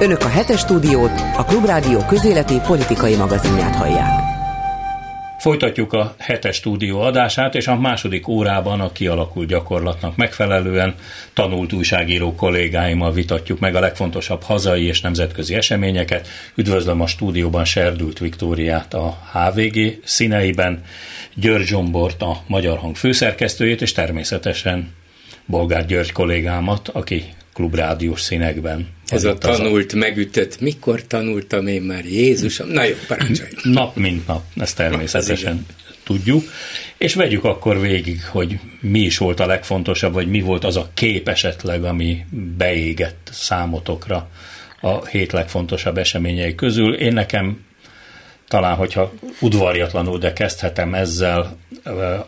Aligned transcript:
Önök 0.00 0.20
a 0.20 0.28
hetes 0.28 0.60
stúdiót, 0.60 1.10
a 1.36 1.44
Klubrádió 1.44 2.04
közéleti 2.08 2.60
politikai 2.66 3.16
magazinját 3.16 3.74
hallják. 3.74 4.20
Folytatjuk 5.38 5.92
a 5.92 6.14
hetes 6.18 6.56
stúdió 6.56 7.00
adását, 7.00 7.54
és 7.54 7.66
a 7.66 7.76
második 7.76 8.28
órában 8.28 8.80
a 8.80 8.92
kialakult 8.92 9.48
gyakorlatnak 9.48 10.16
megfelelően 10.16 10.94
tanult 11.32 11.72
újságíró 11.72 12.34
kollégáimmal 12.34 13.12
vitatjuk 13.12 13.58
meg 13.58 13.74
a 13.74 13.80
legfontosabb 13.80 14.42
hazai 14.42 14.84
és 14.84 15.00
nemzetközi 15.00 15.54
eseményeket. 15.54 16.28
Üdvözlöm 16.54 17.00
a 17.00 17.06
stúdióban 17.06 17.64
Serdült 17.64 18.18
Viktóriát 18.18 18.94
a 18.94 19.18
HVG 19.32 20.00
színeiben, 20.04 20.82
György 21.34 21.66
Zsombort 21.66 22.22
a 22.22 22.36
Magyar 22.46 22.78
Hang 22.78 22.96
főszerkesztőjét, 22.96 23.82
és 23.82 23.92
természetesen 23.92 24.92
Bolgár 25.46 25.86
György 25.86 26.12
kollégámat, 26.12 26.88
aki 26.88 27.24
klubrádiós 27.54 28.20
színekben. 28.20 28.88
Ez 29.10 29.24
a 29.24 29.38
tanult, 29.38 29.92
a... 29.92 29.96
megütött, 29.96 30.60
mikor 30.60 31.02
tanultam 31.06 31.66
én 31.66 31.82
már, 31.82 32.04
Jézusom? 32.04 32.68
Na 32.68 32.84
jó, 32.84 32.94
parancsolj. 33.06 33.50
Nap 33.62 33.96
mint 33.96 34.26
nap, 34.26 34.42
ezt 34.56 34.76
természetesen 34.76 35.66
tudjuk. 36.04 36.44
És 36.98 37.14
vegyük 37.14 37.44
akkor 37.44 37.80
végig, 37.80 38.24
hogy 38.24 38.58
mi 38.80 39.00
is 39.00 39.18
volt 39.18 39.40
a 39.40 39.46
legfontosabb, 39.46 40.12
vagy 40.12 40.28
mi 40.28 40.40
volt 40.40 40.64
az 40.64 40.76
a 40.76 40.90
kép 40.94 41.28
esetleg, 41.28 41.84
ami 41.84 42.24
beégett 42.56 43.28
számotokra 43.32 44.28
a 44.80 45.06
hét 45.06 45.32
legfontosabb 45.32 45.98
eseményei 45.98 46.54
közül. 46.54 46.94
Én 46.94 47.12
nekem 47.12 47.64
talán, 48.48 48.76
hogyha 48.76 49.12
udvarjatlanul, 49.40 50.18
de 50.18 50.32
kezdhetem 50.32 50.94
ezzel, 50.94 51.56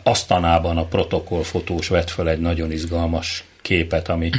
Asztanában 0.03 0.77
a 0.77 0.85
protokollfotós 0.85 1.87
vett 1.87 2.09
fel 2.09 2.29
egy 2.29 2.39
nagyon 2.39 2.71
izgalmas 2.71 3.43
képet, 3.61 4.09
ami 4.09 4.29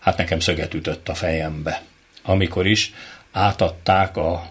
hát 0.00 0.16
nekem 0.16 0.40
szöget 0.40 0.74
ütött 0.74 1.08
a 1.08 1.14
fejembe. 1.14 1.82
Amikor 2.22 2.66
is 2.66 2.92
átadták 3.32 4.16
a 4.16 4.48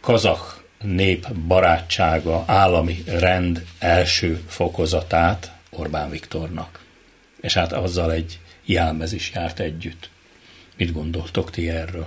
kazak 0.00 0.62
nép 0.82 1.32
barátsága 1.32 2.44
állami 2.46 3.02
rend 3.06 3.64
első 3.78 4.42
fokozatát 4.48 5.52
Orbán 5.70 6.10
Viktornak. 6.10 6.80
És 7.40 7.54
hát 7.54 7.72
azzal 7.72 8.12
egy 8.12 8.38
jelmez 8.64 9.12
is 9.12 9.32
járt 9.34 9.60
együtt. 9.60 10.10
Mit 10.76 10.92
gondoltok 10.92 11.50
ti 11.50 11.68
erről? 11.68 12.06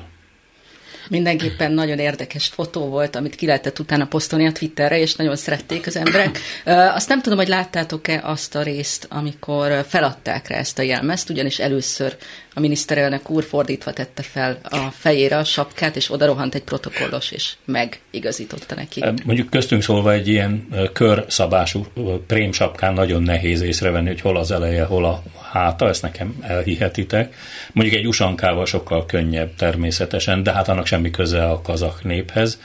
Mindenképpen 1.10 1.72
nagyon 1.72 2.00
érdekes 2.00 2.48
fotó 2.48 2.86
volt, 2.86 3.16
amit 3.16 3.36
ki 3.36 3.46
lehetett 3.46 3.80
utána 3.80 4.06
posztolni 4.06 4.46
a 4.46 4.52
Twitterre, 4.52 5.00
és 5.00 5.16
nagyon 5.16 5.36
szerették 5.36 5.88
az 5.88 5.96
emberek. 5.96 6.40
Azt 6.66 7.10
nem 7.10 7.22
tudom, 7.22 7.38
hogy 7.38 7.48
láttátok-e 7.48 8.22
azt 8.24 8.56
a 8.56 8.62
részt, 8.62 9.08
amikor 9.10 9.86
feladták 9.88 10.48
rá 10.48 10.58
ezt 10.58 10.80
a 10.80 10.82
jelmezt, 10.82 11.30
ugyanis 11.30 11.60
először 11.60 12.18
a 12.58 12.60
miniszterelnök 12.60 13.30
úr 13.30 13.44
fordítva 13.44 13.94
tette 13.94 14.22
fel 14.22 14.60
a 14.64 14.78
fejére 14.92 15.38
a 15.38 15.44
sapkát, 15.44 15.96
és 15.96 16.12
oda 16.12 16.26
rohant 16.26 16.56
egy 16.56 16.64
protokollos, 16.64 17.32
és 17.32 17.54
megigazította 17.66 18.76
neki. 18.76 19.04
Mondjuk 19.26 19.50
köztünk 19.50 19.82
szólva 19.82 20.12
egy 20.12 20.28
ilyen 20.28 20.68
körszabású 20.94 21.86
prém 22.28 22.52
sapkán 22.52 22.94
nagyon 22.94 23.24
nehéz 23.24 23.62
észrevenni, 23.62 24.08
hogy 24.08 24.22
hol 24.22 24.38
az 24.38 24.52
eleje, 24.52 24.84
hol 24.84 25.06
a 25.06 25.24
háta, 25.52 25.88
ezt 25.88 26.02
nekem 26.02 26.36
elhihetitek. 26.42 27.36
Mondjuk 27.72 27.98
egy 27.98 28.08
usankával 28.08 28.66
sokkal 28.66 29.06
könnyebb 29.06 29.56
természetesen, 29.56 30.44
de 30.44 30.52
hát 30.52 30.68
annak 30.68 30.86
semmi 30.86 31.12
köze 31.12 31.46
a 31.46 31.62
kazak 31.62 32.04
néphez. 32.04 32.60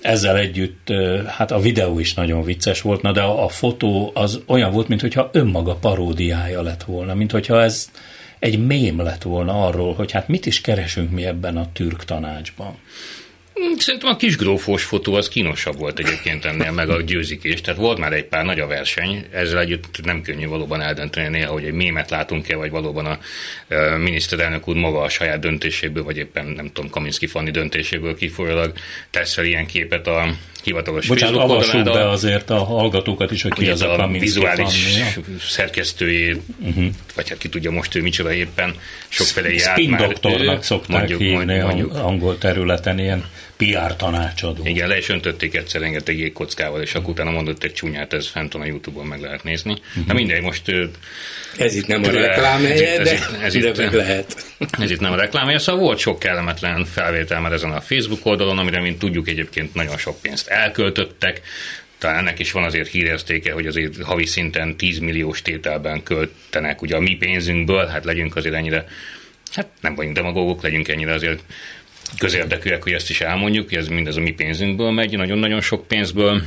Ezzel 0.00 0.36
együtt, 0.36 0.92
hát 1.26 1.50
a 1.50 1.60
videó 1.60 1.98
is 1.98 2.14
nagyon 2.14 2.42
vicces 2.42 2.80
volt, 2.80 3.02
na 3.02 3.12
de 3.12 3.20
a, 3.20 3.44
a 3.44 3.48
fotó 3.48 4.10
az 4.14 4.40
olyan 4.46 4.72
volt, 4.72 4.88
mintha 4.88 5.30
önmaga 5.32 5.74
paródiája 5.74 6.62
lett 6.62 6.82
volna, 6.82 7.14
mintha 7.14 7.62
ez 7.62 7.90
egy 8.42 8.66
mém 8.66 9.00
lett 9.00 9.22
volna 9.22 9.66
arról, 9.66 9.94
hogy 9.94 10.12
hát 10.12 10.28
mit 10.28 10.46
is 10.46 10.60
keresünk 10.60 11.10
mi 11.10 11.24
ebben 11.24 11.56
a 11.56 11.72
türk 11.72 12.04
tanácsban. 12.04 12.78
Hmm, 13.54 13.76
szerintem 13.78 14.08
a 14.08 14.16
kis 14.16 14.36
grófos 14.36 14.84
fotó 14.84 15.14
az 15.14 15.28
kínosabb 15.28 15.78
volt 15.78 15.98
egyébként 15.98 16.44
ennél, 16.44 16.70
meg 16.70 16.88
a 16.88 17.02
győzikés. 17.02 17.60
Tehát 17.60 17.80
volt 17.80 17.98
már 17.98 18.12
egy 18.12 18.24
pár 18.24 18.44
nagy 18.44 18.60
a 18.60 18.66
verseny, 18.66 19.26
ezzel 19.32 19.58
együtt 19.58 20.04
nem 20.04 20.22
könnyű 20.22 20.46
valóban 20.46 20.80
eldönteni 20.80 21.28
néha, 21.28 21.52
hogy 21.52 21.64
egy 21.64 21.72
mémet 21.72 22.10
látunk-e, 22.10 22.56
vagy 22.56 22.70
valóban 22.70 23.06
a 23.06 23.18
miniszterelnök 23.96 24.68
úr 24.68 24.76
maga 24.76 25.00
a 25.00 25.08
saját 25.08 25.40
döntéséből, 25.40 26.04
vagy 26.04 26.16
éppen 26.16 26.46
nem 26.46 26.70
tudom, 26.72 26.90
Kaminski 26.90 27.26
Fanni 27.26 27.50
döntéséből 27.50 28.16
kifolyólag 28.16 28.72
tesz 29.10 29.34
fel 29.34 29.44
ilyen 29.44 29.66
képet 29.66 30.06
a 30.06 30.34
hivatalos 30.62 31.06
Bocsánat, 31.06 31.40
avassuk 31.40 31.84
be 31.84 32.08
azért 32.08 32.50
a 32.50 32.64
hallgatókat 32.64 33.30
is, 33.30 33.42
hogy 33.42 33.52
ki 33.52 33.68
az 33.68 33.82
a, 33.82 34.02
a 34.02 34.08
vizuális 34.08 34.98
szerkesztőjé, 35.40 36.36
uh-huh. 36.60 36.86
vagy 37.14 37.28
hát 37.28 37.38
ki 37.38 37.48
tudja 37.48 37.70
most 37.70 37.94
ő 37.94 38.02
micsoda 38.02 38.32
éppen, 38.32 38.74
sokfele 39.08 39.52
járt 39.52 39.78
Spin 39.78 39.90
már. 39.90 40.00
doktornak 40.00 40.62
szokták 40.62 40.96
mondjuk, 40.98 41.20
hívni 41.20 41.58
mondjuk, 41.58 41.94
angol 41.94 42.38
területen 42.38 42.98
ilyen 42.98 43.24
PR 43.64 43.96
tanácsadó. 43.96 44.66
Igen, 44.66 44.88
le 44.88 44.96
is 44.96 45.08
öntötték 45.08 45.54
egyszer 45.54 45.80
rengeteg 45.80 46.18
jégkockával, 46.18 46.82
és 46.82 46.94
akkor 46.94 47.10
utána 47.10 47.30
mondott 47.30 47.64
egy 47.64 47.72
csúnyát, 47.72 48.12
ez 48.12 48.28
fent 48.28 48.54
a 48.54 48.64
Youtube-on 48.64 49.06
meg 49.06 49.20
lehet 49.20 49.44
nézni. 49.44 49.72
Uh-huh. 49.72 50.06
Na 50.06 50.14
mindegy, 50.14 50.42
most... 50.42 50.72
Ez 51.56 51.74
itt 51.74 51.86
nem 51.86 52.02
a 52.04 52.10
reklám 52.10 52.64
helye, 52.64 52.98
ez, 52.98 53.08
de, 53.08 53.12
ez, 53.12 53.28
ez 53.42 53.54
itt, 53.54 53.90
lehet. 53.90 54.46
Ez 54.80 54.90
itt 54.90 55.00
nem 55.00 55.12
a 55.12 55.16
reklám 55.16 55.46
helye, 55.46 55.58
szóval 55.58 55.82
volt 55.82 55.98
sok 55.98 56.18
kellemetlen 56.18 56.84
felvétel 56.84 57.40
már 57.40 57.52
ezen 57.52 57.70
a 57.70 57.80
Facebook 57.80 58.26
oldalon, 58.26 58.58
amire, 58.58 58.80
mint 58.80 58.98
tudjuk, 58.98 59.28
egyébként 59.28 59.74
nagyon 59.74 59.98
sok 59.98 60.20
pénzt 60.20 60.48
elköltöttek, 60.48 61.40
talán 61.98 62.18
ennek 62.18 62.38
is 62.38 62.52
van 62.52 62.64
azért 62.64 62.88
híreztéke, 62.88 63.52
hogy 63.52 63.66
azért 63.66 64.02
havi 64.02 64.26
szinten 64.26 64.76
10 64.76 64.98
milliós 64.98 65.42
tételben 65.42 66.02
költenek 66.02 66.82
ugye 66.82 66.96
a 66.96 67.00
mi 67.00 67.16
pénzünkből, 67.16 67.86
hát 67.86 68.04
legyünk 68.04 68.36
azért 68.36 68.54
ennyire, 68.54 68.84
hát 69.52 69.68
nem 69.80 69.94
vagyunk 69.94 70.16
demagógok, 70.16 70.62
legyünk 70.62 70.88
ennyire 70.88 71.12
azért 71.12 71.42
közérdekűek, 72.18 72.82
hogy 72.82 72.92
ezt 72.92 73.10
is 73.10 73.20
elmondjuk, 73.20 73.68
hogy 73.68 73.78
ez 73.78 73.88
mindez 73.88 74.16
a 74.16 74.20
mi 74.20 74.30
pénzünkből 74.30 74.90
megy, 74.90 75.16
nagyon-nagyon 75.16 75.60
sok 75.60 75.86
pénzből. 75.86 76.42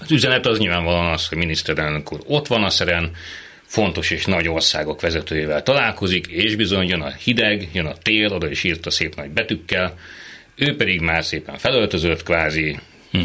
Az 0.00 0.10
üzenet 0.10 0.46
az 0.46 0.58
nyilvánvalóan 0.58 1.12
az, 1.12 1.28
hogy 1.28 1.38
miniszterelnök 1.38 2.12
úr 2.12 2.20
ott 2.26 2.46
van 2.46 2.64
a 2.64 2.70
szeren, 2.70 3.10
fontos 3.66 4.10
és 4.10 4.24
nagy 4.24 4.48
országok 4.48 5.00
vezetőjével 5.00 5.62
találkozik, 5.62 6.26
és 6.26 6.56
bizony 6.56 6.88
jön 6.88 7.00
a 7.00 7.12
hideg, 7.12 7.68
jön 7.72 7.86
a 7.86 7.96
tél, 8.02 8.32
oda 8.32 8.50
is 8.50 8.64
írta 8.64 8.90
szép 8.90 9.14
nagy 9.14 9.30
betűkkel, 9.30 9.98
ő 10.56 10.76
pedig 10.76 11.00
már 11.00 11.24
szépen 11.24 11.58
felöltözött, 11.58 12.22
kvázi 12.22 12.78
hm. 13.10 13.20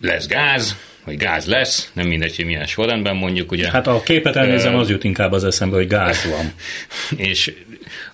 lesz 0.00 0.26
gáz, 0.26 0.76
vagy 1.04 1.16
gáz 1.16 1.46
lesz, 1.46 1.90
nem 1.92 2.06
mindegy, 2.06 2.36
hogy 2.36 2.44
milyen 2.44 2.66
sorrendben 2.66 3.16
mondjuk. 3.16 3.50
Ugye, 3.50 3.70
hát 3.70 3.86
a 3.86 4.02
képet 4.02 4.36
elnézem, 4.36 4.74
az 4.74 4.90
jut 4.90 5.04
inkább 5.04 5.32
az 5.32 5.44
eszembe, 5.44 5.76
hogy 5.76 5.86
gáz 5.86 6.24
van. 6.30 6.52
és 7.28 7.52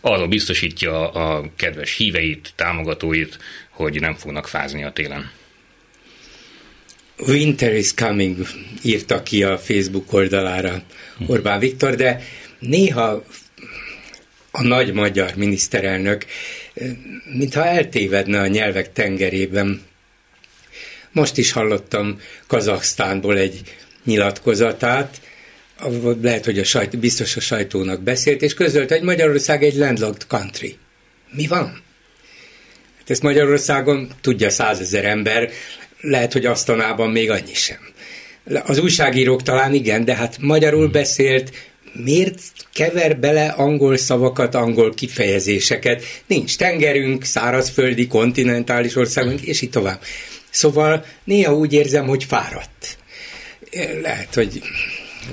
arról 0.01 0.29
biztosítja 0.29 1.11
a 1.11 1.45
kedves 1.57 1.97
híveit, 1.97 2.53
támogatóit, 2.57 3.39
hogy 3.71 4.01
nem 4.01 4.15
fognak 4.15 4.49
fázni 4.49 4.85
a 4.85 4.93
télen. 4.93 5.31
Winter 7.27 7.75
is 7.75 7.95
coming, 7.95 8.47
írta 8.83 9.23
ki 9.23 9.43
a 9.43 9.59
Facebook 9.59 10.13
oldalára 10.13 10.83
Orbán 11.27 11.59
Viktor, 11.59 11.95
de 11.95 12.23
néha 12.59 13.25
a 14.51 14.63
nagy 14.63 14.93
magyar 14.93 15.35
miniszterelnök, 15.35 16.25
mintha 17.25 17.67
eltévedne 17.67 18.41
a 18.41 18.47
nyelvek 18.47 18.93
tengerében. 18.93 19.83
Most 21.13 21.39
is 21.39 21.53
hallottam 21.53 22.21
Kazaksztánból 22.47 23.39
egy 23.39 23.61
nyilatkozatát, 24.05 25.21
lehet, 26.23 26.45
hogy 26.45 26.59
a 26.59 26.65
sajt, 26.65 26.99
biztos 26.99 27.37
a 27.37 27.41
sajtónak 27.41 28.03
beszélt, 28.03 28.43
és 28.43 28.55
közölte, 28.55 28.95
hogy 28.95 29.05
Magyarország 29.05 29.63
egy 29.63 29.75
landlocked 29.75 30.27
country. 30.27 30.77
Mi 31.31 31.47
van? 31.47 31.83
Hát 32.99 33.11
ezt 33.11 33.23
Magyarországon 33.23 34.09
tudja 34.21 34.51
százezer 34.51 35.05
ember, 35.05 35.51
lehet, 36.01 36.33
hogy 36.33 36.47
asztanában 36.47 37.11
még 37.11 37.31
annyi 37.31 37.55
sem. 37.55 37.79
Az 38.65 38.79
újságírók 38.79 39.43
talán 39.43 39.75
igen, 39.75 40.05
de 40.05 40.15
hát 40.15 40.37
magyarul 40.41 40.83
hmm. 40.83 40.93
beszélt, 40.93 41.51
miért 41.93 42.41
kever 42.73 43.19
bele 43.19 43.47
angol 43.47 43.97
szavakat, 43.97 44.55
angol 44.55 44.95
kifejezéseket? 44.95 46.05
Nincs 46.27 46.57
tengerünk, 46.57 47.25
szárazföldi, 47.25 48.07
kontinentális 48.07 48.97
országunk, 48.97 49.41
és 49.41 49.61
így 49.61 49.71
tovább. 49.71 50.01
Szóval 50.51 51.05
néha 51.25 51.55
úgy 51.55 51.73
érzem, 51.73 52.07
hogy 52.07 52.25
fáradt. 52.25 52.99
Lehet, 54.03 54.35
hogy 54.35 54.63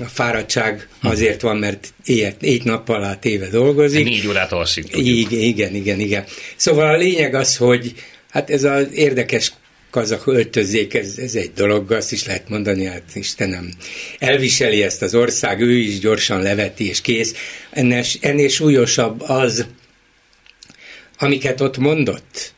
a 0.00 0.04
fáradtság 0.04 0.88
azért 1.02 1.40
van, 1.40 1.56
mert 1.56 1.92
éjjel, 2.04 2.32
négy 2.40 2.64
nappal 2.64 3.04
át 3.04 3.24
éve 3.24 3.48
dolgozik. 3.48 4.04
Négy 4.04 4.26
órát 4.26 4.52
alszik. 4.52 4.96
Igen, 4.96 5.40
igen, 5.40 5.74
igen, 5.74 6.00
igen. 6.00 6.24
Szóval 6.56 6.88
a 6.88 6.96
lényeg 6.96 7.34
az, 7.34 7.56
hogy 7.56 7.94
hát 8.30 8.50
ez 8.50 8.64
az 8.64 8.86
érdekes 8.92 9.52
kazak 9.90 10.26
öltözék, 10.26 10.94
ez, 10.94 11.18
ez 11.18 11.34
egy 11.34 11.52
dolog, 11.54 11.92
azt 11.92 12.12
is 12.12 12.26
lehet 12.26 12.48
mondani, 12.48 12.84
hát 12.84 13.02
Istenem, 13.14 13.70
elviseli 14.18 14.82
ezt 14.82 15.02
az 15.02 15.14
ország, 15.14 15.60
ő 15.60 15.76
is 15.76 15.98
gyorsan 15.98 16.42
leveti, 16.42 16.88
és 16.88 17.00
kész. 17.00 17.34
Ennél, 17.70 18.04
ennél 18.20 18.48
súlyosabb 18.48 19.20
az, 19.20 19.66
amiket 21.18 21.60
ott 21.60 21.78
mondott, 21.78 22.54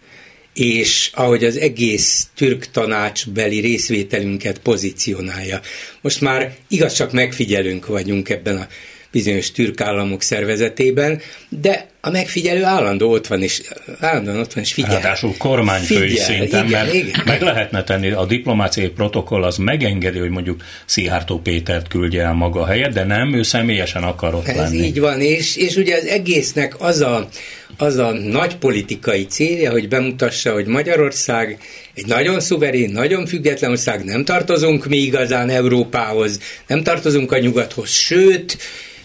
és 0.55 1.11
ahogy 1.15 1.45
az 1.45 1.57
egész 1.57 2.29
türk 2.35 2.71
tanácsbeli 2.71 3.61
részvételünket 3.61 4.59
pozícionálja. 4.59 5.61
Most 6.01 6.21
már 6.21 6.57
igaz 6.69 6.93
csak 6.93 7.13
megfigyelünk 7.13 7.87
vagyunk 7.87 8.29
ebben 8.29 8.57
a 8.57 8.69
bizonyos 9.11 9.51
türk 9.51 9.81
államok 9.81 10.23
szervezetében, 10.23 11.21
de 11.49 11.89
a 12.01 12.11
megfigyelő 12.11 12.65
állandó 12.65 13.11
ott 13.13 13.27
van, 13.27 13.43
és 13.43 13.63
állandóan 14.01 14.39
ott 14.39 14.53
van, 14.53 14.65
és 14.65 14.73
figyel. 14.73 14.91
Ráadásul 14.91 15.37
kormányfői 15.39 16.09
Figyel, 16.09 16.25
szinten, 16.25 16.67
igen, 16.67 16.81
mert 16.81 16.95
igen. 16.95 17.23
meg 17.25 17.43
lehetne 17.43 17.85
tenni, 17.85 18.11
a 18.11 18.25
diplomáciai 18.25 18.89
protokoll 18.89 19.43
az 19.43 19.57
megengedi, 19.57 20.19
hogy 20.19 20.31
mondjuk 20.31 20.63
Szijjártó 20.85 21.39
Pétert 21.39 21.89
küldje 21.89 22.23
el 22.23 22.33
maga 22.33 22.67
helyet, 22.67 22.93
de 22.93 23.05
nem, 23.05 23.35
ő 23.35 23.43
személyesen 23.43 24.03
akar 24.03 24.35
ott 24.35 24.47
Ez 24.47 24.57
lenni. 24.57 24.85
így 24.85 25.01
van, 25.01 25.21
és, 25.21 25.57
és 25.57 25.77
ugye 25.77 25.97
az 25.97 26.07
egésznek 26.07 26.75
az 26.79 27.01
a, 27.01 27.29
az 27.77 27.97
a 27.97 28.11
nagy 28.13 28.57
politikai 28.57 29.27
célja, 29.27 29.71
hogy 29.71 29.89
bemutassa, 29.89 30.53
hogy 30.53 30.67
Magyarország 30.67 31.59
egy 31.95 32.07
nagyon 32.07 32.41
szuverén, 32.41 32.91
nagyon 32.91 33.27
független 33.27 33.71
ország, 33.71 34.05
nem 34.05 34.25
tartozunk 34.25 34.87
mi 34.87 34.97
igazán 34.97 35.49
Európához, 35.49 36.41
nem 36.67 36.83
tartozunk 36.83 37.33
a 37.33 37.39
nyugathoz, 37.39 37.91
sőt, 37.91 38.59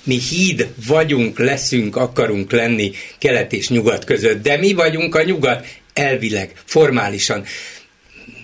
mi 0.06 0.20
híd 0.20 0.68
vagyunk, 0.88 1.40
leszünk, 1.40 1.96
akarunk 1.96 2.52
lenni 2.52 2.92
kelet 3.18 3.54
és 3.54 3.70
nyugat 3.70 4.04
között, 4.04 4.44
de 4.44 4.58
mi 4.58 4.74
vagyunk 4.74 5.16
a 5.16 5.24
nyugat 5.24 5.68
elvileg, 5.94 6.52
formálisan 6.66 7.44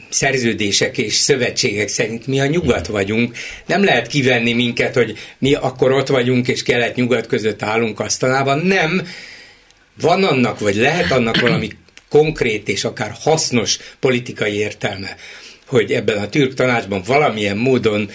szerződések 0.10 0.98
és 0.98 1.14
szövetségek 1.14 1.88
szerint 1.88 2.28
mi 2.28 2.40
a 2.40 2.46
nyugat 2.46 2.88
vagyunk. 2.88 3.38
Nem 3.66 3.84
lehet 3.84 4.08
kivenni 4.08 4.54
minket, 4.54 4.94
hogy 4.94 5.18
mi 5.38 5.54
akkor 5.54 5.92
ott 5.92 6.08
vagyunk 6.08 6.48
és 6.48 6.64
kelet-nyugat 6.64 7.28
között 7.28 7.64
állunk 7.64 8.00
asztalában. 8.00 8.60
Nem. 8.60 9.08
Van 10.02 10.24
annak, 10.24 10.60
vagy 10.60 10.76
lehet 10.76 11.12
annak 11.12 11.40
valami 11.48 11.70
konkrét 12.10 12.70
és 12.70 12.84
akár 12.84 13.16
hasznos 13.20 13.78
politikai 14.00 14.54
értelme, 14.54 15.16
hogy 15.66 15.92
ebben 15.92 16.18
a 16.18 16.30
türk 16.30 16.54
tanácsban 16.54 17.02
valamilyen 17.06 17.58
módon 17.58 18.10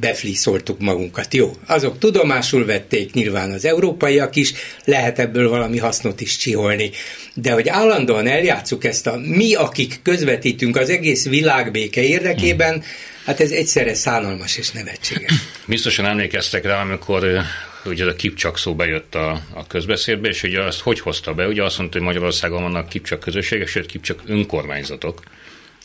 befliszoltuk 0.00 0.80
magunkat. 0.80 1.34
Jó, 1.34 1.52
azok 1.66 1.98
tudomásul 1.98 2.64
vették 2.64 3.12
nyilván 3.12 3.50
az 3.50 3.64
európaiak 3.64 4.36
is, 4.36 4.52
lehet 4.84 5.18
ebből 5.18 5.48
valami 5.48 5.78
hasznot 5.78 6.20
is 6.20 6.36
csiholni. 6.36 6.90
De 7.34 7.52
hogy 7.52 7.68
állandóan 7.68 8.26
eljátszuk 8.26 8.84
ezt 8.84 9.06
a 9.06 9.16
mi, 9.16 9.54
akik 9.54 10.00
közvetítünk 10.02 10.76
az 10.76 10.90
egész 10.90 11.28
világbéke 11.28 12.02
érdekében, 12.02 12.82
hát 13.24 13.40
ez 13.40 13.50
egyszerre 13.50 13.94
szánalmas 13.94 14.56
és 14.56 14.70
nevetséges. 14.70 15.32
Biztosan 15.66 16.06
emlékeztek 16.06 16.64
rá, 16.64 16.80
amikor 16.80 17.42
ugye 17.84 18.04
a 18.04 18.14
kipcsak 18.14 18.58
szó 18.58 18.74
bejött 18.74 19.14
a, 19.14 19.40
a 19.54 19.66
közbeszédbe, 19.66 20.28
és 20.28 20.42
ugye 20.42 20.62
azt 20.62 20.80
hogy 20.80 21.00
hozta 21.00 21.34
be? 21.34 21.46
Ugye 21.46 21.62
azt 21.62 21.78
mondta, 21.78 21.98
hogy 21.98 22.06
Magyarországon 22.06 22.62
vannak 22.62 22.88
kipcsak 22.88 23.20
közösségek, 23.20 23.68
sőt 23.68 23.86
kipcsak 23.86 24.22
önkormányzatok. 24.26 25.22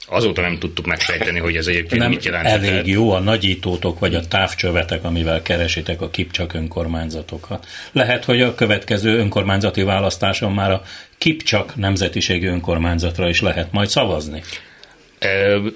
Azóta 0.10 0.42
nem 0.42 0.60
tudtuk 0.60 0.86
megfejteni, 0.86 1.40
hogy 1.40 1.56
ez 1.56 1.68
egyébként 1.68 2.02
nem 2.02 2.10
mit 2.10 2.26
jelent. 2.26 2.48
elég 2.48 2.88
jó 2.88 3.12
a 3.12 3.20
nagyítótok 3.20 4.00
vagy 4.00 4.16
a 4.16 4.28
távcsövetek, 4.28 5.04
amivel 5.04 5.42
keresitek 5.42 6.02
a 6.02 6.10
kipcsak 6.10 6.54
önkormányzatokat. 6.54 7.66
Lehet, 7.92 8.26
hogy 8.26 8.42
a 8.42 8.56
következő 8.56 9.18
önkormányzati 9.18 9.84
választáson 9.84 10.54
már 10.54 10.72
a 10.72 10.82
kipcsak 11.18 11.76
nemzetiségű 11.76 12.48
önkormányzatra 12.48 13.30
is 13.30 13.42
lehet 13.42 13.72
majd 13.72 13.90
szavazni. 13.90 14.42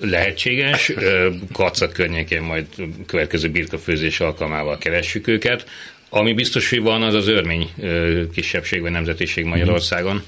Lehetséges, 0.01 0.89
Ö, 0.89 1.29
Karcat 1.53 1.93
környékén 1.93 2.41
majd 2.41 2.65
következő 3.05 3.49
birkafőzés 3.49 4.19
alkalmával 4.19 4.77
keressük 4.77 5.27
őket. 5.27 5.65
Ami 6.09 6.33
biztos, 6.33 6.69
hogy 6.69 6.81
van, 6.81 7.01
az 7.01 7.13
az 7.13 7.27
örmény 7.27 7.69
kisebbség 8.33 8.81
vagy 8.81 8.91
nemzetiség 8.91 9.45
Magyarországon, 9.45 10.15
Ö, 10.15 10.21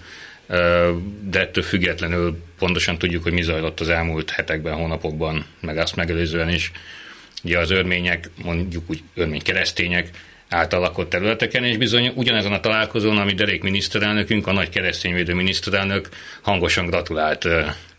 de 1.23 1.39
ettől 1.39 1.63
függetlenül 1.63 2.37
pontosan 2.57 2.97
tudjuk, 2.97 3.23
hogy 3.23 3.33
mi 3.33 3.41
zajlott 3.41 3.79
az 3.79 3.89
elmúlt 3.89 4.29
hetekben, 4.29 4.73
hónapokban, 4.73 5.45
meg 5.59 5.77
azt 5.77 5.95
megelőzően 5.95 6.49
is. 6.49 6.71
Ugye 7.43 7.59
az 7.59 7.71
örmények, 7.71 8.29
mondjuk 8.43 8.83
úgy 8.89 9.03
örmény 9.15 9.41
keresztények 9.41 10.09
által 10.49 10.79
lakott 10.79 11.09
területeken, 11.09 11.63
és 11.63 11.77
bizony 11.77 12.11
ugyanezen 12.15 12.53
a 12.53 12.59
találkozón, 12.59 13.17
ami 13.17 13.33
Derék 13.33 13.63
miniszterelnökünk, 13.63 14.47
a 14.47 14.51
nagy 14.51 14.69
keresztényvédő 14.69 15.33
miniszterelnök 15.33 16.09
hangosan 16.41 16.85
gratulált 16.85 17.47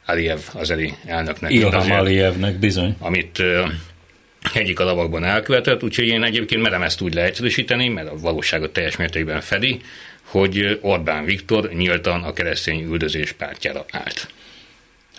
Aliyev 0.06 0.38
azeri 0.52 0.94
elnöknek. 1.06 1.52
Ilham 1.52 1.90
Aliyevnek 1.90 2.58
bizony. 2.58 2.96
amit 2.98 3.42
egyik 4.54 4.80
a 4.80 4.84
lavakban 4.84 5.24
elkövetett, 5.24 5.82
úgyhogy 5.82 6.06
én 6.06 6.22
egyébként 6.22 6.62
merem 6.62 6.82
ezt 6.82 7.00
úgy 7.00 7.14
leegyszerűsíteni, 7.14 7.88
mert 7.88 8.08
a 8.08 8.16
valóságot 8.16 8.72
teljes 8.72 8.96
mértékben 8.96 9.40
fedi, 9.40 9.80
hogy 10.34 10.78
Orbán 10.82 11.24
Viktor 11.24 11.70
nyíltan 11.72 12.22
a 12.22 12.32
keresztény 12.32 12.82
üldözés 12.82 13.32
pártjára 13.32 13.84
állt. 13.90 14.28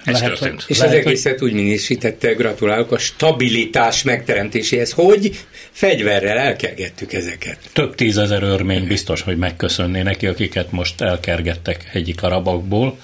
Ez 0.03 0.13
Lehet, 0.13 0.27
történt. 0.27 0.65
És 0.67 0.77
Lehet, 0.77 0.93
az 0.93 0.97
hogy- 1.03 1.07
egészet 1.11 1.41
úgy 1.41 1.53
minősítette, 1.53 2.31
gratulálok 2.33 2.91
a 2.91 2.97
stabilitás 2.97 4.03
megteremtéséhez, 4.03 4.91
hogy 4.91 5.39
fegyverrel 5.71 6.37
elkergettük 6.37 7.13
ezeket. 7.13 7.59
Több 7.73 7.95
tízezer 7.95 8.43
örmény 8.43 8.87
biztos, 8.87 9.21
hogy 9.21 9.37
megköszönné 9.37 10.01
neki, 10.01 10.27
akiket 10.27 10.71
most 10.71 11.01
elkergettek 11.01 11.89
egyik 11.93 12.23
arabakból, 12.23 12.97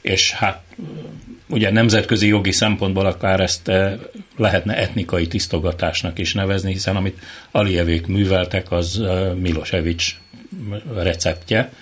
és 0.00 0.30
hát 0.32 0.62
ugye 1.48 1.70
nemzetközi 1.70 2.26
jogi 2.26 2.52
szempontból 2.52 3.06
akár 3.06 3.40
ezt 3.40 3.68
eh, 3.68 3.92
lehetne 4.36 4.76
etnikai 4.76 5.26
tisztogatásnak 5.26 6.18
is 6.18 6.34
nevezni, 6.34 6.72
hiszen 6.72 6.96
amit 6.96 7.18
Alijevék 7.50 8.06
műveltek, 8.06 8.72
az 8.72 9.00
eh, 9.00 9.34
Milosevic 9.34 10.14
receptje. 10.94 11.72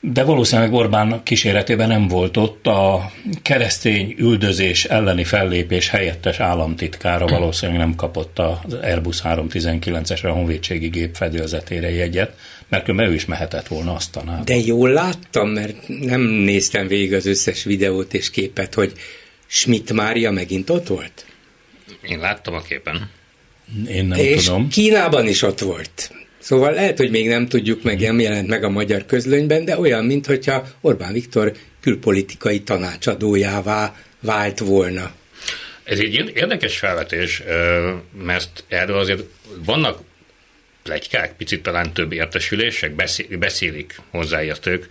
De 0.00 0.22
valószínűleg 0.22 0.72
Orbán 0.72 1.22
kíséretében 1.22 1.88
nem 1.88 2.08
volt 2.08 2.36
ott 2.36 2.66
a 2.66 3.12
keresztény 3.42 4.14
üldözés 4.18 4.84
elleni 4.84 5.24
fellépés 5.24 5.88
helyettes 5.88 6.40
államtitkára 6.40 7.26
valószínűleg 7.26 7.80
nem 7.80 7.94
kapott 7.94 8.38
az 8.38 8.74
Airbus 8.82 9.20
319-esre 9.24 10.28
a 10.28 10.32
honvédségi 10.32 10.88
gép 10.88 11.14
fedélzetére 11.14 11.90
jegyet, 11.90 12.36
mert 12.68 12.84
különben 12.84 13.10
ő 13.10 13.14
is 13.14 13.24
mehetett 13.24 13.66
volna 13.68 13.94
azt 13.94 14.12
tanába. 14.12 14.44
De 14.44 14.56
jól 14.56 14.90
láttam, 14.90 15.48
mert 15.48 15.88
nem 15.88 16.20
néztem 16.20 16.86
végig 16.86 17.12
az 17.12 17.26
összes 17.26 17.64
videót 17.64 18.14
és 18.14 18.30
képet, 18.30 18.74
hogy 18.74 18.92
Schmidt 19.46 19.92
Mária 19.92 20.30
megint 20.30 20.70
ott 20.70 20.86
volt. 20.86 21.26
Én 22.02 22.18
láttam 22.18 22.54
a 22.54 22.60
képen. 22.60 23.10
Én 23.88 24.06
nem 24.06 24.18
és 24.18 24.44
tudom. 24.44 24.68
Kínában 24.68 25.26
is 25.26 25.42
ott 25.42 25.58
volt. 25.58 26.12
Szóval 26.44 26.72
lehet, 26.72 26.98
hogy 26.98 27.10
még 27.10 27.28
nem 27.28 27.46
tudjuk 27.48 27.82
meg, 27.82 28.00
nem 28.00 28.20
jelent 28.20 28.48
meg 28.48 28.64
a 28.64 28.68
magyar 28.68 29.06
közlönyben, 29.06 29.64
de 29.64 29.78
olyan, 29.78 30.04
mintha 30.04 30.66
Orbán 30.80 31.12
Viktor 31.12 31.52
külpolitikai 31.80 32.60
tanácsadójává 32.60 33.96
vált 34.20 34.58
volna. 34.58 35.14
Ez 35.84 35.98
egy 35.98 36.14
érdekes 36.14 36.78
felvetés, 36.78 37.42
mert 38.24 38.64
erről 38.68 38.98
azért 38.98 39.22
vannak 39.64 39.98
plegykák, 40.82 41.36
picit 41.36 41.62
talán 41.62 41.92
több 41.92 42.12
értesülések, 42.12 42.94
beszé- 42.94 43.38
beszélik 43.38 44.00
hozzáértők, 44.10 44.88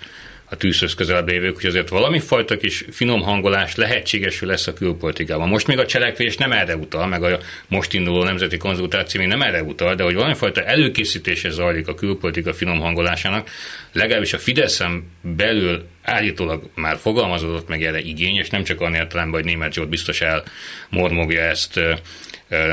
a 0.54 0.58
tűzhöz 0.58 0.94
közelebb 0.94 1.28
lévők, 1.28 1.56
hogy 1.56 1.66
azért 1.66 1.90
valami 1.90 2.20
fajta 2.20 2.58
kis 2.58 2.86
finom 2.92 3.22
hangolás 3.22 3.76
lehetségesül 3.76 4.48
lesz 4.48 4.68
a 4.68 4.74
külpolitikában. 4.74 5.50
Most 5.50 5.68
még 5.68 5.80
a 5.80 5.86
cselekvés 5.86 6.38
nem 6.38 6.52
erre 6.52 6.76
utal, 6.76 7.08
meg 7.08 7.24
a 7.24 7.40
most 7.68 7.94
induló 7.94 8.24
nemzeti 8.24 8.58
konzultáció 8.58 9.22
még 9.22 9.30
nem 9.30 9.42
erre 9.42 9.64
utal, 9.64 9.96
de 9.96 10.04
hogy 10.04 10.14
valami 10.14 10.34
fajta 10.34 10.64
előkészítése 10.64 11.50
zajlik 11.50 11.88
a 11.88 11.94
külpolitika 11.94 12.54
finom 12.54 12.80
hangolásának, 12.80 13.50
legalábbis 13.92 14.34
a 14.34 14.38
Fideszen 14.38 15.12
belül 15.22 15.86
állítólag 16.02 16.70
már 16.76 16.98
fogalmazódott 16.98 17.68
meg 17.68 17.84
erre 17.84 18.00
igény, 18.00 18.36
és 18.36 18.50
nem 18.50 18.64
csak 18.64 18.82
olyan 18.82 18.96
értelemben, 18.96 19.42
hogy 19.42 19.50
német 19.50 19.74
Zsolt 19.74 19.90
biztos 19.90 20.22
elmormogja 20.22 21.42
ezt 21.42 21.80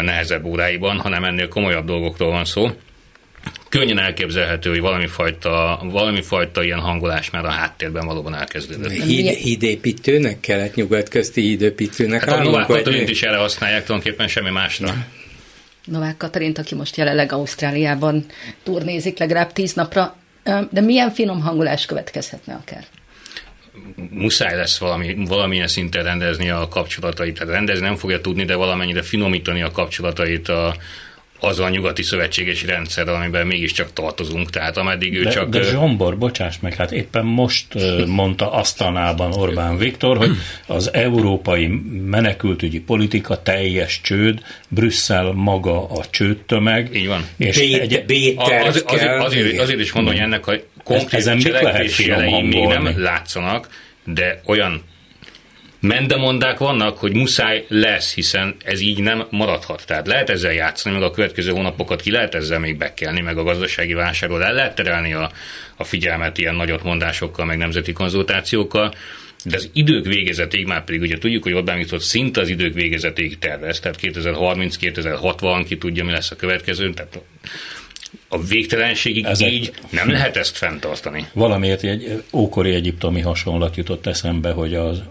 nehezebb 0.02 0.44
óráiban, 0.44 0.98
hanem 0.98 1.24
ennél 1.24 1.48
komolyabb 1.48 1.86
dolgokról 1.86 2.30
van 2.30 2.44
szó 2.44 2.70
könnyen 3.70 3.98
elképzelhető, 3.98 4.70
hogy 4.70 4.80
valami 4.80 5.06
fajta, 5.06 5.80
valami 5.82 6.22
fajta 6.22 6.62
ilyen 6.62 6.78
hangolás 6.78 7.30
már 7.30 7.44
a 7.44 7.50
háttérben 7.50 8.06
valóban 8.06 8.34
elkezdődött. 8.34 8.90
Híd, 8.90 9.26
hídépítőnek, 9.26 10.40
kelet-nyugat 10.40 11.08
közti 11.08 11.40
hídépítőnek 11.40 12.24
Hát 12.24 12.38
a 12.38 12.42
Novák 12.42 12.66
Katalint 12.66 13.08
is 13.08 13.22
erre 13.22 13.36
használják, 13.36 13.84
tulajdonképpen 13.84 14.28
semmi 14.28 14.50
másra. 14.50 15.06
Novák 15.84 16.16
Katalint, 16.16 16.58
aki 16.58 16.74
most 16.74 16.96
jelenleg 16.96 17.32
Ausztráliában 17.32 18.24
turnézik 18.62 19.18
legalább 19.18 19.52
tíz 19.52 19.72
napra, 19.74 20.16
de 20.70 20.80
milyen 20.80 21.10
finom 21.10 21.40
hangolás 21.40 21.86
következhetne 21.86 22.54
akár? 22.54 22.84
Muszáj 24.10 24.56
lesz 24.56 24.78
valami, 24.78 25.16
valamilyen 25.26 25.66
szinten 25.66 26.04
rendezni 26.04 26.50
a 26.50 26.68
kapcsolatait. 26.68 27.34
Tehát 27.34 27.52
rendezni 27.52 27.86
nem 27.86 27.96
fogja 27.96 28.20
tudni, 28.20 28.44
de 28.44 28.54
valamennyire 28.54 29.02
finomítani 29.02 29.62
a 29.62 29.70
kapcsolatait 29.70 30.48
a, 30.48 30.74
az 31.40 31.58
a 31.58 31.68
nyugati 31.68 32.02
szövetséges 32.02 32.64
rendszer, 32.64 33.08
amiben 33.08 33.46
mégiscsak 33.46 33.92
tartozunk. 33.92 34.50
Tehát 34.50 34.76
ameddig 34.76 35.14
ő 35.14 35.22
De, 35.22 35.30
csak... 35.30 35.48
de 35.48 35.62
Zsombor, 35.62 36.18
bocsáss 36.18 36.56
meg, 36.60 36.74
hát 36.74 36.92
éppen 36.92 37.24
most 37.24 37.66
mondta 38.06 38.52
asztanában 38.52 39.32
Orbán 39.32 39.76
Viktor, 39.76 40.16
hogy 40.16 40.30
az 40.66 40.92
európai 40.92 41.66
menekültügyi 42.06 42.80
politika 42.80 43.42
teljes 43.42 44.00
csőd, 44.02 44.42
Brüsszel 44.68 45.32
maga 45.32 45.88
a 45.88 46.04
csődtömeg. 46.10 46.94
Így 46.94 47.06
van. 47.06 47.26
És 47.36 47.56
B- 47.56 47.60
egy, 47.60 48.04
B-terv 48.04 48.66
Az, 48.66 48.84
azért, 48.86 49.22
azért, 49.22 49.58
azért 49.58 49.80
is 49.80 49.92
mondom, 49.92 50.12
hogy 50.12 50.22
ennek 50.22 50.46
a 50.46 50.54
konkrét 50.84 51.40
cselekvési 51.40 52.06
jelei 52.06 52.42
még 52.42 52.66
nem 52.66 52.94
látszanak, 52.96 53.68
de 54.04 54.40
olyan 54.44 54.82
mendemondák 55.80 56.58
vannak, 56.58 56.98
hogy 56.98 57.14
muszáj 57.14 57.64
lesz, 57.68 58.14
hiszen 58.14 58.56
ez 58.64 58.80
így 58.80 59.02
nem 59.02 59.26
maradhat. 59.30 59.86
Tehát 59.86 60.06
lehet 60.06 60.30
ezzel 60.30 60.52
játszani, 60.52 60.94
meg 60.94 61.04
a 61.04 61.10
következő 61.10 61.50
hónapokat 61.50 62.00
ki 62.00 62.10
lehet 62.10 62.34
ezzel 62.34 62.58
még 62.58 62.76
bekelni, 62.76 63.20
meg 63.20 63.38
a 63.38 63.42
gazdasági 63.42 63.92
válságról 63.92 64.44
el 64.44 64.52
lehet 64.52 64.74
terelni 64.74 65.12
a, 65.12 65.30
a 65.76 65.84
figyelmet 65.84 66.38
ilyen 66.38 66.54
nagyot 66.54 66.82
mondásokkal, 66.82 67.44
meg 67.44 67.58
nemzeti 67.58 67.92
konzultációkkal, 67.92 68.94
de 69.44 69.56
az 69.56 69.70
idők 69.72 70.04
végezetéig, 70.04 70.66
már 70.66 70.84
pedig 70.84 71.00
ugye 71.00 71.18
tudjuk, 71.18 71.42
hogy 71.42 71.52
Orbán 71.52 71.76
Viktor 71.76 72.02
szinte 72.02 72.40
az 72.40 72.48
idők 72.48 72.74
végezetéig 72.74 73.38
tervez, 73.38 73.80
tehát 73.80 73.98
2030-2060, 74.02 75.64
ki 75.68 75.78
tudja, 75.78 76.04
mi 76.04 76.10
lesz 76.10 76.30
a 76.30 76.36
következő, 76.36 76.92
tehát 76.92 77.20
a 78.28 78.42
végtelenségig 78.42 79.24
Ezek... 79.24 79.52
így 79.52 79.72
nem 79.90 80.10
lehet 80.10 80.36
ezt 80.36 80.56
fenntartani. 80.56 81.26
Valamiért 81.32 81.82
egy 81.82 82.22
ókori 82.32 82.74
egyiptomi 82.74 83.20
hasonlat 83.20 83.76
jutott 83.76 84.06
eszembe, 84.06 84.50
hogy 84.50 84.74
az 84.74 85.02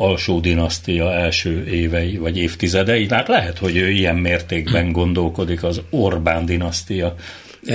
alsó 0.00 0.40
dinasztia 0.40 1.12
első 1.12 1.66
évei 1.66 2.16
vagy 2.16 2.38
évtizedei, 2.38 3.06
tehát 3.06 3.28
lehet, 3.28 3.58
hogy 3.58 3.76
ő 3.76 3.90
ilyen 3.90 4.16
mértékben 4.16 4.92
gondolkodik 4.92 5.62
az 5.62 5.80
Orbán 5.90 6.46
dinasztia 6.46 7.14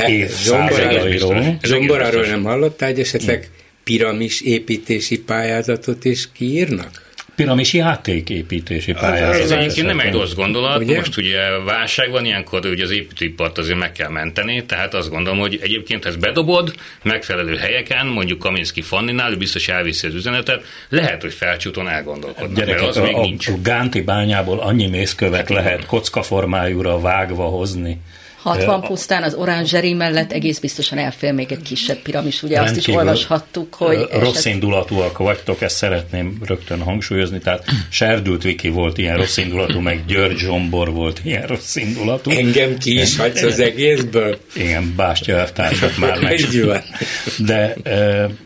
évszázadairól. 0.08 1.58
Zsomboráról 1.64 2.26
nem 2.26 2.44
hallottál, 2.44 2.90
hogy 2.90 3.00
esetleg 3.00 3.50
piramis 3.84 4.42
építési 4.42 5.20
pályázatot 5.20 6.06
is 6.06 6.32
kiírnak? 6.32 7.05
Piramis 7.36 7.74
játéképítési 7.74 8.94
pályázat. 8.94 9.42
Ez 9.42 9.52
egyébként 9.52 9.88
nem 9.88 10.00
egy 10.00 10.14
rossz 10.14 10.34
gondolat. 10.34 10.82
Ugye? 10.82 10.98
Most 10.98 11.18
ugye 11.18 11.40
válság 11.66 12.12
van, 12.12 12.26
ilyenkor 12.26 12.66
ugye 12.66 12.84
az 12.84 12.92
építőipart 12.92 13.58
azért 13.58 13.80
meg 13.80 13.92
kell 13.92 14.10
menteni, 14.10 14.66
tehát 14.66 14.94
azt 14.94 15.10
gondolom, 15.10 15.40
hogy 15.40 15.60
egyébként 15.62 16.04
ha 16.04 16.10
ezt 16.10 16.20
bedobod 16.20 16.74
megfelelő 17.04 17.56
helyeken, 17.56 18.08
mondjuk 18.08 18.40
Kaminski 18.40 18.82
Fanninál, 18.82 19.32
ő 19.32 19.38
biztos 19.38 19.68
elviszi 19.68 20.08
az 20.08 20.14
üzenetet, 20.14 20.64
lehet, 20.90 21.22
hogy 21.22 21.34
felcsúton 21.34 21.90
elgondolkodnak, 21.90 22.58
Gyerekek, 22.58 22.80
mert 22.80 22.90
az 22.90 22.98
a, 22.98 23.04
még 23.04 23.16
nincs. 23.16 23.48
A 23.48 23.54
Gánti 23.64 24.02
bányából 24.02 24.60
annyi 24.60 24.88
mészkövet 24.88 25.50
lehet 25.50 25.86
kockaformájúra 25.86 27.00
vágva 27.00 27.44
hozni, 27.44 28.00
60 28.46 28.82
pusztán 28.82 29.24
az 29.24 29.34
orangeri 29.34 29.94
mellett 29.94 30.32
egész 30.32 30.60
biztosan 30.60 30.98
elfél 30.98 31.34
még 31.34 31.52
egy 31.52 31.62
kisebb 31.62 31.98
piramis. 31.98 32.44
Ugye 32.44 32.62
azt 32.62 32.78
is 32.78 32.88
olvashattuk, 32.88 33.74
hogy... 33.74 34.08
Rossz 34.12 34.38
eset... 34.38 34.54
indulatúak 34.54 35.18
vagytok, 35.18 35.62
ezt 35.62 35.76
szeretném 35.76 36.38
rögtön 36.46 36.82
hangsúlyozni, 36.82 37.40
tehát 37.40 37.66
Serdült 37.90 38.44
Viki 38.44 38.70
volt 38.70 38.98
ilyen 38.98 39.18
rossz 39.18 39.38
indulatú, 39.38 39.80
meg 39.80 40.06
György 40.08 40.38
Zsombor 40.38 40.92
volt 40.92 41.22
ilyen 41.24 41.48
rossz 41.48 41.76
indulatú. 41.76 42.32
Engem 42.32 42.78
ki 42.78 43.00
is 43.00 43.18
hagysz 43.18 43.42
az 43.42 43.60
egészből? 43.60 44.38
Igen, 44.56 44.94
Bástya 44.96 45.38
elvtársat 45.38 45.98
már 45.98 46.20
meg. 46.20 46.40
De 47.38 47.76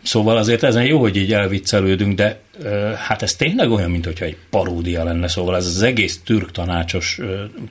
szóval 0.02 0.36
azért 0.36 0.62
ezen 0.62 0.84
jó, 0.84 1.00
hogy 1.00 1.16
így 1.16 1.32
elviccelődünk, 1.32 2.14
de 2.14 2.40
hát 2.96 3.22
ez 3.22 3.34
tényleg 3.34 3.70
olyan, 3.70 3.90
mint 3.90 4.04
hogyha 4.04 4.24
egy 4.24 4.36
paródia 4.50 5.04
lenne, 5.04 5.28
szóval 5.28 5.56
ez 5.56 5.66
az 5.66 5.82
egész 5.82 6.20
türk 6.24 6.50
tanácsos 6.50 7.18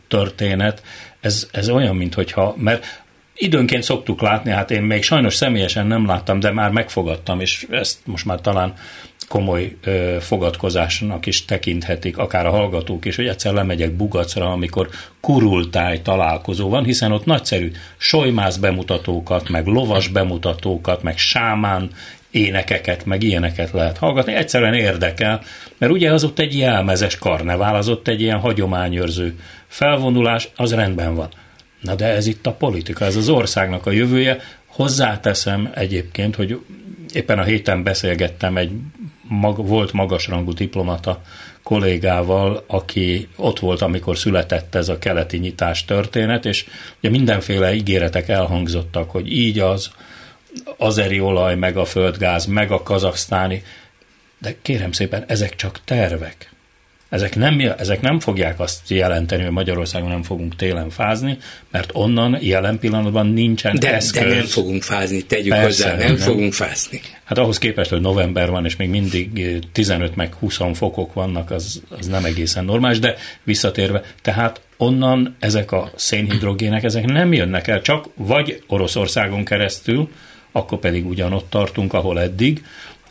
történet, 0.07 0.81
ez, 1.21 1.47
ez 1.51 1.69
olyan, 1.69 1.95
mint 1.95 2.13
hogyha, 2.13 2.55
mert 2.57 3.03
időnként 3.35 3.83
szoktuk 3.83 4.21
látni, 4.21 4.51
hát 4.51 4.71
én 4.71 4.81
még 4.81 5.03
sajnos 5.03 5.35
személyesen 5.35 5.87
nem 5.87 6.05
láttam, 6.05 6.39
de 6.39 6.51
már 6.51 6.71
megfogadtam, 6.71 7.39
és 7.39 7.67
ezt 7.69 7.99
most 8.05 8.25
már 8.25 8.41
talán 8.41 8.73
komoly 9.27 9.75
ö, 9.83 10.17
fogadkozásnak 10.19 11.25
is 11.25 11.45
tekinthetik, 11.45 12.17
akár 12.17 12.45
a 12.45 12.49
hallgatók 12.49 13.05
is, 13.05 13.15
hogy 13.15 13.27
egyszer 13.27 13.53
lemegyek 13.53 13.91
Bugacra, 13.91 14.51
amikor 14.51 14.89
kurultáj 15.21 16.01
találkozó 16.01 16.69
van, 16.69 16.83
hiszen 16.83 17.11
ott 17.11 17.25
nagyszerű 17.25 17.71
solymász 17.97 18.57
bemutatókat, 18.57 19.49
meg 19.49 19.65
lovas 19.65 20.07
bemutatókat, 20.07 21.03
meg 21.03 21.17
sámán 21.17 21.91
énekeket, 22.31 23.05
meg 23.05 23.23
ilyeneket 23.23 23.71
lehet 23.71 23.97
hallgatni. 23.97 24.33
Egyszerűen 24.33 24.73
érdekel, 24.73 25.41
mert 25.77 25.91
ugye 25.91 26.11
az 26.13 26.23
ott 26.23 26.39
egy 26.39 26.57
jelmezes 26.57 27.17
karnevál, 27.17 27.75
az 27.75 27.89
ott 27.89 28.07
egy 28.07 28.21
ilyen 28.21 28.39
hagyományőrző 28.39 29.39
felvonulás, 29.67 30.49
az 30.55 30.73
rendben 30.73 31.15
van. 31.15 31.29
Na 31.81 31.95
de 31.95 32.05
ez 32.05 32.27
itt 32.27 32.45
a 32.45 32.51
politika, 32.51 33.05
ez 33.05 33.15
az 33.15 33.29
országnak 33.29 33.85
a 33.85 33.91
jövője. 33.91 34.39
Hozzáteszem 34.65 35.71
egyébként, 35.75 36.35
hogy 36.35 36.59
éppen 37.13 37.39
a 37.39 37.43
héten 37.43 37.83
beszélgettem 37.83 38.57
egy 38.57 38.71
mag, 39.27 39.67
volt 39.67 39.93
magasrangú 39.93 40.53
diplomata 40.53 41.21
kollégával, 41.63 42.63
aki 42.67 43.27
ott 43.35 43.59
volt, 43.59 43.81
amikor 43.81 44.17
született 44.17 44.75
ez 44.75 44.89
a 44.89 44.99
keleti 44.99 45.37
nyitás 45.37 45.85
történet, 45.85 46.45
és 46.45 46.65
ugye 46.99 47.09
mindenféle 47.09 47.73
ígéretek 47.73 48.29
elhangzottak, 48.29 49.11
hogy 49.11 49.31
így 49.31 49.59
az, 49.59 49.91
azeri 50.77 51.19
olaj, 51.19 51.55
meg 51.55 51.77
a 51.77 51.85
földgáz, 51.85 52.45
meg 52.45 52.71
a 52.71 52.83
kazaksztáni, 52.83 53.63
de 54.37 54.55
kérem 54.61 54.91
szépen, 54.91 55.23
ezek 55.27 55.55
csak 55.55 55.79
tervek. 55.85 56.49
Ezek 57.09 57.35
nem, 57.35 57.61
ezek 57.77 58.01
nem 58.01 58.19
fogják 58.19 58.59
azt 58.59 58.89
jelenteni, 58.89 59.43
hogy 59.43 59.51
Magyarországon 59.51 60.09
nem 60.09 60.23
fogunk 60.23 60.55
télen 60.55 60.89
fázni, 60.89 61.37
mert 61.71 61.89
onnan 61.93 62.37
jelen 62.41 62.79
pillanatban 62.79 63.27
nincsen 63.27 63.75
de, 63.79 63.93
eszköz. 63.93 64.21
De 64.21 64.35
nem 64.35 64.45
fogunk 64.45 64.83
fázni, 64.83 65.21
tegyük 65.21 65.53
Persze, 65.53 65.65
hozzá, 65.65 65.97
nem, 65.97 66.07
nem 66.07 66.15
fogunk 66.15 66.53
fázni. 66.53 67.01
Hát 67.23 67.37
ahhoz 67.37 67.57
képest, 67.57 67.89
hogy 67.89 68.01
november 68.01 68.49
van, 68.49 68.65
és 68.65 68.75
még 68.75 68.89
mindig 68.89 69.59
15 69.71 70.15
meg 70.15 70.33
20 70.33 70.57
fokok 70.73 71.13
vannak, 71.13 71.51
az, 71.51 71.81
az 71.89 72.07
nem 72.07 72.25
egészen 72.25 72.65
normális, 72.65 72.99
de 72.99 73.15
visszatérve, 73.43 74.01
tehát 74.21 74.61
onnan 74.77 75.35
ezek 75.39 75.71
a 75.71 75.91
szénhidrogének, 75.95 76.83
ezek 76.83 77.05
nem 77.05 77.33
jönnek 77.33 77.67
el, 77.67 77.81
csak 77.81 78.09
vagy 78.15 78.63
Oroszországon 78.67 79.45
keresztül, 79.45 80.09
akkor 80.51 80.79
pedig 80.79 81.07
ugyanott 81.07 81.49
tartunk, 81.49 81.93
ahol 81.93 82.19
eddig, 82.19 82.63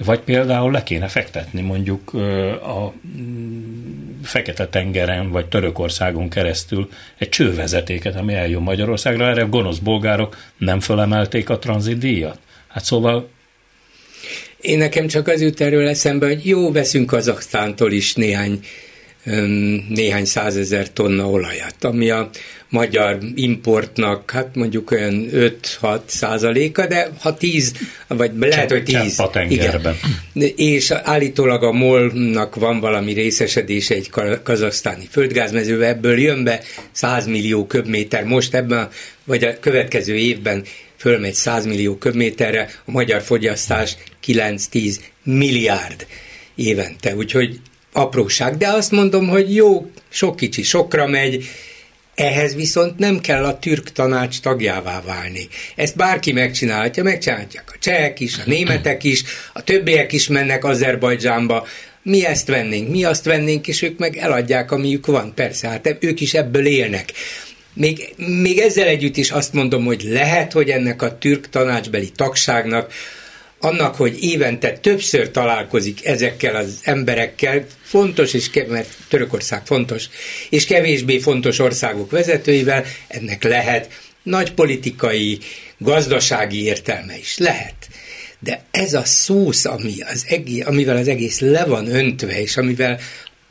vagy 0.04 0.21
például 0.21 0.73
le 0.73 0.83
kéne 0.83 1.09
fektetni 1.09 1.61
mondjuk 1.61 2.14
a 2.62 2.92
mm, 3.18 4.23
Fekete-tengeren 4.23 5.30
vagy 5.30 5.47
Törökországon 5.47 6.28
keresztül 6.28 6.88
egy 7.18 7.28
csővezetéket, 7.28 8.16
ami 8.16 8.35
eljön 8.35 8.62
Magyarországra. 8.62 9.28
Erre 9.28 9.42
gonosz 9.42 9.78
bolgárok 9.78 10.37
nem 10.59 10.80
fölemelték 10.80 11.50
a 11.50 11.59
tranzitdíjat. 11.59 12.38
Hát 12.68 12.85
szóval 12.85 13.28
én 14.61 14.78
nekem 14.78 15.07
csak 15.07 15.28
az 15.28 15.40
jut 15.42 15.61
erről 15.61 15.88
eszembe, 15.88 16.26
hogy 16.26 16.47
jó, 16.47 16.73
veszünk 16.73 17.07
Kazaksztántól 17.07 17.92
is 17.92 18.14
néhány 18.14 18.61
néhány 19.88 20.25
százezer 20.25 20.92
tonna 20.92 21.30
olajat, 21.30 21.85
ami 21.85 22.11
a 22.11 22.30
magyar 22.68 23.18
importnak, 23.35 24.30
hát 24.30 24.54
mondjuk 24.54 24.90
olyan 24.90 25.28
5-6 25.32 26.00
százaléka, 26.06 26.87
de 26.87 27.11
ha 27.20 27.37
10, 27.37 27.73
vagy 28.08 28.30
lehet, 28.38 28.70
hogy 28.70 28.82
10. 28.82 29.23
Igen. 29.49 29.97
És 30.56 30.90
állítólag 30.90 31.62
a 31.62 31.73
MOL-nak 31.73 32.54
van 32.54 32.80
valami 32.80 33.12
részesedése 33.12 33.94
egy 33.94 34.11
kazasztáni 34.42 35.08
földgázmezőbe, 35.11 35.87
ebből 35.87 36.20
jön 36.20 36.44
be 36.44 36.61
100 36.92 37.26
millió 37.26 37.66
köbméter. 37.66 38.25
Most 38.25 38.54
ebben, 38.54 38.88
vagy 39.25 39.44
a 39.44 39.58
következő 39.61 40.14
évben 40.14 40.64
fölmegy 40.97 41.35
100 41.35 41.66
millió 41.66 41.97
köbméterre, 41.97 42.68
a 42.85 42.90
magyar 42.90 43.23
fogyasztás 43.23 43.97
9-10 44.26 44.97
milliárd 45.23 46.06
évente. 46.54 47.16
Úgyhogy 47.16 47.61
apróság, 47.92 48.57
de 48.57 48.68
azt 48.68 48.90
mondom, 48.90 49.28
hogy 49.28 49.54
jó, 49.54 49.90
sok 50.09 50.37
kicsi 50.37 50.62
sokra 50.62 51.07
megy, 51.07 51.45
ehhez 52.14 52.54
viszont 52.54 52.99
nem 52.99 53.21
kell 53.21 53.45
a 53.45 53.59
türk 53.59 53.92
tanács 53.92 54.40
tagjává 54.40 55.02
válni. 55.07 55.49
Ezt 55.76 55.97
bárki 55.97 56.33
megcsinálhatja, 56.33 57.02
megcsinálhatják 57.02 57.71
a 57.75 57.78
csehek 57.80 58.21
is, 58.21 58.38
a 58.38 58.42
németek 58.45 59.04
is, 59.04 59.25
a 59.52 59.64
többiek 59.64 60.12
is 60.12 60.28
mennek 60.28 60.64
Azerbajdzsánba, 60.64 61.66
mi 62.02 62.26
ezt 62.26 62.47
vennénk, 62.47 62.88
mi 62.88 63.04
azt 63.04 63.25
vennénk, 63.25 63.68
és 63.68 63.83
ők 63.83 63.99
meg 63.99 64.16
eladják, 64.16 64.71
amiük 64.71 65.07
van. 65.07 65.35
Persze, 65.35 65.68
hát 65.68 65.97
ők 66.00 66.21
is 66.21 66.35
ebből 66.35 66.66
élnek. 66.66 67.12
Még, 67.73 68.14
még 68.16 68.59
ezzel 68.59 68.87
együtt 68.87 69.16
is 69.16 69.30
azt 69.30 69.52
mondom, 69.52 69.85
hogy 69.85 70.02
lehet, 70.02 70.52
hogy 70.52 70.68
ennek 70.68 71.02
a 71.02 71.18
türk 71.18 71.49
tanácsbeli 71.49 72.11
tagságnak 72.11 72.92
annak, 73.60 73.94
hogy 73.94 74.22
évente 74.22 74.72
többször 74.72 75.30
találkozik 75.30 76.04
ezekkel 76.04 76.56
az 76.56 76.80
emberekkel, 76.82 77.66
fontos, 77.82 78.34
és 78.34 78.50
ke- 78.50 78.68
mert 78.68 78.88
Törökország 79.08 79.66
fontos, 79.66 80.04
és 80.50 80.64
kevésbé 80.64 81.18
fontos 81.18 81.58
országok 81.58 82.10
vezetőivel, 82.10 82.84
ennek 83.08 83.42
lehet 83.42 83.88
nagy 84.22 84.52
politikai, 84.52 85.38
gazdasági 85.78 86.64
értelme 86.64 87.18
is. 87.18 87.38
Lehet. 87.38 87.74
De 88.40 88.62
ez 88.70 88.94
a 88.94 89.04
szósz, 89.04 89.64
ami 89.64 89.94
az 90.00 90.24
egész, 90.28 90.66
amivel 90.66 90.96
az 90.96 91.08
egész 91.08 91.40
le 91.40 91.64
van 91.64 91.94
öntve, 91.94 92.40
és 92.40 92.56
amivel 92.56 92.98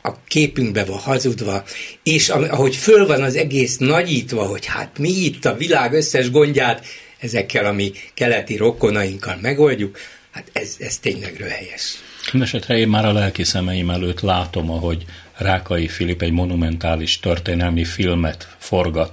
a 0.02 0.24
képünkbe 0.26 0.84
van 0.84 0.98
hazudva, 0.98 1.64
és 2.02 2.28
ahogy 2.28 2.76
föl 2.76 3.06
van 3.06 3.22
az 3.22 3.36
egész 3.36 3.76
nagyítva, 3.76 4.42
hogy 4.42 4.66
hát 4.66 4.98
mi 4.98 5.10
itt 5.10 5.44
a 5.44 5.56
világ 5.56 5.92
összes 5.92 6.30
gondját 6.30 6.86
ezekkel 7.18 7.66
a 7.66 7.72
mi 7.72 7.92
keleti 8.14 8.56
rokkonainkkal 8.56 9.38
megoldjuk, 9.40 9.98
hát 10.30 10.50
ez, 10.52 10.76
ez 10.78 10.98
tényleg 10.98 11.36
röhelyes. 11.36 11.94
Mindenesetre 12.32 12.76
én 12.76 12.88
már 12.88 13.04
a 13.04 13.12
lelki 13.12 13.44
szemeim 13.44 13.90
előtt 13.90 14.20
látom, 14.20 14.70
ahogy 14.70 15.04
Rákai 15.36 15.88
Filip 15.88 16.22
egy 16.22 16.32
monumentális 16.32 17.20
történelmi 17.20 17.84
filmet 17.84 18.56
forgat 18.58 19.12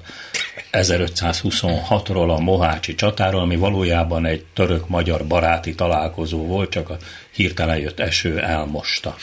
1526-ról 0.71 2.35
a 2.35 2.39
Mohácsi 2.39 2.95
csatáról, 2.95 3.41
ami 3.41 3.55
valójában 3.55 4.25
egy 4.25 4.45
török-magyar 4.53 5.27
baráti 5.27 5.75
találkozó 5.75 6.45
volt, 6.45 6.69
csak 6.69 6.89
a 6.89 6.97
hirtelen 7.31 7.77
jött 7.77 7.99
eső 7.99 8.39
elmosta. 8.39 9.15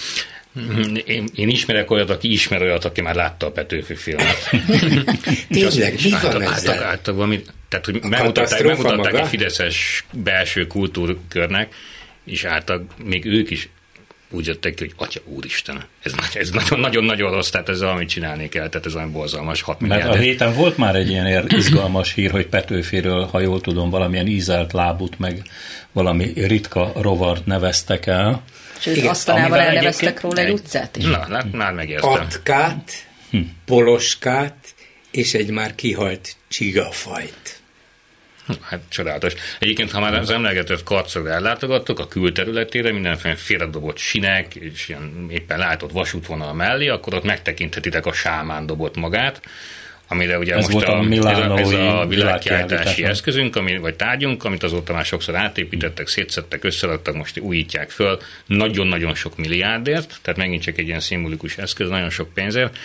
Én, 1.05 1.29
én 1.35 1.49
ismerek 1.49 1.91
olyat, 1.91 2.11
aki 2.11 2.33
ismer 2.33 2.63
olyat, 2.63 2.85
aki 2.85 3.01
már 3.01 3.15
látta 3.15 3.47
a 3.47 3.51
Petőfi 3.51 3.95
filmet. 3.95 4.51
Tényleg, 5.49 5.95
mi 6.03 6.11
van 6.23 6.43
ezzel? 6.43 6.83
Általában, 6.83 7.43
tehát, 7.69 7.85
hogy 7.85 8.03
megmutatták, 8.03 8.65
megmutatták 8.65 9.15
egy 9.15 9.27
fideszes 9.27 10.05
belső 10.13 10.67
kultúrkörnek, 10.67 11.75
és 12.25 12.45
által 12.45 12.87
még 13.05 13.25
ők 13.25 13.51
is 13.51 13.69
úgy 14.33 14.47
jöttek 14.47 14.75
ki, 14.75 14.85
hogy 14.85 14.93
Atya 14.97 15.21
Úristen, 15.25 15.85
ez, 16.03 16.13
ez 16.35 16.51
nagyon-nagyon 16.77 17.31
rossz, 17.31 17.51
tehát 17.51 17.69
ez 17.69 17.81
amit 17.81 18.09
csinálni 18.09 18.49
kell, 18.49 18.69
tehát 18.69 18.87
ez 18.87 18.95
olyan 18.95 19.13
borzalmas 19.13 19.63
6 19.63 19.81
milliárd. 19.81 20.05
Mert 20.05 20.15
a 20.17 20.21
héten 20.21 20.55
volt 20.55 20.77
már 20.77 20.97
egy 20.97 21.11
ilyen 21.11 21.49
izgalmas 21.49 22.13
hír, 22.13 22.31
hogy 22.31 22.47
Petőfiről, 22.47 23.25
ha 23.25 23.41
jól 23.41 23.61
tudom, 23.61 23.91
valamilyen 23.91 24.27
ízelt 24.27 24.73
lábut, 24.73 25.19
meg 25.19 25.43
valami 25.93 26.33
ritka 26.35 26.93
rovart 26.97 27.47
neveztek 27.47 28.07
el. 28.07 28.43
Sőt, 28.83 29.07
aztánával 29.07 29.61
elneveztek 29.61 30.21
róla 30.21 30.41
egy 30.41 30.53
utcát 30.53 30.97
is. 30.97 31.05
Na, 31.05 31.27
na 31.29 31.45
már 31.53 31.73
megértem. 31.73 32.11
Atkát, 32.11 32.93
hm. 33.31 33.39
poloskát, 33.65 34.75
és 35.11 35.35
egy 35.35 35.51
már 35.51 35.75
kihalt 35.75 36.37
csigafajt. 36.49 37.61
Hát 38.61 38.81
csodálatos. 38.89 39.35
Egyébként, 39.59 39.91
ha 39.91 40.01
már 40.01 40.15
az 40.15 40.31
emlegetett 40.31 40.83
karcra 40.83 41.31
ellátogattok 41.31 41.99
a 41.99 42.09
külterületére, 42.09 42.93
mindenféle 42.93 43.35
félredobott 43.35 43.99
sinek, 43.99 44.55
és 44.55 44.89
ilyen 44.89 45.27
éppen 45.31 45.59
látott 45.59 45.93
vasútvonal 45.93 46.53
mellé, 46.55 46.89
akkor 46.89 47.15
ott 47.15 47.25
megtekinthetitek 47.25 48.07
a 48.07 48.12
sámán 48.12 48.67
dobott 48.67 48.97
magát, 48.97 49.41
amire 50.12 50.38
ugye 50.38 50.54
ez 50.54 50.69
most 50.69 50.87
a, 50.87 50.99
a 50.99 51.04
ez, 51.11 51.25
a, 51.25 51.59
ez 51.59 51.71
a 51.71 52.07
világkiáltási 52.09 53.04
eszközünk, 53.04 53.57
ami, 53.57 53.78
vagy 53.78 53.95
tárgyunk, 53.95 54.45
amit 54.45 54.62
azóta 54.62 54.92
már 54.92 55.04
sokszor 55.04 55.35
átépítettek, 55.35 56.09
szétszettek, 56.09 56.64
összeadtak, 56.64 57.14
most 57.14 57.38
újítják 57.38 57.90
föl, 57.90 58.19
nagyon-nagyon 58.47 59.14
sok 59.14 59.37
milliárdért, 59.37 60.19
tehát 60.23 60.38
megint 60.38 60.62
csak 60.62 60.78
egy 60.78 60.87
ilyen 60.87 61.00
szimbolikus 61.00 61.57
eszköz, 61.57 61.88
nagyon 61.88 62.11
sok 62.11 62.33
pénzért. 62.35 62.78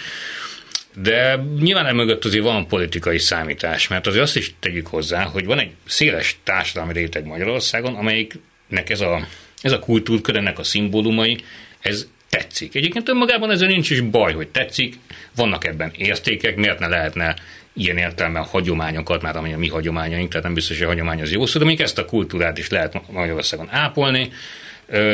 De 1.02 1.44
nyilván 1.60 1.86
emögött 1.86 2.26
azért 2.26 2.44
van 2.44 2.68
politikai 2.68 3.20
számítás, 3.20 3.88
mert 3.88 4.08
azért 4.08 4.24
azt 4.24 4.36
is 4.36 4.56
tegyük 4.60 4.88
hozzá, 4.88 5.24
hogy 5.24 5.46
van 5.46 5.60
egy 5.60 5.72
széles 5.86 6.40
társadalmi 6.44 6.94
réteg 6.94 7.26
Magyarországon, 7.26 7.96
amelyiknek 7.96 8.90
ez 8.90 9.02
a, 9.02 9.28
ez 9.62 9.72
a 9.72 9.80
kultúrkör, 9.80 10.36
ennek 10.36 10.60
a 10.60 10.64
szimbólumai, 10.64 11.38
ez 11.80 12.08
tetszik. 12.30 12.76
Egyébként 12.76 13.10
önmagában 13.10 13.52
ezzel 13.52 13.68
nincs 13.68 13.90
is 13.90 14.02
baj, 14.02 14.34
hogy 14.34 14.48
tetszik, 14.48 14.96
vannak 15.36 15.66
ebben 15.66 15.92
értékek, 15.98 16.56
miért 16.56 16.80
ne 16.80 16.88
lehetne 16.88 17.36
ilyen 17.74 17.98
értelme 17.98 18.40
a 18.40 18.44
hagyományokat, 18.44 19.22
már 19.22 19.36
ami 19.36 19.54
a 19.54 19.58
mi 19.58 19.68
hagyományaink, 19.68 20.30
tehát 20.30 20.44
nem 20.44 20.54
biztos, 20.54 20.78
hogy 20.78 20.86
a 20.86 20.90
hagyomány 20.90 21.22
az 21.22 21.32
jó 21.32 21.46
szó, 21.46 21.60
de 21.60 21.66
még 21.66 21.82
ezt 21.82 21.98
a 21.98 22.06
kultúrát 22.06 22.58
is 22.58 22.70
lehet 22.70 23.12
Magyarországon 23.12 23.68
ápolni, 23.72 24.32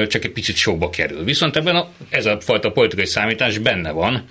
csak 0.07 0.23
egy 0.23 0.31
picit 0.31 0.55
sokba 0.55 0.89
kerül. 0.89 1.23
Viszont 1.23 1.55
ebben 1.55 1.75
a, 1.75 1.89
ez 2.09 2.25
a 2.25 2.39
fajta 2.39 2.71
politikai 2.71 3.05
számítás 3.05 3.57
benne 3.57 3.91
van, 3.91 4.25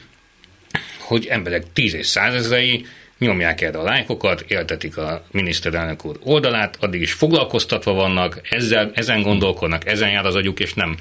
hogy 0.98 1.26
emberek 1.26 1.64
tíz 1.72 1.94
és 1.94 2.06
százezrei 2.06 2.86
nyomják 3.18 3.60
erre 3.60 3.78
a 3.78 3.82
lájkokat, 3.82 4.44
éltetik 4.48 4.96
a 4.96 5.24
miniszterelnök 5.30 6.04
úr 6.04 6.18
oldalát, 6.22 6.76
addig 6.80 7.00
is 7.00 7.12
foglalkoztatva 7.12 7.92
vannak, 7.92 8.40
ezzel, 8.50 8.90
ezen 8.94 9.22
gondolkodnak, 9.22 9.86
ezen 9.86 10.10
jár 10.10 10.26
az 10.26 10.34
agyuk, 10.34 10.60
és 10.60 10.74
nem 10.74 10.96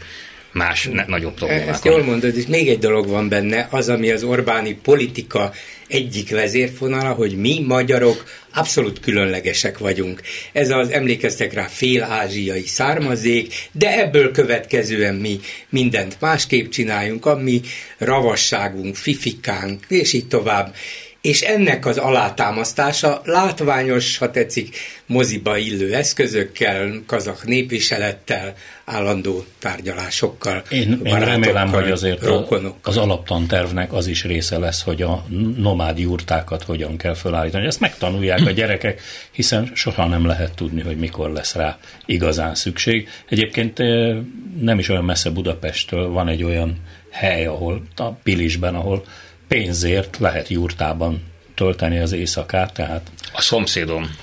más 0.51 0.87
ne, 0.91 1.05
nagyobb 1.07 1.33
problémák. 1.33 1.67
Ezt 1.67 1.85
jól 1.85 2.03
mondod, 2.03 2.37
és 2.37 2.45
még 2.45 2.69
egy 2.69 2.79
dolog 2.79 3.07
van 3.07 3.29
benne, 3.29 3.67
az, 3.71 3.89
ami 3.89 4.11
az 4.11 4.23
Orbáni 4.23 4.73
politika 4.73 5.51
egyik 5.87 6.29
vezérfonala, 6.29 7.11
hogy 7.11 7.37
mi 7.37 7.63
magyarok 7.67 8.23
abszolút 8.53 8.99
különlegesek 8.99 9.77
vagyunk. 9.77 10.21
Ez 10.51 10.69
az, 10.69 10.89
emlékeztek 10.89 11.53
rá, 11.53 11.67
fél-ázsiai 11.67 12.65
származék, 12.65 13.53
de 13.71 13.99
ebből 13.99 14.31
következően 14.31 15.15
mi 15.15 15.39
mindent 15.69 16.17
másképp 16.19 16.69
csináljunk, 16.69 17.25
ami 17.25 17.61
ravasságunk, 17.97 18.95
fifikánk, 18.95 19.85
és 19.87 20.13
így 20.13 20.27
tovább 20.27 20.75
és 21.21 21.41
ennek 21.41 21.85
az 21.85 21.97
alátámasztása 21.97 23.21
látványos, 23.25 24.17
ha 24.17 24.31
tetszik, 24.31 24.75
moziba 25.05 25.57
illő 25.57 25.93
eszközökkel, 25.93 27.03
kazak 27.05 27.45
népviselettel, 27.45 28.53
állandó 28.85 29.45
tárgyalásokkal. 29.59 30.63
Én, 30.69 30.99
én 31.03 31.19
remélem, 31.19 31.67
hogy 31.67 31.91
azért 31.91 32.23
a, 32.23 32.47
az 32.83 32.97
alaptantervnek 32.97 33.93
az 33.93 34.07
is 34.07 34.23
része 34.23 34.57
lesz, 34.57 34.83
hogy 34.83 35.01
a 35.01 35.25
nomád 35.57 35.99
jurtákat 35.99 36.63
hogyan 36.63 36.97
kell 36.97 37.15
felállítani. 37.15 37.65
Ezt 37.65 37.79
megtanulják 37.79 38.45
a 38.45 38.51
gyerekek, 38.51 39.01
hiszen 39.31 39.71
soha 39.73 40.07
nem 40.07 40.25
lehet 40.25 40.55
tudni, 40.55 40.81
hogy 40.81 40.97
mikor 40.97 41.31
lesz 41.31 41.55
rá 41.55 41.77
igazán 42.05 42.55
szükség. 42.55 43.09
Egyébként 43.29 43.79
eh, 43.79 44.17
nem 44.59 44.79
is 44.79 44.89
olyan 44.89 45.05
messze 45.05 45.29
Budapesttől 45.29 46.09
van 46.09 46.27
egy 46.27 46.43
olyan 46.43 46.77
hely, 47.11 47.45
ahol 47.45 47.81
a 47.95 48.09
Pilisben, 48.11 48.75
ahol 48.75 49.03
pénzért 49.51 50.17
lehet 50.17 50.47
jurtában 50.47 51.23
tölteni 51.55 51.99
az 51.99 52.11
éjszakát, 52.11 52.73
tehát... 52.73 53.11
A 53.33 53.41
szomszédom, 53.41 54.15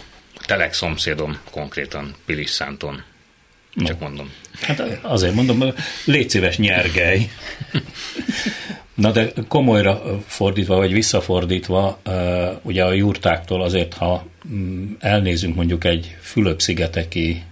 telek 0.46 0.72
szomszédom 0.72 1.38
konkrétan, 1.50 2.14
Pilis 2.26 2.50
Szánton. 2.50 3.02
No. 3.72 3.86
Csak 3.86 4.00
mondom. 4.00 4.32
Hát 4.60 4.80
azért 5.02 5.34
mondom, 5.34 5.64
légy 6.04 6.30
szíves 6.30 6.58
nyergely. 6.58 7.30
Na 8.94 9.10
de 9.10 9.32
komolyra 9.48 10.20
fordítva, 10.26 10.76
vagy 10.76 10.92
visszafordítva, 10.92 12.00
ugye 12.62 12.84
a 12.84 12.92
jurtáktól 12.92 13.62
azért, 13.62 13.94
ha 13.94 14.26
mm, 14.48 14.92
elnézünk 14.98 15.54
mondjuk 15.54 15.84
egy 15.84 16.16
Fülöp-szigeteki 16.20 17.42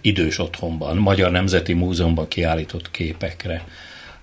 idős 0.00 0.38
otthonban, 0.38 0.96
Magyar 0.96 1.30
Nemzeti 1.30 1.72
Múzeumban 1.72 2.28
kiállított 2.28 2.90
képekre, 2.90 3.64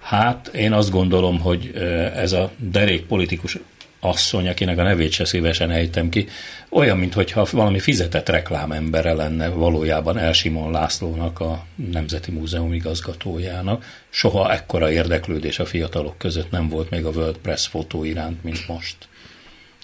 Hát 0.10 0.48
én 0.48 0.74
azt 0.74 0.90
gondolom, 0.90 1.40
hogy 1.40 1.72
ez 2.16 2.32
a 2.32 2.52
derék 2.58 3.06
politikus 3.06 3.58
asszony, 4.00 4.48
akinek 4.48 4.78
a 4.78 4.84
nevét 4.84 5.12
se 5.12 5.26
szívesen 5.26 5.72
ejtem 5.72 6.10
ki, 6.10 6.28
olyan, 6.70 6.98
mintha 6.98 7.48
valami 7.52 7.80
fizetett 7.80 8.30
reklámembere 8.30 9.14
lenne 9.14 9.48
valójában 9.50 10.18
Elsimon 10.18 10.72
Lászlónak, 10.72 11.40
a 11.40 11.66
Nemzeti 11.92 12.32
Múzeum 12.32 12.74
igazgatójának. 12.74 13.86
Soha 14.10 14.52
ekkora 14.52 14.92
érdeklődés 14.92 15.60
a 15.60 15.66
fiatalok 15.66 16.18
között 16.18 16.52
nem 16.52 16.70
volt 16.70 16.90
még 16.90 17.06
a 17.06 17.10
World 17.10 17.38
Press 17.38 17.68
fotó 17.68 18.04
iránt, 18.04 18.44
mint 18.44 18.68
most. 18.68 18.96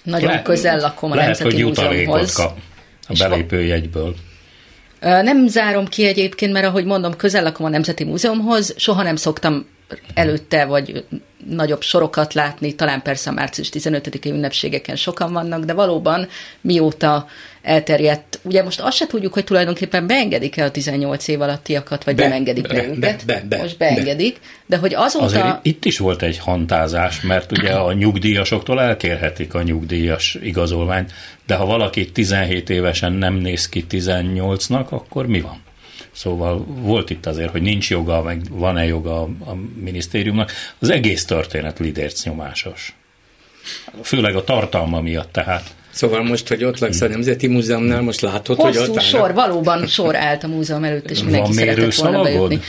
Nagyon 0.02 0.30
Le- 0.30 0.42
közel 0.42 0.80
lakom 0.80 1.10
a 1.12 1.14
lehet, 1.14 1.38
Nemzeti 1.38 1.62
hogy 1.62 1.64
Múzeumhoz. 1.64 2.32
kap 2.32 2.58
a 3.08 3.14
belépőjegyből. 3.18 4.14
Nem 5.00 5.48
zárom 5.48 5.86
ki 5.86 6.06
egyébként, 6.06 6.52
mert 6.52 6.66
ahogy 6.66 6.84
mondom, 6.84 7.16
közel 7.16 7.42
lakom 7.42 7.66
a 7.66 7.68
Nemzeti 7.68 8.04
Múzeumhoz, 8.04 8.74
soha 8.76 9.02
nem 9.02 9.16
szoktam 9.16 9.66
előtte, 10.14 10.64
vagy 10.64 11.04
nagyobb 11.48 11.82
sorokat 11.82 12.34
látni, 12.34 12.74
talán 12.74 13.02
persze 13.02 13.30
a 13.30 13.32
március 13.32 13.70
15-i 13.72 14.26
ünnepségeken 14.26 14.96
sokan 14.96 15.32
vannak, 15.32 15.64
de 15.64 15.72
valóban 15.72 16.28
mióta 16.60 17.26
elterjedt, 17.62 18.40
ugye 18.42 18.62
most 18.62 18.80
azt 18.80 18.96
se 18.96 19.06
tudjuk, 19.06 19.32
hogy 19.32 19.44
tulajdonképpen 19.44 20.06
beengedik-e 20.06 20.64
a 20.64 20.70
18 20.70 21.28
év 21.28 21.40
alattiakat, 21.40 22.04
vagy 22.04 22.14
be, 22.14 22.22
nem 22.22 22.32
engedik 22.32 22.66
be, 22.66 22.74
be 22.74 22.86
őket. 22.86 23.24
Be, 23.26 23.34
be, 23.34 23.42
be, 23.48 23.62
most 23.62 23.78
beengedik, 23.78 24.34
be. 24.34 24.46
de 24.66 24.76
hogy 24.76 24.94
azóta... 24.94 25.24
Azért 25.24 25.58
itt 25.62 25.84
is 25.84 25.98
volt 25.98 26.22
egy 26.22 26.38
hantázás, 26.38 27.20
mert 27.20 27.52
ugye 27.52 27.72
a 27.72 27.92
nyugdíjasoktól 27.92 28.80
elkérhetik 28.80 29.54
a 29.54 29.62
nyugdíjas 29.62 30.38
igazolványt, 30.42 31.12
de 31.46 31.54
ha 31.54 31.66
valaki 31.66 32.12
17 32.12 32.70
évesen 32.70 33.12
nem 33.12 33.34
néz 33.34 33.68
ki 33.68 33.84
18-nak, 33.90 34.88
akkor 34.88 35.26
mi 35.26 35.40
van? 35.40 35.64
Szóval 36.16 36.64
volt 36.66 37.10
itt 37.10 37.26
azért, 37.26 37.50
hogy 37.50 37.62
nincs 37.62 37.90
joga, 37.90 38.22
meg 38.22 38.40
van-e 38.50 38.84
joga 38.84 39.22
a, 39.22 39.54
minisztériumnak. 39.80 40.52
Az 40.78 40.90
egész 40.90 41.24
történet 41.24 41.78
lidérc 41.78 42.24
nyomásos. 42.24 42.94
Főleg 44.02 44.36
a 44.36 44.44
tartalma 44.44 45.00
miatt 45.00 45.32
tehát. 45.32 45.74
Szóval 45.90 46.22
most, 46.22 46.48
hogy 46.48 46.64
ott 46.64 46.78
laksz 46.78 47.00
a 47.00 47.08
Nemzeti 47.08 47.46
Múzeumnál, 47.46 48.00
most 48.00 48.20
látod, 48.20 48.56
Hosszú 48.56 48.80
hogy 48.80 48.88
ott 48.88 49.00
sor, 49.00 49.20
állnak. 49.20 49.34
valóban 49.34 49.86
sor 49.86 50.16
állt 50.16 50.44
a 50.44 50.46
múzeum 50.46 50.84
előtt, 50.84 51.10
és 51.10 51.22
mindenki 51.22 51.46
Van 51.46 51.56
szeretett 51.56 51.94
volna 51.94 52.22
bejutni. 52.22 52.60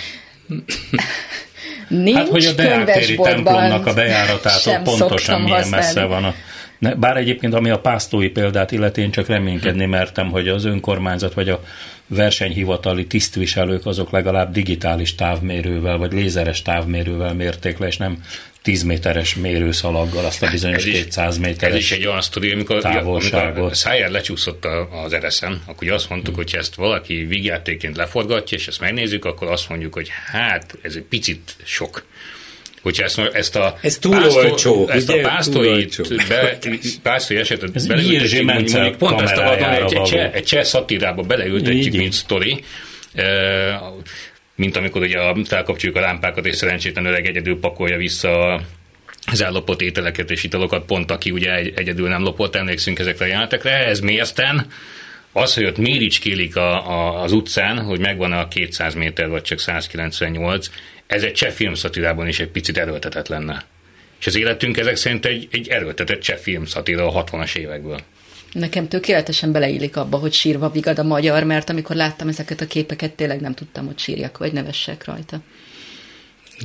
Nincs 1.87 2.17
hát, 2.17 2.27
hogy 2.27 2.45
a 2.45 2.51
Deátéri 2.51 3.15
templomnak 3.15 3.85
a 3.85 3.93
bejáratától 3.93 4.79
pontosan 4.83 5.41
milyen 5.41 5.57
használni. 5.57 5.85
messze 5.85 6.03
van 6.03 6.23
a 6.23 6.33
ne, 6.79 6.95
bár 6.95 7.17
egyébként, 7.17 7.53
ami 7.53 7.69
a 7.69 7.79
pásztói 7.79 8.29
példát 8.29 8.71
illeti, 8.71 9.01
én 9.01 9.11
csak 9.11 9.27
reménykedni 9.27 9.85
mertem, 9.85 10.29
hogy 10.29 10.47
az 10.47 10.65
önkormányzat 10.65 11.33
vagy 11.33 11.49
a 11.49 11.61
versenyhivatali 12.07 13.07
tisztviselők 13.07 13.85
azok 13.85 14.11
legalább 14.11 14.51
digitális 14.51 15.15
távmérővel 15.15 15.97
vagy 15.97 16.13
lézeres 16.13 16.61
távmérővel 16.61 17.33
mérték 17.33 17.77
le, 17.77 17.87
és 17.87 17.97
nem 17.97 18.23
10 18.61 18.83
méteres 18.83 19.35
mérőszalaggal 19.35 20.25
azt 20.25 20.43
a 20.43 20.49
bizonyos 20.51 20.85
ez 20.85 20.91
200 20.91 21.37
méteres 21.37 21.75
Ez 21.75 21.81
is 21.81 21.91
egy 21.91 22.05
olyan 22.05 22.21
sztori, 22.21 22.51
amikor, 22.51 22.85
amikor 22.85 23.75
Szájár 23.75 24.09
lecsúszott 24.09 24.65
az 25.05 25.13
ereszen, 25.13 25.61
akkor 25.65 25.83
ugye 25.83 25.93
azt 25.93 26.09
mondtuk, 26.09 26.35
hmm. 26.35 26.43
hogy 26.43 26.55
ezt 26.55 26.75
valaki 26.75 27.15
vígjátéként 27.15 27.97
leforgatja, 27.97 28.57
és 28.57 28.67
ezt 28.67 28.79
megnézzük, 28.79 29.25
akkor 29.25 29.51
azt 29.51 29.69
mondjuk, 29.69 29.93
hogy 29.93 30.09
hát 30.31 30.77
ez 30.81 30.95
egy 30.95 31.03
picit 31.03 31.55
sok 31.63 32.05
hogyha 32.81 33.03
ezt, 33.03 33.19
ezt 33.19 33.55
a 33.55 33.77
ez 33.81 33.97
túl 33.97 34.21
pásztor, 34.21 34.45
olcsó, 34.45 34.87
ezt 34.89 35.09
ugye? 35.09 35.23
a 35.23 35.27
pásztori, 35.27 35.87
be, 36.27 36.57
pásztori 37.03 37.39
esetet 37.39 37.75
ez 37.75 37.87
beleültetjük, 37.87 38.43
mondjuk, 38.43 38.71
mondjuk 38.71 38.97
pont 38.97 39.21
ezt 39.21 39.37
a 39.37 39.55
egy, 39.55 39.93
egy, 39.93 40.01
cseh, 40.01 40.33
egy 40.33 40.43
cseh 40.43 40.63
szatirába 40.63 41.21
beleültetjük, 41.21 41.95
mint 41.95 42.13
sztori, 42.13 42.63
mint 44.55 44.77
amikor 44.77 45.01
ugye 45.01 45.17
felkapcsoljuk 45.45 45.97
a 45.97 46.01
lámpákat, 46.01 46.45
és 46.45 46.55
szerencsétlen 46.55 47.05
öreg 47.05 47.25
egyedül 47.25 47.59
pakolja 47.59 47.97
vissza 47.97 48.61
az 49.31 49.41
ellopott 49.41 49.81
ételeket 49.81 50.31
és 50.31 50.43
italokat, 50.43 50.85
pont 50.85 51.11
aki 51.11 51.31
ugye 51.31 51.51
egyedül 51.51 52.07
nem 52.07 52.21
lopott, 52.21 52.55
emlékszünk 52.55 52.99
ezekre 52.99 53.25
a 53.25 53.27
jelenetekre, 53.27 53.85
ez 53.85 53.99
mérten 53.99 54.67
az, 55.37 55.53
hogy 55.53 55.65
ott 55.65 55.77
méricskélik 55.77 56.55
a, 56.55 56.89
a, 56.89 57.21
az 57.21 57.31
utcán, 57.31 57.79
hogy 57.79 57.99
megvan 57.99 58.31
a 58.31 58.47
200 58.47 58.93
méter, 58.93 59.29
vagy 59.29 59.41
csak 59.41 59.59
198, 59.59 60.69
ez 61.07 61.23
egy 61.23 61.33
cseh 61.33 61.51
filmszatirában 61.51 62.27
is 62.27 62.39
egy 62.39 62.47
picit 62.47 62.77
erőltetett 62.77 63.27
lenne. 63.27 63.63
És 64.19 64.27
az 64.27 64.35
életünk 64.35 64.77
ezek 64.77 64.95
szerint 64.95 65.25
egy, 65.25 65.47
egy 65.51 65.67
erőltetett 65.67 66.21
cseh 66.21 66.37
filmszatira 66.37 67.07
a 67.07 67.23
60-as 67.23 67.55
évekből. 67.55 67.99
Nekem 68.51 68.87
tökéletesen 68.87 69.51
beleillik 69.51 69.97
abba, 69.97 70.17
hogy 70.17 70.33
sírva 70.33 70.69
vigad 70.69 70.99
a 70.99 71.03
magyar, 71.03 71.43
mert 71.43 71.69
amikor 71.69 71.95
láttam 71.95 72.27
ezeket 72.27 72.61
a 72.61 72.67
képeket, 72.67 73.11
tényleg 73.11 73.41
nem 73.41 73.53
tudtam, 73.53 73.85
hogy 73.85 73.99
sírjak, 73.99 74.37
vagy 74.37 74.53
nevessek 74.53 75.05
rajta. 75.05 75.39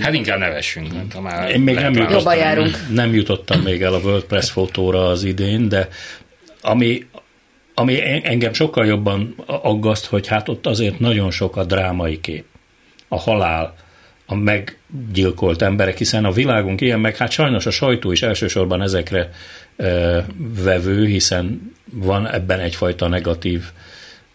Hát 0.00 0.14
inkább 0.14 0.38
nevessünk. 0.38 0.92
Hát, 0.92 1.12
ha 1.12 1.20
már 1.20 1.50
Én 1.50 1.60
még 1.60 1.74
nem 1.74 1.92
jutottam, 1.92 2.36
járunk. 2.36 2.76
nem 2.90 3.14
jutottam 3.14 3.60
még 3.60 3.82
el 3.82 3.94
a 3.94 3.98
World 3.98 4.24
Press 4.24 4.50
fotóra 4.50 5.08
az 5.08 5.24
idén, 5.24 5.68
de 5.68 5.88
ami, 6.60 7.06
ami 7.74 8.00
engem 8.22 8.52
sokkal 8.52 8.86
jobban 8.86 9.34
aggaszt, 9.46 10.06
hogy 10.06 10.26
hát 10.26 10.48
ott 10.48 10.66
azért 10.66 10.98
nagyon 10.98 11.30
sok 11.30 11.56
a 11.56 11.64
drámai 11.64 12.20
kép. 12.20 12.44
A 13.08 13.18
halál, 13.18 13.74
a 14.26 14.34
meggyilkolt 14.34 15.62
emberek, 15.62 15.98
hiszen 15.98 16.24
a 16.24 16.32
világunk 16.32 16.80
ilyen, 16.80 17.00
meg 17.00 17.16
hát 17.16 17.30
sajnos 17.30 17.66
a 17.66 17.70
sajtó 17.70 18.12
is 18.12 18.22
elsősorban 18.22 18.82
ezekre 18.82 19.30
e, 19.76 20.24
vevő, 20.62 21.06
hiszen 21.06 21.74
van 21.92 22.28
ebben 22.28 22.60
egyfajta 22.60 23.08
negatív 23.08 23.62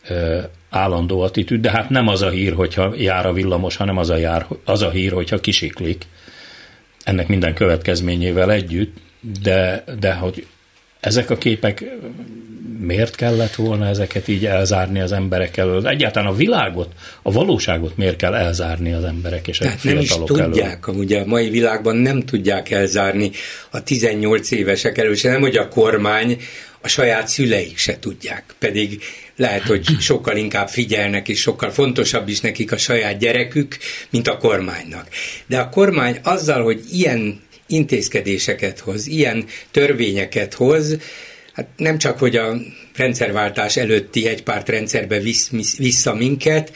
e, 0.04 0.50
állandó 0.70 1.22
attitűd, 1.22 1.62
de 1.62 1.72
hát 1.72 1.90
nem 1.90 2.08
az 2.08 2.22
a 2.22 2.30
hír, 2.30 2.54
hogyha 2.54 2.94
jár 2.98 3.26
a 3.26 3.34
villamos, 3.34 3.76
hanem 3.76 3.98
az 3.98 4.10
a, 4.10 4.16
jár, 4.16 4.46
az 4.66 4.82
a 4.82 4.90
hír, 4.90 5.12
hogyha 5.12 5.40
kisiklik. 5.40 6.06
Ennek 7.04 7.28
minden 7.28 7.54
következményével 7.54 8.52
együtt, 8.52 8.98
de, 9.42 9.84
de 10.00 10.14
hogy 10.14 10.48
ezek 11.00 11.30
a 11.30 11.38
képek 11.38 11.86
miért 12.80 13.16
kellett 13.16 13.56
volna 13.56 13.88
ezeket 13.88 14.28
így 14.28 14.46
elzárni 14.46 15.00
az 15.00 15.12
emberek 15.12 15.58
elől? 15.58 15.88
Egyáltalán 15.88 16.30
a 16.30 16.36
világot, 16.36 16.92
a 17.22 17.32
valóságot 17.32 17.98
miért 17.98 18.16
kell 18.16 18.34
elzárni 18.34 18.94
az 18.94 19.04
emberek 19.04 19.48
és 19.48 19.58
Tehát 19.58 19.80
a 19.84 19.88
nem 19.88 19.98
is 19.98 20.16
tudják, 20.26 20.88
amúgy 20.88 21.14
a 21.14 21.26
mai 21.26 21.50
világban 21.50 21.96
nem 21.96 22.22
tudják 22.22 22.72
elzárni 22.72 23.32
a 23.72 23.84
18 23.84 24.52
évesek 24.52 24.98
elől, 24.98 25.16
se 25.16 25.30
nem, 25.30 25.42
hogy 25.42 25.58
a 25.58 25.68
kormány, 25.68 26.38
a 26.82 26.88
saját 26.88 27.28
szüleik 27.28 27.78
se 27.78 28.00
tudják. 28.00 28.56
Pedig 28.60 29.02
lehet, 29.36 29.62
hogy 29.62 29.86
sokkal 30.00 30.38
inkább 30.38 30.68
figyelnek, 30.68 31.28
és 31.28 31.40
sokkal 31.40 31.70
fontosabb 31.70 32.28
is 32.28 32.40
nekik 32.40 32.72
a 32.72 32.78
saját 32.78 33.18
gyerekük, 33.18 33.78
mint 34.10 34.28
a 34.28 34.38
kormánynak. 34.38 35.08
De 35.48 35.60
a 35.60 35.70
kormány 35.70 36.20
azzal, 36.24 36.64
hogy 36.64 36.82
ilyen 36.92 37.42
intézkedéseket 37.68 38.80
hoz, 38.80 39.08
ilyen 39.08 39.46
törvényeket 39.72 40.54
hoz, 40.54 40.98
hát 41.58 41.68
nem 41.78 41.98
csak, 41.98 42.20
hogy 42.20 42.36
a 42.36 42.54
rendszerváltás 42.96 43.78
előtti 43.78 44.28
egypártrendszerbe 44.28 45.20
visz, 45.20 45.52
vissza 45.78 46.14
minket, 46.14 46.72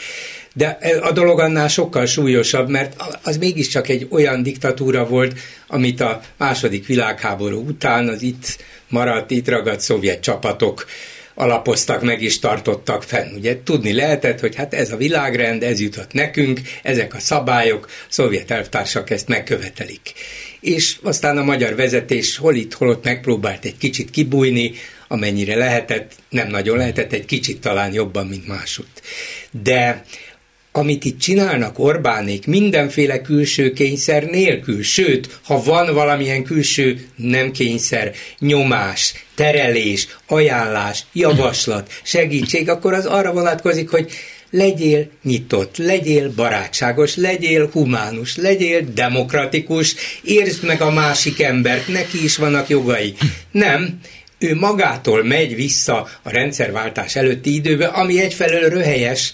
de 0.54 0.78
a 1.02 1.12
dolog 1.12 1.39
annál 1.39 1.67
sokkal 1.67 2.06
súlyosabb, 2.06 2.70
mert 2.70 2.96
az 3.24 3.38
mégiscsak 3.38 3.89
egy 3.89 4.08
olyan 4.10 4.44
diktatúra 4.44 5.06
volt, 5.06 5.39
amit 5.67 6.02
a 6.02 6.22
második 6.38 6.86
világháború 6.86 7.67
után 7.67 8.08
az 8.08 8.22
itt 8.22 8.58
maradt, 8.88 9.32
itt 9.32 9.50
ragadt 9.50 9.80
szovjet 9.80 10.22
csapatok 10.22 10.86
alapoztak 11.34 12.02
meg 12.02 12.22
és 12.22 12.39
tartottak 12.39 13.04
fenn. 13.04 13.36
Ugye 13.36 13.63
tudni 13.63 13.94
lehetett, 13.94 14.39
hogy 14.39 14.56
hát 14.56 14.74
ez 14.74 14.91
a 14.91 14.98
világrend, 14.98 15.63
ez 15.63 15.80
jutott 15.80 16.13
nekünk, 16.13 16.62
ezek 16.84 17.13
a 17.13 17.20
szabályok, 17.20 17.86
a 17.86 17.89
szovjet 18.08 18.52
elvtársak 18.52 19.10
ezt 19.10 19.28
megkövetelik. 19.28 20.13
És 20.62 20.97
aztán 21.02 21.38
a 21.38 21.43
magyar 21.43 21.76
vezetés 21.76 22.38
hol 22.38 22.56
itt, 22.56 22.74
hol 22.74 22.89
ott 22.89 23.04
megpróbált 23.04 23.65
egy 23.65 23.78
kicsit 23.78 24.10
kibújni, 24.10 24.71
amennyire 25.08 25.56
lehetett, 25.56 26.15
nem 26.30 26.47
nagyon 26.47 26.78
lehetett, 26.78 27.13
egy 27.13 27.26
kicsit 27.26 27.62
talán 27.62 27.93
jobban, 27.93 28.28
mint 28.28 28.47
másutt. 28.47 29.02
De 29.63 30.06
amit 30.71 31.06
itt 31.06 31.19
csinálnak 31.19 31.80
Orbánék 31.80 32.47
mindenféle 32.47 33.21
külső 33.21 33.74
kényszer 33.74 34.24
nélkül, 34.24 34.84
sőt, 34.84 35.39
ha 35.43 35.63
van 35.63 35.93
valamilyen 35.93 36.43
külső 36.43 37.08
nem 37.15 37.52
kényszer, 37.52 38.13
nyomás, 38.39 39.13
terelés, 39.36 40.08
ajánlás, 40.28 41.04
javaslat, 41.13 41.91
segítség, 42.04 42.69
akkor 42.69 42.93
az 42.93 43.06
arra 43.06 43.34
vonatkozik, 43.34 43.89
hogy 43.89 44.12
legyél 44.52 45.10
nyitott, 45.24 45.78
legyél 45.78 46.32
barátságos, 46.36 47.16
legyél 47.16 47.70
humánus, 47.72 48.36
legyél 48.36 48.82
demokratikus, 48.94 49.96
értsd 50.24 50.66
meg 50.66 50.82
a 50.82 50.92
másik 50.92 51.42
embert, 51.42 51.88
neki 51.88 52.24
is 52.24 52.38
vannak 52.38 52.70
jogai. 52.70 53.16
Nem, 53.52 54.00
ő 54.40 54.56
magától 54.56 55.24
megy 55.24 55.56
vissza 55.56 56.08
a 56.22 56.30
rendszerváltás 56.30 57.16
előtti 57.16 57.54
időbe, 57.54 57.86
ami 57.86 58.20
egyfelől 58.20 58.70
röhelyes, 58.70 59.34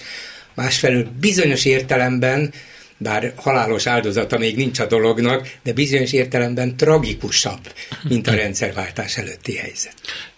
másfelől 0.53 1.08
bizonyos 1.19 1.65
értelemben, 1.65 2.53
bár 2.97 3.34
halálos 3.36 3.88
áldozata 3.88 4.38
még 4.38 4.56
nincs 4.56 4.80
a 4.80 4.86
dolognak, 4.86 5.51
de 5.63 5.73
bizonyos 5.73 6.13
értelemben 6.13 6.77
tragikusabb, 6.77 7.73
mint 8.10 8.27
a 8.27 8.36
rendszerváltás 8.36 9.17
előtti 9.17 9.56
helyzet. 9.56 9.93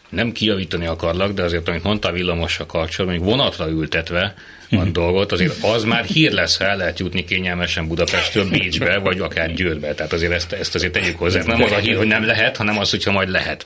Nem 0.09 0.31
kijavítani 0.31 0.85
akarlak, 0.85 1.31
de 1.33 1.43
azért, 1.43 1.67
amit 1.67 1.83
mondtál 1.83 2.11
villamossal 2.11 2.65
kapcsolatban, 2.65 3.19
még 3.19 3.29
vonatra 3.29 3.69
ültetve, 3.69 4.35
a 4.71 4.75
mhm. 4.75 4.91
dolgot, 4.91 5.31
azért 5.31 5.63
az 5.63 5.83
már 5.83 6.03
hír 6.03 6.31
lesz, 6.31 6.57
ha 6.57 6.65
el 6.65 6.77
lehet 6.77 6.99
jutni 6.99 7.23
kényelmesen 7.23 7.87
Budapestről 7.87 8.49
Bécsbe, 8.49 8.97
vagy 8.97 9.19
akár 9.19 9.53
Győrbe. 9.53 9.93
Tehát 9.93 10.13
azért 10.13 10.31
ezt, 10.31 10.51
ezt 10.51 10.75
azért 10.75 10.93
tegyük 10.93 11.17
hozzá. 11.17 11.43
Nem 11.43 11.61
az 11.61 11.71
a 11.71 11.77
hír, 11.77 11.97
hogy 11.97 12.07
nem 12.07 12.25
lehet, 12.25 12.57
hanem 12.57 12.77
az, 12.77 12.89
hogyha 12.89 13.11
majd 13.11 13.29
lehet. 13.29 13.65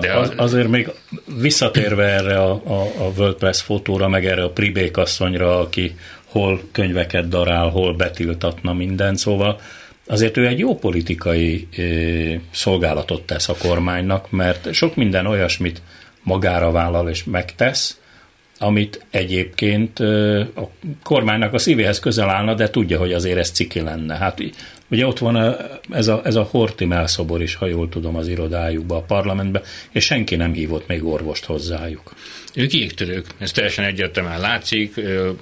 De 0.00 0.12
az, 0.12 0.32
azért 0.36 0.68
még 0.68 0.90
visszatérve 1.40 2.04
erre 2.04 2.38
a, 2.38 2.50
a, 2.50 2.82
a 2.82 3.12
WordPress 3.16 3.60
fotóra, 3.60 4.08
meg 4.08 4.26
erre 4.26 4.42
a 4.42 4.50
Pribék 4.50 4.96
asszonyra, 4.96 5.60
aki 5.60 5.94
hol 6.24 6.60
könyveket 6.72 7.28
darál, 7.28 7.68
hol 7.68 7.94
betiltatna 7.94 8.72
minden, 8.72 9.16
szóval 9.16 9.60
azért 10.08 10.36
ő 10.36 10.46
egy 10.46 10.58
jó 10.58 10.74
politikai 10.74 11.68
szolgálatot 12.50 13.22
tesz 13.22 13.48
a 13.48 13.56
kormánynak, 13.58 14.30
mert 14.30 14.72
sok 14.72 14.96
minden 14.96 15.26
olyasmit 15.26 15.82
magára 16.22 16.70
vállal 16.70 17.08
és 17.08 17.24
megtesz, 17.24 18.00
amit 18.58 19.06
egyébként 19.10 20.00
a 20.54 20.70
kormánynak 21.02 21.54
a 21.54 21.58
szívéhez 21.58 21.98
közel 22.00 22.30
állna, 22.30 22.54
de 22.54 22.70
tudja, 22.70 22.98
hogy 22.98 23.12
azért 23.12 23.38
ez 23.38 23.50
ciki 23.50 23.80
lenne. 23.80 24.16
Hát 24.16 24.42
ugye 24.90 25.06
ott 25.06 25.18
van 25.18 25.56
ez 25.90 26.08
a, 26.08 26.20
ez 26.24 26.34
a 26.34 26.42
Hortimel 26.42 27.06
szobor 27.06 27.42
is, 27.42 27.54
ha 27.54 27.66
jól 27.66 27.88
tudom, 27.88 28.16
az 28.16 28.28
irodájukba, 28.28 28.96
a 28.96 29.02
parlamentbe, 29.02 29.62
és 29.92 30.04
senki 30.04 30.36
nem 30.36 30.52
hívott 30.52 30.86
még 30.86 31.04
orvost 31.04 31.44
hozzájuk. 31.44 32.14
Ők 32.54 32.72
jégtörők, 32.72 33.26
ez 33.38 33.52
teljesen 33.52 33.84
egyértelműen 33.84 34.40
látszik. 34.40 35.00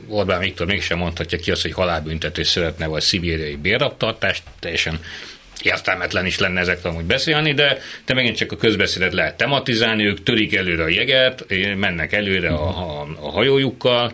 Orbán 0.09 0.41
Viktor 0.41 0.67
mégsem 0.67 0.99
mondhatja 0.99 1.39
ki 1.39 1.51
azt, 1.51 1.63
hogy 1.63 1.73
halálbüntetés 1.73 2.47
szeretne, 2.47 2.87
vagy 2.87 3.03
szibériai 3.03 3.57
bérraptartást, 3.57 4.43
teljesen 4.59 5.01
értelmetlen 5.63 6.27
is 6.27 6.39
lenne 6.39 6.61
ezekről 6.61 6.93
amúgy 6.93 7.05
beszélni, 7.05 7.53
de 7.53 7.79
te 8.05 8.15
megint 8.15 8.37
csak 8.37 8.53
a 8.53 8.57
közbeszédet 8.57 9.13
lehet 9.13 9.37
tematizálni, 9.37 10.05
ők 10.05 10.23
törik 10.23 10.55
előre 10.55 10.83
a 10.83 10.89
jeget, 10.89 11.45
mennek 11.77 12.13
előre 12.13 12.49
a, 12.49 12.69
a, 12.69 13.07
a 13.21 13.31
hajójukkal, 13.31 14.13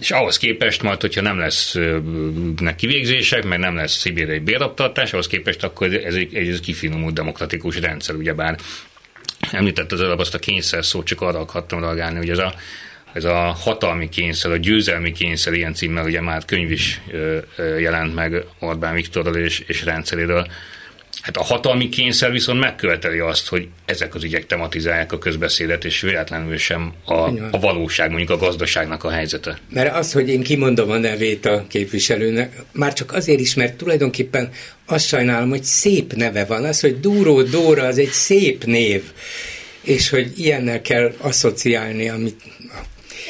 és 0.00 0.10
ahhoz 0.10 0.36
képest 0.36 0.82
majd, 0.82 1.00
hogyha 1.00 1.20
nem 1.20 1.38
lesz 1.38 1.76
kivégzések, 2.76 3.44
meg 3.44 3.58
nem 3.58 3.76
lesz 3.76 3.92
szibériai 3.92 4.38
béraptartás, 4.38 5.12
ahhoz 5.12 5.26
képest 5.26 5.64
akkor 5.64 5.94
ez 5.94 6.14
egy, 6.14 6.34
egy 6.34 6.60
kifinomult 6.60 7.14
demokratikus 7.14 7.80
rendszer, 7.80 8.14
ugyebár 8.14 8.58
említett 9.50 9.92
az 9.92 10.00
előbb 10.00 10.18
azt 10.18 10.34
a 10.34 10.38
kényszer 10.38 10.84
szót, 10.84 11.06
csak 11.06 11.20
arra 11.20 11.38
akartam 11.38 11.80
reagálni, 11.80 12.16
hogy 12.16 12.30
ez 12.30 12.38
a 12.38 12.54
ez 13.12 13.24
a 13.24 13.36
hatalmi 13.36 14.08
kényszer, 14.08 14.50
a 14.50 14.56
győzelmi 14.56 15.12
kényszer 15.12 15.52
ilyen 15.52 15.74
címmel 15.74 16.04
ugye 16.04 16.20
már 16.20 16.44
könyv 16.44 16.70
is 16.70 17.00
jelent 17.78 18.14
meg 18.14 18.44
Orbán 18.58 18.94
Viktorral 18.94 19.36
és, 19.36 19.58
és 19.66 19.84
rendszeréről. 19.84 20.46
Hát 21.22 21.36
a 21.36 21.42
hatalmi 21.42 21.88
kényszer 21.88 22.30
viszont 22.30 22.60
megköveteli 22.60 23.18
azt, 23.18 23.48
hogy 23.48 23.68
ezek 23.84 24.14
az 24.14 24.24
ügyek 24.24 24.46
tematizálják 24.46 25.12
a 25.12 25.18
közbeszédet, 25.18 25.84
és 25.84 26.00
véletlenül 26.00 26.56
sem 26.56 26.92
a, 27.04 27.12
a 27.50 27.60
valóság, 27.60 28.08
mondjuk 28.08 28.30
a 28.30 28.36
gazdaságnak 28.36 29.04
a 29.04 29.10
helyzete. 29.10 29.58
Mert 29.70 29.94
az, 29.94 30.12
hogy 30.12 30.28
én 30.28 30.42
kimondom 30.42 30.90
a 30.90 30.96
nevét 30.98 31.46
a 31.46 31.64
képviselőnek, 31.68 32.62
már 32.72 32.92
csak 32.92 33.12
azért 33.12 33.40
is, 33.40 33.54
mert 33.54 33.76
tulajdonképpen 33.76 34.50
azt 34.86 35.06
sajnálom, 35.06 35.48
hogy 35.48 35.64
szép 35.64 36.12
neve 36.12 36.44
van. 36.44 36.64
Az, 36.64 36.80
hogy 36.80 37.00
Dúró 37.00 37.42
Dóra, 37.42 37.84
az 37.84 37.98
egy 37.98 38.10
szép 38.10 38.64
név 38.64 39.02
és 39.82 40.08
hogy 40.08 40.32
ilyennel 40.36 40.82
kell 40.82 41.12
asszociálni, 41.18 42.08
amit 42.08 42.40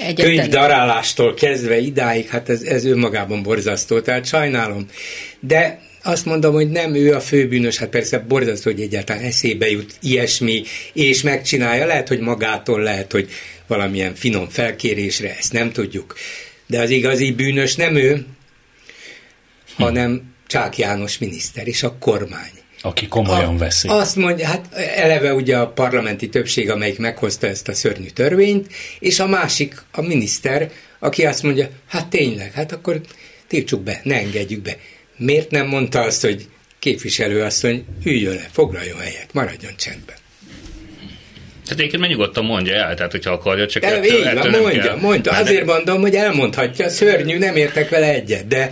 Egyetlen. 0.00 0.36
könyvdarálástól 0.36 1.34
kezdve 1.34 1.78
idáig, 1.78 2.28
hát 2.28 2.48
ez, 2.48 2.62
ez 2.62 2.84
önmagában 2.84 3.42
borzasztó, 3.42 4.00
tehát 4.00 4.26
sajnálom. 4.26 4.86
De 5.40 5.80
azt 6.02 6.24
mondom, 6.24 6.52
hogy 6.52 6.70
nem 6.70 6.94
ő 6.94 7.14
a 7.14 7.20
főbűnös, 7.20 7.76
hát 7.76 7.88
persze 7.88 8.18
borzasztó, 8.18 8.70
hogy 8.70 8.80
egyáltalán 8.80 9.22
eszébe 9.22 9.70
jut 9.70 9.94
ilyesmi, 10.00 10.62
és 10.92 11.22
megcsinálja, 11.22 11.86
lehet, 11.86 12.08
hogy 12.08 12.20
magától, 12.20 12.80
lehet, 12.80 13.12
hogy 13.12 13.30
valamilyen 13.66 14.14
finom 14.14 14.48
felkérésre, 14.48 15.36
ezt 15.36 15.52
nem 15.52 15.72
tudjuk. 15.72 16.14
De 16.66 16.80
az 16.80 16.90
igazi 16.90 17.32
bűnös 17.32 17.74
nem 17.74 17.96
ő, 17.96 18.26
hanem 19.74 20.34
Csák 20.46 20.78
János 20.78 21.18
miniszter 21.18 21.68
és 21.68 21.82
a 21.82 21.96
kormány. 21.98 22.50
Aki 22.80 23.08
komolyan 23.08 23.54
a, 23.54 23.58
veszi. 23.58 23.88
Azt 23.88 24.16
mondja, 24.16 24.46
hát 24.46 24.74
eleve 24.74 25.34
ugye 25.34 25.56
a 25.56 25.68
parlamenti 25.68 26.28
többség, 26.28 26.70
amelyik 26.70 26.98
meghozta 26.98 27.46
ezt 27.46 27.68
a 27.68 27.74
szörnyű 27.74 28.08
törvényt, 28.08 28.72
és 28.98 29.20
a 29.20 29.26
másik 29.26 29.82
a 29.92 30.00
miniszter, 30.00 30.70
aki 30.98 31.26
azt 31.26 31.42
mondja, 31.42 31.68
hát 31.88 32.06
tényleg, 32.06 32.52
hát 32.52 32.72
akkor 32.72 33.00
tiltsuk 33.46 33.82
be, 33.82 34.00
ne 34.04 34.16
engedjük 34.16 34.62
be. 34.62 34.76
Miért 35.24 35.50
nem 35.50 35.66
mondta 35.66 36.00
azt, 36.00 36.20
hogy 36.20 36.46
képviselő 36.78 37.42
asszony 37.42 37.84
üljön 38.04 38.34
le, 38.34 38.48
foglaljon 38.52 38.98
helyet, 38.98 39.32
maradjon 39.32 39.72
csendben. 39.76 40.16
Tehát 41.64 41.78
egyébként 41.78 42.08
nyugodtan 42.08 42.44
mondja 42.44 42.74
el, 42.74 42.94
tehát 42.94 43.10
hogyha 43.10 43.30
akarja, 43.30 43.66
csak 43.66 43.82
De 43.82 43.96
ettől, 43.96 44.26
ettől 44.26 44.50
van, 44.50 44.60
mondja, 44.60 44.82
kell. 44.82 44.96
mondja. 44.96 45.32
Azért 45.32 45.64
de... 45.64 45.72
mondom, 45.72 46.00
hogy 46.00 46.14
elmondhatja, 46.14 46.88
szörnyű, 46.88 47.38
nem 47.38 47.56
értek 47.56 47.88
vele 47.88 48.14
egyet, 48.14 48.46
de, 48.46 48.70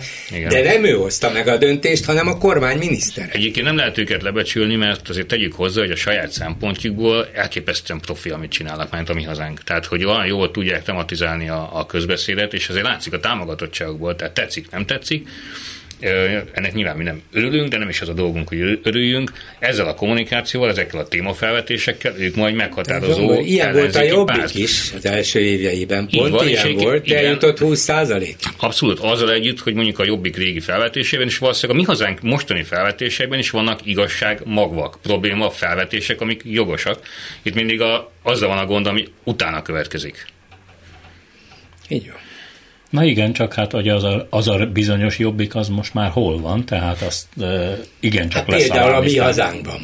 de 0.49 0.63
nem 0.63 0.83
ő 0.85 0.91
hozta 0.91 1.31
meg 1.31 1.47
a 1.47 1.57
döntést, 1.57 2.05
hanem 2.05 2.27
a 2.27 2.37
kormány 2.37 2.77
miniszter. 2.77 3.29
Egyébként 3.31 3.65
nem 3.65 3.75
lehet 3.75 3.97
őket 3.97 4.21
lebecsülni, 4.21 4.75
mert 4.75 5.09
azért 5.09 5.27
tegyük 5.27 5.53
hozzá, 5.53 5.81
hogy 5.81 5.91
a 5.91 5.95
saját 5.95 6.31
szempontjukból 6.31 7.27
elképesztően 7.33 7.99
profi, 7.99 8.29
amit 8.29 8.51
csinálnak, 8.51 8.91
mint 8.91 9.09
a 9.09 9.13
mi 9.13 9.23
hazánk. 9.23 9.63
Tehát, 9.63 9.85
hogy 9.85 10.05
olyan 10.05 10.25
jól 10.25 10.51
tudják 10.51 10.83
tematizálni 10.83 11.49
a, 11.49 11.69
a 11.73 11.85
közbeszédet, 11.85 12.53
és 12.53 12.69
azért 12.69 12.85
látszik 12.85 13.13
a 13.13 13.19
támogatottságokból, 13.19 14.15
tehát 14.15 14.33
tetszik, 14.33 14.69
nem 14.71 14.85
tetszik, 14.85 15.27
ennek 16.53 16.73
nyilván 16.73 16.97
mi 16.97 17.03
nem 17.03 17.21
örülünk, 17.31 17.69
de 17.69 17.77
nem 17.77 17.89
is 17.89 18.01
az 18.01 18.09
a 18.09 18.13
dolgunk, 18.13 18.47
hogy 18.47 18.79
örüljünk. 18.83 19.31
Ezzel 19.59 19.87
a 19.87 19.93
kommunikációval, 19.93 20.69
ezekkel 20.69 20.99
a 20.99 21.07
témafelvetésekkel 21.07 22.13
ők 22.17 22.35
majd 22.35 22.55
meghatározó 22.55 23.27
Tehát, 23.27 23.45
Ilyen 23.45 23.73
volt 23.73 23.95
a 23.95 24.01
jobbik 24.01 24.35
párt. 24.35 24.55
is 24.55 24.91
az 24.95 25.05
első 25.05 25.39
évjeiben. 25.39 26.07
Pont 26.11 26.31
van, 26.31 26.47
ilyen 26.47 26.65
egy, 26.65 26.83
volt, 26.83 27.07
de 27.07 27.17
eljutott 27.17 27.59
20 27.59 27.79
százalék. 27.79 28.35
Abszolút, 28.57 28.99
azzal 28.99 29.31
együtt, 29.31 29.59
hogy 29.59 29.73
mondjuk 29.73 29.99
a 29.99 30.05
jobbik 30.05 30.37
régi 30.37 30.59
felvetésében 30.59 31.27
is 31.27 31.37
valószínűleg 31.37 31.77
a 31.77 31.81
mi 31.81 31.87
hazánk 31.87 32.21
mostani 32.21 32.63
felvetéseiben 32.63 33.39
is 33.39 33.49
vannak 33.49 33.79
igazság 33.83 34.41
magvak, 34.45 34.97
probléma 35.01 35.49
felvetések, 35.49 36.21
amik 36.21 36.41
jogosak. 36.45 36.99
Itt 37.41 37.53
mindig 37.53 37.81
a, 37.81 38.11
azzal 38.23 38.47
van 38.47 38.57
a 38.57 38.65
gond, 38.65 38.87
ami 38.87 39.07
utána 39.23 39.61
következik. 39.61 40.25
Így 41.87 42.07
van. 42.07 42.20
Na 42.91 43.03
igen, 43.03 43.33
csak 43.33 43.53
hát 43.53 43.71
hogy 43.71 43.89
az 43.89 44.03
a, 44.03 44.27
az 44.29 44.47
a 44.47 44.65
bizonyos 44.65 45.19
jobbik 45.19 45.55
az 45.55 45.67
most 45.67 45.93
már 45.93 46.09
hol 46.09 46.39
van, 46.39 46.65
tehát 46.65 47.01
azt 47.01 47.27
e, 47.41 47.77
igen 47.99 48.29
csak 48.29 48.39
hát 48.39 48.49
lesz 48.51 48.67
Például 48.67 48.93
a 48.93 48.99
mi 48.99 49.17
hazánkban. 49.17 49.79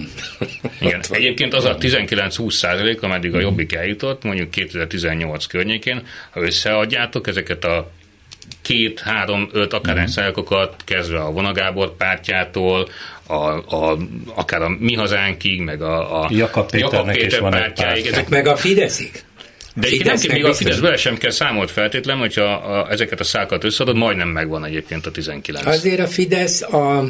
Igen, 0.80 1.02
egyébként 1.10 1.54
az 1.54 1.66
a 1.66 1.78
19-20 1.78 2.52
százalék, 2.52 3.02
ameddig 3.02 3.36
a 3.36 3.40
jobbik 3.40 3.74
eljutott, 3.74 4.24
mondjuk 4.24 4.52
2018 4.52 5.46
környékén, 5.46 6.04
ha 6.32 6.42
összeadjátok 6.42 7.28
ezeket 7.28 7.64
a 7.64 7.92
két, 8.62 9.00
három, 9.00 9.50
öt 9.52 9.74
akár 9.74 9.96
mm. 9.96 10.06
százalékokat, 10.06 10.76
kezdve 10.86 11.20
a 11.20 11.32
Vonagábor 11.32 11.96
pártjától, 11.96 12.88
a, 13.28 13.34
a, 13.34 13.98
akár 14.36 14.62
a 14.62 14.70
mi 14.80 14.94
hazánkig, 14.94 15.62
meg 15.62 15.82
a, 15.82 16.24
a 16.24 16.28
Jakab, 16.32 16.70
Jakab 16.74 17.12
Péter 17.12 17.50
pártjáig. 17.50 18.06
Ezek 18.06 18.30
meg 18.30 18.48
a 18.48 18.56
Fideszig? 18.56 19.24
De 19.80 19.88
egyébként 19.88 20.32
még 20.32 20.46
a 20.46 20.54
Fidesz 20.54 20.80
bele 20.80 20.98
sem 20.98 21.18
kell 21.18 21.32
számolt 21.32 21.72
feltétlen, 21.72 22.18
hogyha 22.18 22.44
a, 22.44 22.92
ezeket 22.92 23.20
a 23.20 23.24
szákat 23.24 23.64
összeadod, 23.64 23.96
majdnem 23.96 24.28
megvan 24.28 24.66
egyébként 24.66 25.06
a 25.06 25.12
19. 25.12 25.66
Azért 25.66 26.00
a 26.00 26.08
Fidesz 26.08 26.62
a 26.62 27.10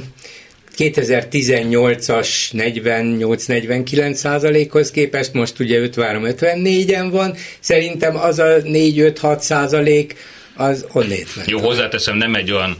2018-as 0.77 2.27
48-49 2.51 4.13
százalékhoz 4.13 4.91
képest 4.91 5.34
most 5.34 5.60
ugye 5.60 5.89
53-54-en 5.91 7.08
van, 7.12 7.36
szerintem 7.60 8.15
az 8.15 8.39
a 8.39 8.45
4-5-6 8.45 9.39
százalék 9.39 10.15
az 10.56 10.86
onnét 10.91 11.27
Jó, 11.45 11.60
hozzáteszem, 11.60 12.17
nem 12.17 12.36
egy 12.36 12.51
olyan 12.51 12.77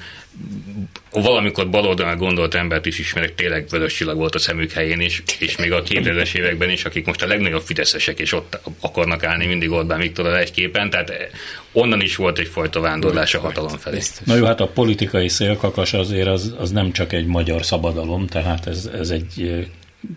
valamikor 1.22 1.70
baloldalán 1.70 2.18
gondolt 2.18 2.54
embert 2.54 2.86
is 2.86 3.00
ismerek, 3.00 3.36
tényleg 3.36 3.68
vörös 3.70 3.94
csillag 3.94 4.18
volt 4.18 4.36
a 4.36 4.40
szemük 4.40 4.72
helyén 4.72 5.00
is, 5.00 5.24
és 5.40 5.58
még 5.58 5.72
a 5.72 5.84
2000-es 5.84 6.36
években 6.36 6.70
is, 6.70 6.86
akik 6.86 7.06
most 7.06 7.22
a 7.22 7.28
legnagyobb 7.28 7.62
fideszesek, 7.62 8.20
és 8.20 8.34
ott 8.34 8.60
akarnak 8.80 9.24
állni 9.24 9.46
mindig 9.46 9.72
Orbán 9.72 10.00
Viktorral 10.00 10.38
egy 10.38 10.52
képen, 10.52 10.90
tehát 10.90 11.12
onnan 11.72 12.02
is 12.02 12.16
volt 12.16 12.40
egyfajta 12.40 12.80
vándorlás 12.80 13.34
a 13.34 13.40
hatalom 13.40 13.78
felé. 13.78 14.00
Na 14.24 14.36
jó, 14.36 14.46
hát 14.46 14.62
a 14.62 14.68
politikai 14.68 15.28
szélkakas 15.28 15.94
azért 15.94 16.28
az, 16.28 16.56
az 16.60 16.72
nem 16.72 16.92
csak 16.92 17.14
egy 17.14 17.26
magyar 17.26 17.66
szabadalom, 17.66 18.28
tehát 18.28 18.68
ez, 18.68 18.90
ez 18.94 19.10
egy 19.10 19.66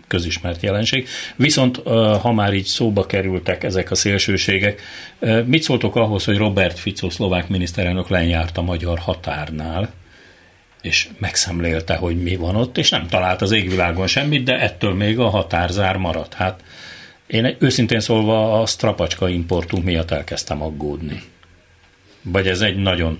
közismert 0.07 0.61
jelenség. 0.61 1.07
Viszont 1.35 1.77
ha 2.21 2.31
már 2.31 2.53
így 2.53 2.65
szóba 2.65 3.05
kerültek 3.05 3.63
ezek 3.63 3.91
a 3.91 3.95
szélsőségek, 3.95 4.81
mit 5.45 5.63
szóltok 5.63 5.95
ahhoz, 5.95 6.25
hogy 6.25 6.37
Robert 6.37 6.79
Fico 6.79 7.09
szlovák 7.09 7.47
miniszterelnök 7.47 8.09
lenjárt 8.09 8.57
a 8.57 8.61
magyar 8.61 8.99
határnál, 8.99 9.93
és 10.81 11.07
megszemlélte, 11.17 11.95
hogy 11.95 12.21
mi 12.21 12.35
van 12.35 12.55
ott, 12.55 12.77
és 12.77 12.89
nem 12.89 13.07
talált 13.07 13.41
az 13.41 13.51
égvilágon 13.51 14.07
semmit, 14.07 14.43
de 14.43 14.59
ettől 14.59 14.93
még 14.93 15.19
a 15.19 15.29
határzár 15.29 15.97
maradt. 15.97 16.33
Hát 16.33 16.63
én 17.27 17.55
őszintén 17.59 17.99
szólva 17.99 18.61
a 18.61 18.65
strapacska 18.65 19.29
importunk 19.29 19.83
miatt 19.83 20.11
elkezdtem 20.11 20.61
aggódni. 20.61 21.21
Vagy 22.21 22.47
ez 22.47 22.61
egy 22.61 22.77
nagyon 22.77 23.19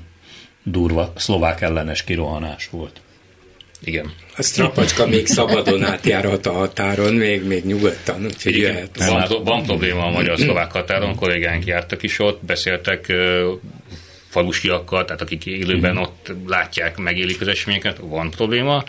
durva 0.63 1.13
szlovák 1.15 1.62
ellenes 1.62 2.04
kirohanás 2.04 2.69
volt. 2.69 3.02
Igen. 3.84 4.12
A 4.38 4.41
strapacska 4.41 5.08
még 5.08 5.28
szabadon 5.28 5.84
átjárhat 5.84 6.45
a 6.45 6.52
határon, 6.52 7.13
még, 7.13 7.43
még 7.43 7.65
nyugodtan, 7.65 8.26
úgyhogy 8.26 8.58
jöhet. 8.58 8.97
Van, 9.06 9.43
van 9.43 9.63
probléma 9.63 10.06
a 10.06 10.10
magyar-szlovák 10.10 10.71
határon, 10.71 11.15
kollégánk 11.15 11.65
jártak 11.65 12.04
is 12.04 12.19
ott, 12.19 12.45
beszéltek 12.45 13.13
falusiakkal, 14.32 15.06
tehát 15.06 15.22
akik 15.22 15.46
élőben 15.46 15.94
mm. 15.94 15.98
ott 15.98 16.32
látják, 16.48 16.98
megélik 16.98 17.41
az 17.41 17.48
eseményeket, 17.48 17.98
van 18.02 18.30
probléma. 18.30 18.84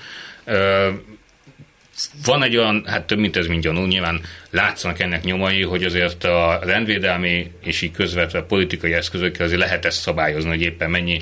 Van 2.25 2.43
egy 2.43 2.57
olyan, 2.57 2.85
hát 2.87 3.07
több 3.07 3.19
mint 3.19 3.37
ez, 3.37 3.47
mint 3.47 3.63
gyanú, 3.63 3.85
nyilván 3.85 4.21
látszanak 4.51 5.01
ennek 5.01 5.25
nyomai, 5.25 5.63
hogy 5.63 5.85
azért 5.85 6.25
a 6.25 6.61
rendvédelmi 6.63 7.51
és 7.63 7.83
így 7.83 7.91
közvetve 7.91 8.43
politikai 8.43 8.93
eszközökkel 8.93 9.47
azért 9.47 9.61
lehet 9.61 9.85
ezt 9.85 10.01
szabályozni, 10.01 10.49
hogy 10.49 10.61
éppen 10.61 10.91
mennyi 10.91 11.21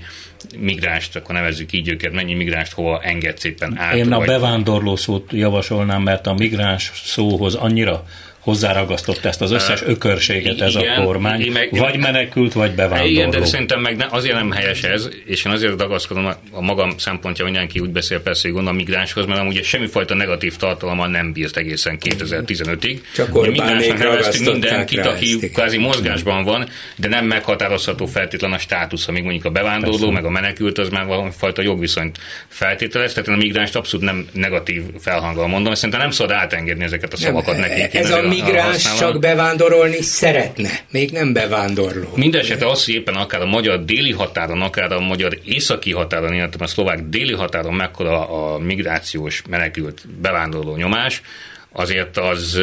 migránst, 0.59 1.17
akkor 1.17 1.35
nevezzük 1.35 1.73
így 1.73 1.89
őket, 1.89 2.13
mennyi 2.13 2.35
migránst 2.35 2.73
hova 2.73 3.01
enged 3.03 3.39
szépen 3.39 3.79
át. 3.79 3.95
Én 3.95 4.13
a 4.13 4.17
vagy... 4.19 4.27
bevándorló 4.27 4.97
szót 4.97 5.33
javasolnám, 5.33 6.03
mert 6.03 6.27
a 6.27 6.35
migráns 6.35 6.91
szóhoz 6.95 7.55
annyira 7.55 8.05
hozzáragasztott 8.41 9.25
ezt 9.25 9.41
az 9.41 9.51
összes 9.51 9.83
ökörséget 9.83 10.61
ez 10.61 10.75
igen, 10.75 11.01
a 11.01 11.05
kormány, 11.05 11.53
meg, 11.53 11.69
vagy 11.71 11.97
menekült, 11.97 12.53
vagy 12.53 12.71
bevándorló. 12.71 13.11
Igen, 13.11 13.31
de 13.31 13.45
szerintem 13.45 13.81
meg 13.81 13.97
ne, 13.97 14.07
azért 14.11 14.35
nem 14.35 14.51
helyes 14.51 14.83
ez, 14.83 15.09
és 15.25 15.45
én 15.45 15.53
azért 15.53 15.81
ragaszkodom 15.81 16.27
a, 16.27 16.37
a 16.53 16.61
magam 16.61 16.99
szempontja, 16.99 17.45
mindenki 17.45 17.79
úgy 17.79 17.91
beszél 17.91 18.21
persze, 18.21 18.41
hogy 18.43 18.53
gondol 18.53 18.73
a 18.73 18.77
migránshoz, 18.77 19.27
mert 19.27 19.41
amúgy 19.41 19.65
semmifajta 19.65 20.15
negatív 20.15 20.57
tartalommal 20.57 21.09
nem 21.09 21.33
bírt 21.33 21.57
egészen 21.57 21.99
2015-ig. 22.01 23.01
Csak 23.15 23.37
Orbánék 23.37 23.99
neveztünk 23.99 24.51
mindenkit, 24.51 25.07
aki 25.07 25.39
kvázi 25.39 25.79
mozgásban 25.79 26.45
van, 26.45 26.69
de 26.97 27.09
nem 27.09 27.25
meghatározható 27.25 28.07
feltétlen 28.07 28.53
a 28.53 28.59
státusz, 28.59 29.09
amíg 29.09 29.23
mondjuk 29.23 29.45
a 29.45 29.51
bevándorló, 29.51 29.97
persze. 29.97 30.13
meg 30.13 30.25
a 30.25 30.31
menekült, 30.31 30.79
az 30.79 30.89
már 30.89 31.07
valami 31.07 31.31
fajta 31.39 31.63
jogviszonyt 31.63 32.19
feltételez, 32.49 33.13
tehát 33.13 33.29
a 33.29 33.37
migránst 33.37 33.77
abszolút 33.77 34.07
nem 34.07 34.27
negatív 34.33 34.83
felhanggal 34.99 35.47
mondom, 35.47 35.75
szerintem 35.75 36.01
nem 36.01 36.11
szabad 36.11 36.33
átengedni 36.33 36.85
ezeket 36.85 37.13
a 37.13 37.17
szavakat 37.17 37.57
nekik. 37.57 37.95
Ez 37.95 38.11
a 38.11 38.30
migráns 38.31 38.95
csak 38.99 39.19
bevándorolni 39.19 40.03
szeretne, 40.03 40.71
még 40.91 41.11
nem 41.11 41.33
bevándorló. 41.33 42.13
Mindenesetre 42.15 42.69
az, 42.69 42.85
hogy 42.85 42.95
éppen 42.95 43.15
akár 43.15 43.41
a 43.41 43.47
magyar 43.47 43.85
déli 43.85 44.13
határon, 44.13 44.61
akár 44.61 44.93
a 44.93 45.01
magyar 45.01 45.39
északi 45.45 45.93
határon, 45.93 46.35
illetve 46.35 46.65
a 46.65 46.69
szlovák 46.69 47.01
déli 47.09 47.33
határon 47.33 47.75
mekkora 47.75 48.29
a 48.29 48.59
migrációs 48.59 49.43
menekült 49.49 50.09
bevándorló 50.21 50.77
nyomás, 50.77 51.23
azért 51.73 52.17
az 52.17 52.61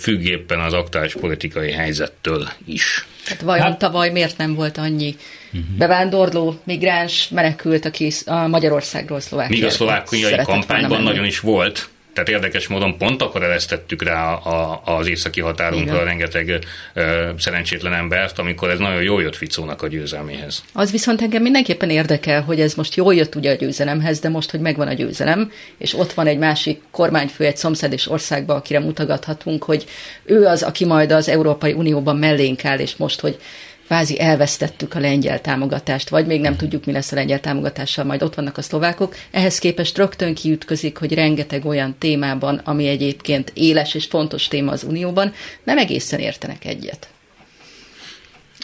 függ 0.00 0.24
éppen 0.24 0.60
az 0.60 0.72
aktuális 0.72 1.14
politikai 1.14 1.70
helyzettől 1.70 2.48
is. 2.66 3.06
Hát 3.26 3.40
vajon 3.40 3.64
hát, 3.64 3.78
tavaly 3.78 4.10
miért 4.10 4.36
nem 4.38 4.54
volt 4.54 4.78
annyi 4.78 5.16
uh-huh. 5.46 5.76
bevándorló, 5.78 6.60
migráns, 6.64 7.28
menekült, 7.28 7.84
aki 7.84 8.12
a 8.24 8.46
Magyarországról 8.46 9.20
szlovákiára 9.20 9.60
Míg 9.60 9.70
a 9.70 9.74
szlovákiai 9.74 10.36
kampányban 10.44 11.02
nagyon 11.02 11.24
is 11.24 11.40
volt, 11.40 11.88
tehát 12.14 12.28
érdekes 12.28 12.68
módon 12.68 12.98
pont 12.98 13.22
akkor 13.22 13.42
eresztettük 13.42 14.02
rá 14.02 14.32
a, 14.32 14.82
az 14.84 15.06
északi 15.06 15.40
határunkra 15.40 15.94
Igen. 15.94 16.04
rengeteg 16.04 16.58
ö, 16.94 17.30
szerencsétlen 17.38 17.92
embert, 17.92 18.38
amikor 18.38 18.70
ez 18.70 18.78
nagyon 18.78 19.02
jól 19.02 19.22
jött 19.22 19.36
Ficónak 19.36 19.82
a 19.82 19.88
győzelméhez. 19.88 20.64
Az 20.72 20.90
viszont 20.90 21.22
engem 21.22 21.42
mindenképpen 21.42 21.90
érdekel, 21.90 22.42
hogy 22.42 22.60
ez 22.60 22.74
most 22.74 22.94
jól 22.94 23.14
jött 23.14 23.34
ugye 23.34 23.50
a 23.50 23.54
győzelemhez, 23.54 24.20
de 24.20 24.28
most, 24.28 24.50
hogy 24.50 24.60
megvan 24.60 24.88
a 24.88 24.92
győzelem, 24.92 25.52
és 25.78 25.94
ott 25.94 26.12
van 26.12 26.26
egy 26.26 26.38
másik 26.38 26.82
kormányfő 26.90 27.44
egy 27.44 27.56
szomszédos 27.56 28.10
országban, 28.10 28.56
akire 28.56 28.80
mutogathatunk, 28.80 29.64
hogy 29.64 29.84
ő 30.24 30.44
az, 30.44 30.62
aki 30.62 30.84
majd 30.84 31.12
az 31.12 31.28
Európai 31.28 31.72
Unióban 31.72 32.16
mellénk 32.16 32.64
áll, 32.64 32.78
és 32.78 32.96
most, 32.96 33.20
hogy 33.20 33.38
kvázi 33.86 34.20
elvesztettük 34.20 34.94
a 34.94 34.98
lengyel 34.98 35.40
támogatást, 35.40 36.08
vagy 36.08 36.26
még 36.26 36.40
nem 36.40 36.56
tudjuk, 36.56 36.84
mi 36.84 36.92
lesz 36.92 37.12
a 37.12 37.14
lengyel 37.14 37.40
támogatással, 37.40 38.04
majd 38.04 38.22
ott 38.22 38.34
vannak 38.34 38.58
a 38.58 38.62
szlovákok. 38.62 39.16
Ehhez 39.30 39.58
képest 39.58 39.96
rögtön 39.96 40.34
kiütközik, 40.34 40.96
hogy 40.96 41.14
rengeteg 41.14 41.64
olyan 41.64 41.96
témában, 41.98 42.60
ami 42.64 42.86
egyébként 42.86 43.50
éles 43.54 43.94
és 43.94 44.04
fontos 44.04 44.48
téma 44.48 44.72
az 44.72 44.82
Unióban, 44.82 45.34
nem 45.64 45.78
egészen 45.78 46.20
értenek 46.20 46.64
egyet. 46.64 47.08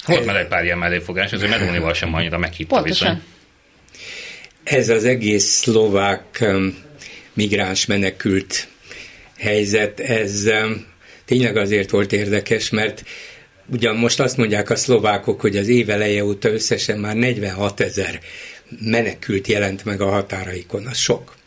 Volt 0.07 0.25
már 0.25 0.37
egy 0.37 0.47
pár 0.47 0.65
ilyen 0.65 0.79
melléfogás, 0.79 1.33
azért 1.33 1.51
Melónival 1.51 1.95
sem 1.95 2.15
annyira 2.15 2.39
Pontosan. 2.39 2.83
viszony. 2.83 3.21
ez 4.65 4.89
az 4.89 5.05
egész 5.05 5.45
szlovák 5.45 6.45
migráns 7.33 7.87
menekült 7.87 8.69
helyzet, 9.39 10.01
ez 10.01 10.49
tényleg 11.25 11.57
azért 11.57 11.91
volt 11.91 12.13
érdekes, 12.13 12.71
mert 12.71 13.05
ugyan 13.71 13.97
most 13.97 14.21
azt 14.21 14.37
mondják 14.37 14.71
a 14.71 14.77
szlovákok, 14.77 15.41
hogy 15.41 15.57
az 15.57 15.69
év 15.69 15.91
eleje 15.91 16.25
óta 16.25 16.53
összesen 16.53 16.99
már 16.99 17.17
46 17.17 17.81
ezer 17.81 18.21
menekült 18.81 19.47
jelent 19.47 19.85
meg 19.85 20.01
a 20.01 20.09
határaikon, 20.11 20.87
az 20.87 20.97
sok. 20.97 21.39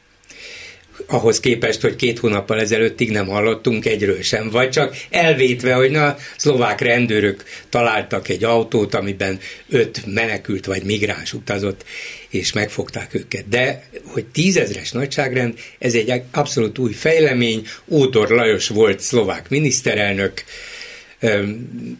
Ahhoz 1.07 1.39
képest, 1.39 1.81
hogy 1.81 1.95
két 1.95 2.19
hónappal 2.19 2.59
ezelőttig 2.59 3.11
nem 3.11 3.27
hallottunk 3.27 3.85
egyről 3.85 4.21
sem, 4.21 4.49
vagy 4.49 4.69
csak 4.69 4.95
elvétve, 5.09 5.73
hogy 5.73 5.91
na, 5.91 6.15
szlovák 6.37 6.81
rendőrök 6.81 7.43
találtak 7.69 8.27
egy 8.27 8.43
autót, 8.43 8.93
amiben 8.93 9.39
öt 9.69 10.05
menekült 10.05 10.65
vagy 10.65 10.83
migráns 10.83 11.33
utazott, 11.33 11.85
és 12.29 12.53
megfogták 12.53 13.13
őket. 13.13 13.49
De, 13.49 13.83
hogy 14.05 14.25
tízezres 14.25 14.91
nagyságrend, 14.91 15.53
ez 15.79 15.93
egy 15.93 16.21
abszolút 16.31 16.77
új 16.77 16.93
fejlemény, 16.93 17.67
Ódor 17.87 18.29
Lajos 18.29 18.67
volt 18.67 18.99
szlovák 18.99 19.49
miniszterelnök, 19.49 20.43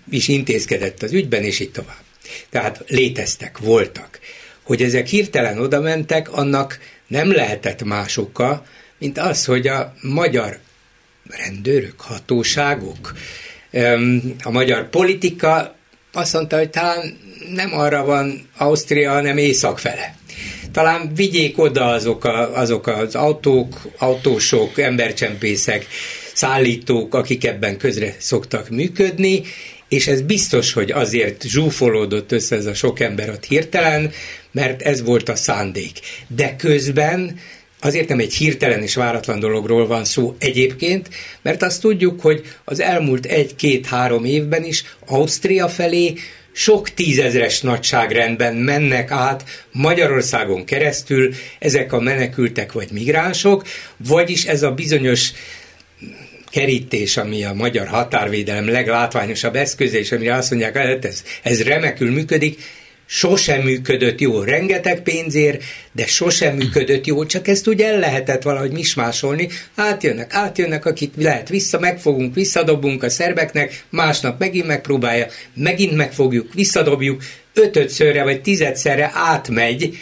is 0.10 0.28
intézkedett 0.28 1.04
az 1.04 1.14
ügyben, 1.14 1.44
és 1.44 1.60
így 1.60 1.72
tovább. 1.72 2.02
Tehát 2.50 2.84
léteztek, 2.88 3.58
voltak. 3.58 4.20
Hogy 4.64 4.82
ezek 4.82 5.08
hirtelen 5.08 5.60
oda 5.60 5.82
mentek, 5.82 6.32
annak 6.32 6.80
nem 7.08 7.32
lehetett 7.32 7.84
más 7.84 8.18
oka, 8.18 8.66
mint 8.98 9.18
az, 9.18 9.46
hogy 9.46 9.68
a 9.68 9.94
magyar 10.02 10.60
rendőrök, 11.30 12.02
hatóságok, 12.02 13.14
a 14.44 14.52
magyar 14.52 14.90
politika 14.90 15.76
azt 16.14 16.34
mondta, 16.34 16.58
hogy 16.58 16.70
talán 16.70 17.18
nem 17.54 17.74
arra 17.74 18.06
van 18.06 18.50
Ausztria, 18.58 19.12
hanem 19.12 19.38
észak 19.38 19.80
fele. 19.80 20.16
Talán 20.72 21.14
vigyék 21.16 21.58
oda 21.58 21.86
azok, 21.86 22.26
a, 22.26 22.58
azok 22.58 22.88
az 22.88 23.16
autók, 23.16 23.82
autósok, 23.98 24.80
embercsempészek, 24.80 25.86
szállítók, 26.34 27.16
akik 27.16 27.46
ebben 27.46 27.78
közre 27.78 28.16
szoktak 28.20 28.70
működni, 28.70 29.42
és 29.88 30.08
ez 30.08 30.22
biztos, 30.22 30.74
hogy 30.74 30.92
azért 30.92 31.44
zsúfolódott 31.44 32.32
össze 32.32 32.56
ez 32.56 32.66
a 32.66 32.74
sok 32.74 33.00
ember 33.00 33.30
ott 33.30 33.46
hirtelen, 33.46 34.12
mert 34.52 34.82
ez 34.82 35.04
volt 35.04 35.30
a 35.30 35.36
szándék. 35.36 36.00
De 36.28 36.56
közben 36.56 37.40
azért 37.80 38.08
nem 38.08 38.20
egy 38.20 38.34
hirtelen 38.34 38.82
és 38.82 38.96
váratlan 38.96 39.40
dologról 39.40 39.88
van 39.88 40.06
szó 40.06 40.36
egyébként, 40.40 41.10
mert 41.42 41.64
azt 41.64 41.82
tudjuk, 41.82 42.22
hogy 42.22 42.42
az 42.64 42.80
elmúlt 42.80 43.26
egy-két-három 43.26 44.26
évben 44.26 44.64
is 44.64 44.84
Ausztria 45.06 45.68
felé 45.68 46.14
sok 46.52 46.90
tízezres 46.90 47.62
nagyságrendben 47.62 48.56
mennek 48.56 49.12
át 49.12 49.44
Magyarországon 49.72 50.66
keresztül 50.66 51.34
ezek 51.60 51.94
a 51.94 52.00
menekültek 52.00 52.72
vagy 52.72 52.88
migránsok, 52.92 53.64
vagyis 53.98 54.46
ez 54.46 54.64
a 54.64 54.72
bizonyos 54.72 55.32
kerítés, 56.54 57.18
ami 57.18 57.44
a 57.44 57.54
magyar 57.54 57.88
határvédelem 57.88 58.70
leglátványosabb 58.70 59.56
eszköze, 59.56 59.98
és 59.98 60.12
amire 60.12 60.36
azt 60.36 60.50
mondják, 60.50 60.78
hogy 60.78 60.86
hát 60.86 61.06
ez, 61.06 61.24
ez 61.44 61.64
remekül 61.64 62.12
működik, 62.12 62.62
sosem 63.06 63.62
működött 63.62 64.20
jó, 64.20 64.42
rengeteg 64.42 65.02
pénzért, 65.02 65.64
de 65.92 66.06
sosem 66.06 66.56
működött 66.56 67.06
jó, 67.06 67.26
csak 67.26 67.48
ezt 67.48 67.68
úgy 67.68 67.82
el 67.82 68.00
lehetett 68.00 68.42
valahogy 68.42 68.72
mismásolni, 68.72 69.50
átjönnek, 69.76 70.34
átjönnek, 70.34 70.86
akit 70.86 71.14
lehet 71.18 71.50
vissza, 71.50 71.80
megfogunk, 71.80 72.36
visszadobunk 72.36 73.04
a 73.04 73.10
szerbeknek, 73.10 73.84
másnap 73.90 74.40
megint 74.40 74.68
megpróbálja, 74.68 75.28
megint 75.54 75.96
megfogjuk, 75.96 76.54
visszadobjuk, 76.54 77.24
ötödszörre 77.54 78.24
vagy 78.24 78.42
tizedszerre 78.42 79.12
átmegy, 79.14 79.98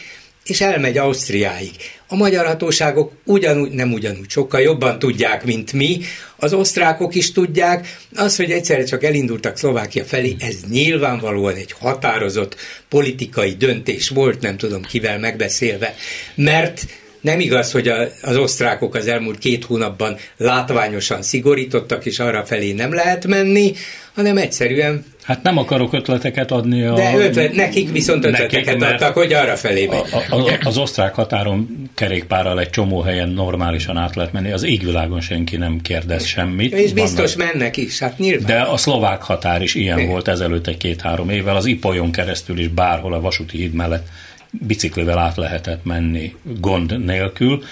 és 0.45 0.61
elmegy 0.61 0.97
Ausztriáig. 0.97 1.71
A 2.07 2.15
magyar 2.15 2.45
hatóságok 2.45 3.11
ugyanúgy, 3.25 3.71
nem 3.71 3.93
ugyanúgy, 3.93 4.29
sokkal 4.29 4.61
jobban 4.61 4.99
tudják, 4.99 5.45
mint 5.45 5.73
mi, 5.73 5.99
az 6.35 6.53
osztrákok 6.53 7.15
is 7.15 7.31
tudják, 7.31 7.97
az, 8.15 8.35
hogy 8.35 8.51
egyszerre 8.51 8.83
csak 8.83 9.03
elindultak 9.03 9.57
Szlovákia 9.57 10.03
felé, 10.03 10.35
ez 10.39 10.55
nyilvánvalóan 10.69 11.55
egy 11.55 11.71
határozott 11.71 12.55
politikai 12.89 13.51
döntés 13.51 14.09
volt, 14.09 14.41
nem 14.41 14.57
tudom 14.57 14.81
kivel 14.81 15.19
megbeszélve, 15.19 15.95
mert 16.35 16.85
nem 17.21 17.39
igaz, 17.39 17.71
hogy 17.71 17.87
az 18.21 18.37
osztrákok 18.37 18.95
az 18.95 19.07
elmúlt 19.07 19.37
két 19.37 19.65
hónapban 19.65 20.17
látványosan 20.37 21.21
szigorítottak, 21.21 22.05
és 22.05 22.19
arra 22.19 22.45
felé 22.45 22.71
nem 22.71 22.93
lehet 22.93 23.27
menni, 23.27 23.73
hanem 24.15 24.37
egyszerűen 24.37 25.05
Hát 25.23 25.43
nem 25.43 25.57
akarok 25.57 25.93
ötleteket 25.93 26.51
adni. 26.51 26.83
A, 26.83 26.93
De 26.93 27.13
ötlet, 27.17 27.53
nekik 27.53 27.91
viszont 27.91 28.25
ötleteket 28.25 28.77
nekik, 28.77 28.93
adtak, 28.93 29.13
hogy 29.13 29.33
arra 29.33 29.55
felé 29.55 29.85
megy. 29.85 30.03
A, 30.29 30.35
a, 30.35 30.57
az 30.63 30.77
osztrák 30.77 31.13
határon 31.13 31.89
kerékpárral 31.95 32.59
egy 32.59 32.69
csomó 32.69 33.01
helyen 33.01 33.29
normálisan 33.29 33.97
át 33.97 34.15
lehet 34.15 34.33
menni. 34.33 34.51
Az 34.51 34.63
égvilágon 34.63 35.21
senki 35.21 35.57
nem 35.57 35.81
kérdez 35.81 36.25
semmit. 36.25 36.73
És 36.73 36.93
biztos 36.93 37.35
Vannak. 37.35 37.53
mennek 37.53 37.77
is, 37.77 37.99
hát 37.99 38.17
nyilván. 38.17 38.45
De 38.45 38.61
a 38.61 38.77
szlovák 38.77 39.21
határ 39.21 39.61
is 39.61 39.75
ilyen 39.75 39.99
é. 39.99 40.05
volt 40.05 40.27
ezelőtt 40.27 40.67
egy 40.67 40.77
két-három 40.77 41.29
évvel. 41.29 41.55
Az 41.55 41.65
Ipolyon 41.65 42.11
keresztül 42.11 42.59
is 42.59 42.67
bárhol 42.67 43.13
a 43.13 43.21
vasúti 43.21 43.57
híd 43.57 43.73
mellett 43.73 44.07
biciklivel 44.51 45.17
át 45.17 45.35
lehetett 45.35 45.83
menni 45.83 46.35
gond 46.59 47.05
nélkül. 47.05 47.63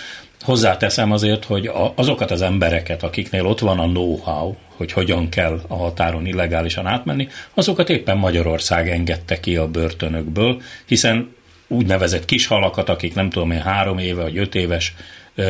Hozzáteszem 0.42 1.12
azért, 1.12 1.46
hogy 1.46 1.72
azokat 1.96 2.32
az 2.32 2.42
embereket, 2.42 3.04
akiknél 3.04 3.46
ott 3.46 3.60
van 3.60 3.80
a 3.80 3.88
know-how, 3.88 4.56
hogy 4.76 4.92
hogyan 4.92 5.30
kell 5.30 5.62
a 5.68 5.76
határon 5.76 6.26
illegálisan 6.26 6.86
átmenni, 6.86 7.28
azokat 7.54 7.90
éppen 7.90 8.18
Magyarország 8.18 8.90
engedte 8.90 9.40
ki 9.40 9.56
a 9.56 9.68
börtönökből, 9.68 10.62
hiszen 10.86 11.36
úgynevezett 11.68 12.26
kis 12.26 12.48
halakat, 12.48 12.90
akik 12.90 13.14
nem 13.14 13.30
tudom 13.30 13.52
én 13.52 13.62
három 13.62 13.98
éve 13.98 14.22
vagy 14.22 14.38
öt 14.38 14.56
éves 14.56 14.94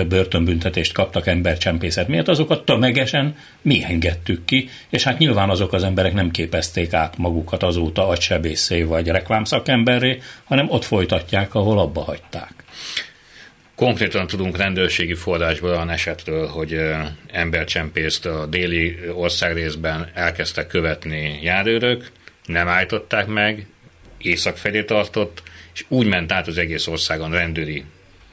börtönbüntetést 0.08 0.94
kaptak 0.94 1.28
embercsempészet 1.28 2.08
miatt, 2.08 2.28
azokat 2.28 2.66
tömegesen 2.66 3.36
mi 3.62 3.84
engedtük 3.84 4.46
ki, 4.46 4.70
és 4.90 5.04
hát 5.04 5.18
nyilván 5.18 5.50
azok 5.50 5.74
az 5.74 5.84
emberek 5.84 6.14
nem 6.14 6.32
képezték 6.32 6.94
át 6.94 7.18
magukat 7.18 7.64
azóta 7.64 8.08
agysebészé 8.08 8.84
vagy 8.84 9.08
reklámszakemberré, 9.08 10.22
hanem 10.44 10.70
ott 10.70 10.84
folytatják, 10.84 11.56
ahol 11.56 11.80
abba 11.80 12.02
hagyták. 12.02 12.54
Konkrétan 13.80 14.28
tudunk 14.28 14.58
rendőrségi 14.58 15.14
forrásból 15.14 15.70
olyan 15.70 15.90
esetről, 15.90 16.48
hogy 16.48 16.82
embercsempészt 17.28 18.26
a 18.26 18.46
déli 18.46 19.00
országrészben 19.14 20.12
elkezdtek 20.14 20.68
követni 20.68 21.40
járőrök, 21.42 22.12
nem 22.46 22.68
állították 22.68 23.28
meg, 23.28 23.68
észak 24.18 24.58
felé 24.58 24.84
tartott, 24.84 25.44
és 25.74 25.86
úgy 25.88 26.08
ment 26.08 26.32
át 26.32 26.48
az 26.48 26.58
egész 26.58 26.88
országon 26.88 27.32
rendőri 27.32 27.84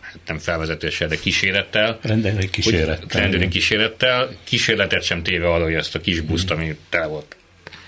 hát 0.00 0.18
nem 0.26 0.38
felvezetéssel, 0.38 1.08
de 1.08 1.16
kísérettel. 1.16 1.98
Rendőri 2.02 2.50
kísérettel. 2.50 3.20
Rendőri 3.20 3.48
kísérettel. 3.48 4.30
Kísérletet 4.44 5.02
sem 5.02 5.22
téve 5.22 5.52
arra, 5.52 5.64
hogy 5.64 5.74
ezt 5.74 5.94
a 5.94 6.00
kis 6.00 6.20
buszt, 6.20 6.50
ami 6.50 6.76
tele 6.88 7.06
volt 7.06 7.36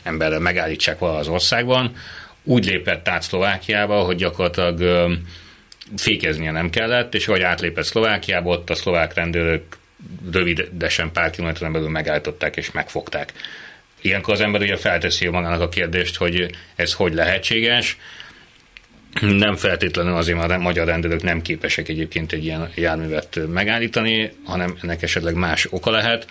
emberrel 0.03 0.41
megállítsák 0.41 0.99
vala 0.99 1.19
az 1.19 1.29
országban. 1.29 1.97
Úgy 2.43 2.65
lépett 2.65 3.09
át 3.09 3.23
Szlovákiába, 3.23 4.01
hogy 4.01 4.17
gyakorlatilag 4.17 5.09
fékeznie 5.97 6.51
nem 6.51 6.71
kellett, 6.71 7.15
és 7.15 7.29
ahogy 7.29 7.43
átlépett 7.43 7.85
Szlovákiába, 7.85 8.51
ott 8.51 8.71
a 8.71 8.75
szlovák 8.75 9.15
rendőrök 9.15 9.63
rövidesen 10.33 11.13
pár 11.13 11.31
kilométeren 11.31 11.73
belül 11.73 11.89
megállították 11.89 12.57
és 12.57 12.71
megfogták. 12.71 13.33
Ilyenkor 14.01 14.35
az 14.35 14.41
ember 14.41 14.61
ugye 14.61 14.77
felteszi 14.77 15.29
magának 15.29 15.61
a 15.61 15.69
kérdést, 15.69 16.17
hogy 16.17 16.51
ez 16.75 16.93
hogy 16.93 17.15
lehetséges. 17.15 17.97
Nem 19.21 19.57
feltétlenül 19.57 20.17
azért, 20.17 20.39
mert 20.39 20.51
a 20.51 20.59
magyar 20.59 20.87
rendőrök 20.87 21.23
nem 21.23 21.43
képesek 21.43 21.89
egyébként 21.89 22.33
egy 22.33 22.45
ilyen 22.45 22.71
járművet 22.75 23.41
megállítani, 23.53 24.33
hanem 24.45 24.77
ennek 24.83 25.03
esetleg 25.03 25.35
más 25.35 25.67
oka 25.71 25.91
lehet. 25.91 26.27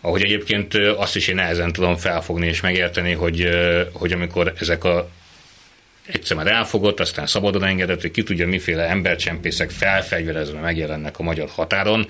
Ahogy 0.00 0.22
egyébként 0.22 0.74
azt 0.74 1.16
is 1.16 1.28
én 1.28 1.34
nehezen 1.34 1.72
tudom 1.72 1.96
felfogni 1.96 2.46
és 2.46 2.60
megérteni, 2.60 3.12
hogy, 3.12 3.48
hogy 3.92 4.12
amikor 4.12 4.52
ezek 4.58 4.84
a 4.84 5.10
egyszer 6.12 6.36
már 6.36 6.46
elfogott, 6.46 7.00
aztán 7.00 7.26
szabadon 7.26 7.64
engedett, 7.64 8.00
hogy 8.00 8.10
ki 8.10 8.22
tudja, 8.22 8.46
miféle 8.46 8.82
embercsempészek 8.82 9.70
felfegyverezve 9.70 10.60
megjelennek 10.60 11.18
a 11.18 11.22
magyar 11.22 11.48
határon, 11.48 12.06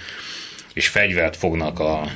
és 0.73 0.89
fegyvert 0.89 1.37
fognak 1.37 1.79
a 1.79 2.11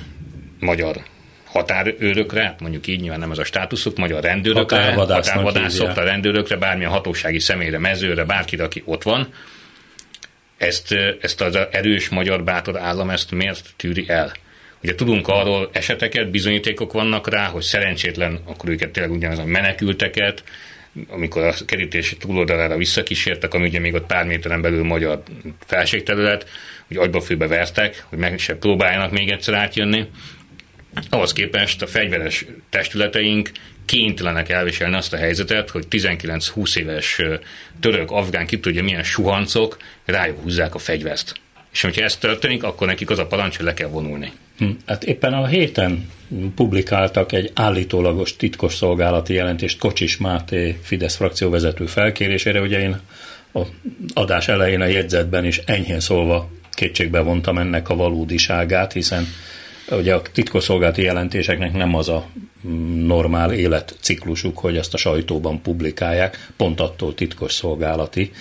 magyar 0.59 0.97
határőrökre, 1.45 2.43
hát 2.43 2.61
mondjuk 2.61 2.87
így 2.87 3.01
nyilván 3.01 3.19
nem 3.19 3.31
az 3.31 3.39
a 3.39 3.45
státuszuk, 3.45 3.97
magyar 3.97 4.23
rendőrökre, 4.23 4.93
határvadászokra, 4.93 6.05
rendőrökre, 6.05 6.57
bármilyen 6.57 6.91
hatósági 6.91 7.39
személyre, 7.39 7.79
mezőre, 7.79 8.25
bárkire, 8.25 8.65
aki 8.65 8.83
ott 8.85 9.03
van, 9.03 9.29
ezt, 10.57 10.95
ezt 11.21 11.41
az 11.41 11.59
erős 11.71 12.09
magyar 12.09 12.45
bátor 12.45 12.79
állam 12.79 13.11
ezt 13.11 13.31
miért 13.31 13.71
tűri 13.77 14.05
el? 14.09 14.33
Ugye 14.83 14.95
tudunk 14.95 15.29
arról 15.29 15.71
eseteket, 15.73 16.31
bizonyítékok 16.31 16.93
vannak 16.93 17.29
rá, 17.29 17.47
hogy 17.47 17.63
szerencsétlen, 17.63 18.41
akkor 18.47 18.69
őket 18.69 18.91
tényleg 18.91 19.13
ugyanaz 19.13 19.39
a 19.39 19.45
menekülteket, 19.45 20.43
amikor 21.09 21.43
a 21.43 21.55
kerítési 21.67 22.17
túloldalára 22.17 22.77
visszakísértek, 22.77 23.55
ami 23.55 23.69
ugye 23.69 23.79
még 23.79 23.95
ott 23.95 24.07
pár 24.07 24.27
méteren 24.27 24.61
belül 24.61 24.85
magyar 24.85 25.23
felségterület, 25.67 26.49
hogy 26.87 26.97
agyba 26.97 27.21
főbe 27.21 27.47
vertek, 27.47 28.05
hogy 28.09 28.19
meg 28.19 28.39
se 28.39 28.57
próbáljanak 28.57 29.11
még 29.11 29.31
egyszer 29.31 29.55
átjönni. 29.55 30.07
Ahhoz 31.11 31.33
képest 31.33 31.83
a 31.83 31.87
fegyveres 31.87 32.45
testületeink 32.71 33.51
kénytelenek 33.85 34.49
elviselni 34.49 34.97
azt 34.97 35.13
a 35.13 35.17
helyzetet, 35.17 35.71
hogy 35.71 35.87
19-20 35.91 36.77
éves 36.77 37.21
török, 37.81 38.11
afgán, 38.11 38.47
ki 38.47 38.61
tudja 38.61 38.83
milyen 38.83 39.03
suhancok 39.03 39.77
rájuk 40.05 40.43
húzzák 40.43 40.75
a 40.75 40.79
fegyvert. 40.79 41.41
És 41.73 41.83
hogyha 41.83 42.03
ez 42.03 42.17
történik, 42.17 42.63
akkor 42.63 42.87
nekik 42.87 43.11
az 43.11 43.19
a 43.19 43.27
parancs, 43.27 43.57
hogy 43.57 43.67
le 43.67 43.75
kell 43.75 43.89
vonulni. 43.89 44.33
Hm, 44.59 44.71
hát 44.87 45.05
éppen 45.05 45.33
a 45.33 45.47
héten 45.47 46.11
publikáltak 46.55 47.33
egy 47.33 47.51
állítólagos 47.55 48.37
titkos 48.37 48.75
szolgálati 48.75 49.35
jelentést 49.35 49.79
Kocsis 49.79 50.17
Máté 50.17 50.79
Fidesz 50.83 51.17
frakcióvezető 51.17 51.87
felkérésére. 51.87 52.61
Ugye 52.61 52.81
én 52.81 53.01
a 53.53 53.61
adás 54.15 54.49
elején 54.49 54.81
a 54.81 54.87
jegyzetben 54.87 55.45
is 55.45 55.59
enyhén 55.59 56.01
szólva 56.01 56.51
kétségbe 56.71 57.21
vontam 57.21 57.59
ennek 57.59 57.89
a 57.89 57.97
valódiságát, 57.97 58.93
hiszen 58.93 59.27
ugye 59.91 60.15
a 60.15 60.23
titkosszolgálati 60.23 61.03
jelentéseknek 61.03 61.73
nem 61.73 61.95
az 61.95 62.09
a 62.09 62.27
normál 62.95 63.53
életciklusuk, 63.53 64.59
hogy 64.59 64.77
ezt 64.77 64.95
a 64.95 64.97
sajtóban 64.97 65.63
publikálják, 65.63 66.49
pont 66.57 66.81
attól 66.81 67.15
titkos 67.15 67.53
szolgálati, 67.53 68.33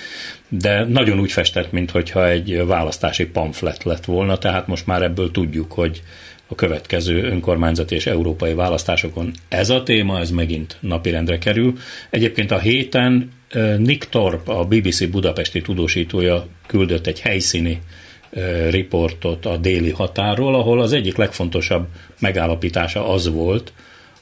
de 0.54 0.86
nagyon 0.86 1.20
úgy 1.20 1.32
festett, 1.32 1.72
mintha 1.72 2.30
egy 2.30 2.66
választási 2.66 3.26
pamflet 3.26 3.84
lett 3.84 4.06
volna, 4.06 4.38
tehát 4.38 4.68
most 4.68 4.88
már 4.88 5.02
ebből 5.02 5.32
tudjuk, 5.32 5.72
hogy 5.72 6.02
a 6.48 6.56
következő 6.56 7.24
önkormányzati 7.24 7.96
és 7.96 8.06
európai 8.06 8.54
választásokon 8.54 9.32
ez 9.48 9.70
a 9.70 9.84
téma, 9.84 10.20
ez 10.20 10.30
megint 10.30 10.78
napirendre 10.80 11.38
kerül. 11.38 11.74
Egyébként 12.10 12.52
a 12.52 12.60
héten 12.60 13.32
Nick 13.78 14.10
Torp, 14.10 14.50
a 14.50 14.66
BBC 14.66 15.10
budapesti 15.10 15.62
tudósítója 15.62 16.48
küldött 16.68 17.08
egy 17.08 17.20
helyszíni 17.20 17.82
riportot 18.70 19.46
a 19.46 19.58
déli 19.58 19.90
határól, 19.90 20.56
ahol 20.56 20.82
az 20.82 20.94
egyik 20.94 21.16
legfontosabb 21.16 21.88
megállapítása 22.20 23.10
az 23.10 23.30
volt, 23.30 23.74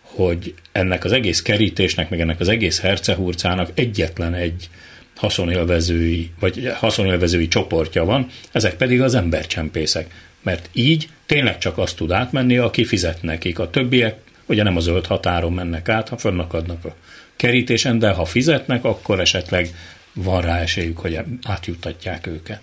hogy 0.02 0.54
ennek 0.72 1.04
az 1.04 1.12
egész 1.12 1.42
kerítésnek, 1.42 2.10
meg 2.10 2.20
ennek 2.20 2.40
az 2.40 2.48
egész 2.48 2.80
hercehurcának 2.80 3.70
egyetlen 3.74 4.34
egy 4.34 4.70
haszonélvezői, 5.20 6.30
vagy 6.40 6.72
haszonélvezői 6.76 7.48
csoportja 7.48 8.06
van, 8.06 8.28
ezek 8.52 8.76
pedig 8.76 9.02
az 9.02 9.16
embercsempészek. 9.16 10.14
Mert 10.42 10.70
így 10.74 11.10
tényleg 11.26 11.58
csak 11.58 11.78
azt 11.78 11.96
tud 11.96 12.12
átmenni, 12.12 12.58
aki 12.58 12.86
fizet 12.86 13.22
nekik. 13.22 13.60
A 13.60 13.70
többiek 13.70 14.16
ugye 14.46 14.64
nem 14.64 14.78
a 14.78 14.80
zöld 14.80 15.06
határon 15.06 15.54
mennek 15.54 15.90
át, 15.90 16.10
ha 16.10 16.18
fönnakadnak 16.18 16.86
a 16.86 16.96
kerítésen, 17.36 18.00
de 18.00 18.10
ha 18.10 18.26
fizetnek, 18.26 18.84
akkor 18.84 19.20
esetleg 19.20 19.70
van 20.14 20.42
rá 20.42 20.60
esélyük, 20.60 20.98
hogy 20.98 21.20
átjuttatják 21.44 22.28
őket. 22.28 22.62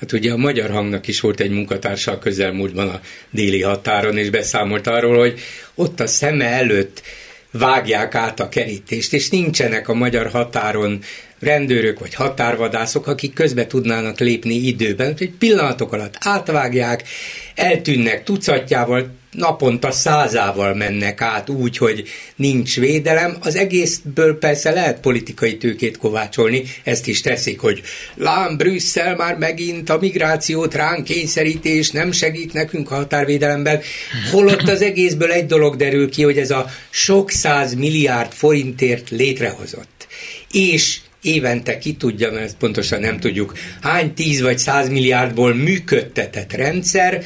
Hát 0.00 0.12
ugye 0.12 0.32
a 0.32 0.36
Magyar 0.36 0.70
Hangnak 0.70 1.06
is 1.06 1.20
volt 1.20 1.40
egy 1.40 1.50
munkatársa 1.50 2.12
a 2.12 2.18
közelmúltban 2.18 2.88
a 2.88 3.00
déli 3.30 3.62
határon, 3.62 4.16
és 4.16 4.30
beszámolt 4.30 4.86
arról, 4.86 5.18
hogy 5.18 5.38
ott 5.74 6.00
a 6.00 6.06
szeme 6.06 6.44
előtt 6.44 7.02
vágják 7.50 8.14
át 8.14 8.40
a 8.40 8.48
kerítést, 8.48 9.12
és 9.12 9.28
nincsenek 9.28 9.88
a 9.88 9.94
magyar 9.94 10.30
határon 10.30 11.00
rendőrök 11.40 11.98
vagy 11.98 12.14
határvadászok, 12.14 13.06
akik 13.06 13.32
közbe 13.32 13.66
tudnának 13.66 14.18
lépni 14.18 14.54
időben, 14.54 15.14
hogy 15.18 15.30
pillanatok 15.30 15.92
alatt 15.92 16.16
átvágják, 16.20 17.04
eltűnnek 17.54 18.24
tucatjával, 18.24 19.10
naponta 19.36 19.90
százával 19.90 20.74
mennek 20.74 21.20
át 21.20 21.48
úgy, 21.48 21.76
hogy 21.76 22.08
nincs 22.36 22.76
védelem. 22.80 23.36
Az 23.40 23.54
egészből 23.56 24.38
persze 24.38 24.70
lehet 24.70 25.00
politikai 25.00 25.56
tőkét 25.56 25.98
kovácsolni, 25.98 26.62
ezt 26.84 27.06
is 27.06 27.20
teszik, 27.20 27.60
hogy 27.60 27.82
lám 28.14 28.56
Brüsszel 28.56 29.16
már 29.16 29.36
megint 29.36 29.90
a 29.90 29.98
migrációt 29.98 30.74
ránk 30.74 31.04
kényszerítés 31.04 31.90
nem 31.90 32.12
segít 32.12 32.52
nekünk 32.52 32.90
a 32.90 32.94
határvédelemben. 32.94 33.80
Holott 34.30 34.68
az 34.68 34.82
egészből 34.82 35.32
egy 35.32 35.46
dolog 35.46 35.76
derül 35.76 36.10
ki, 36.10 36.22
hogy 36.22 36.38
ez 36.38 36.50
a 36.50 36.66
sok 36.90 37.30
száz 37.30 37.74
milliárd 37.74 38.32
forintért 38.32 39.10
létrehozott. 39.10 40.06
És 40.50 40.98
évente 41.26 41.78
ki 41.78 41.94
tudja, 41.94 42.30
mert 42.30 42.44
ezt 42.44 42.56
pontosan 42.56 43.00
nem 43.00 43.20
tudjuk, 43.20 43.52
hány 43.80 44.14
tíz 44.14 44.40
vagy 44.40 44.58
száz 44.58 44.88
milliárdból 44.88 45.54
működtetett 45.54 46.52
rendszer 46.52 47.24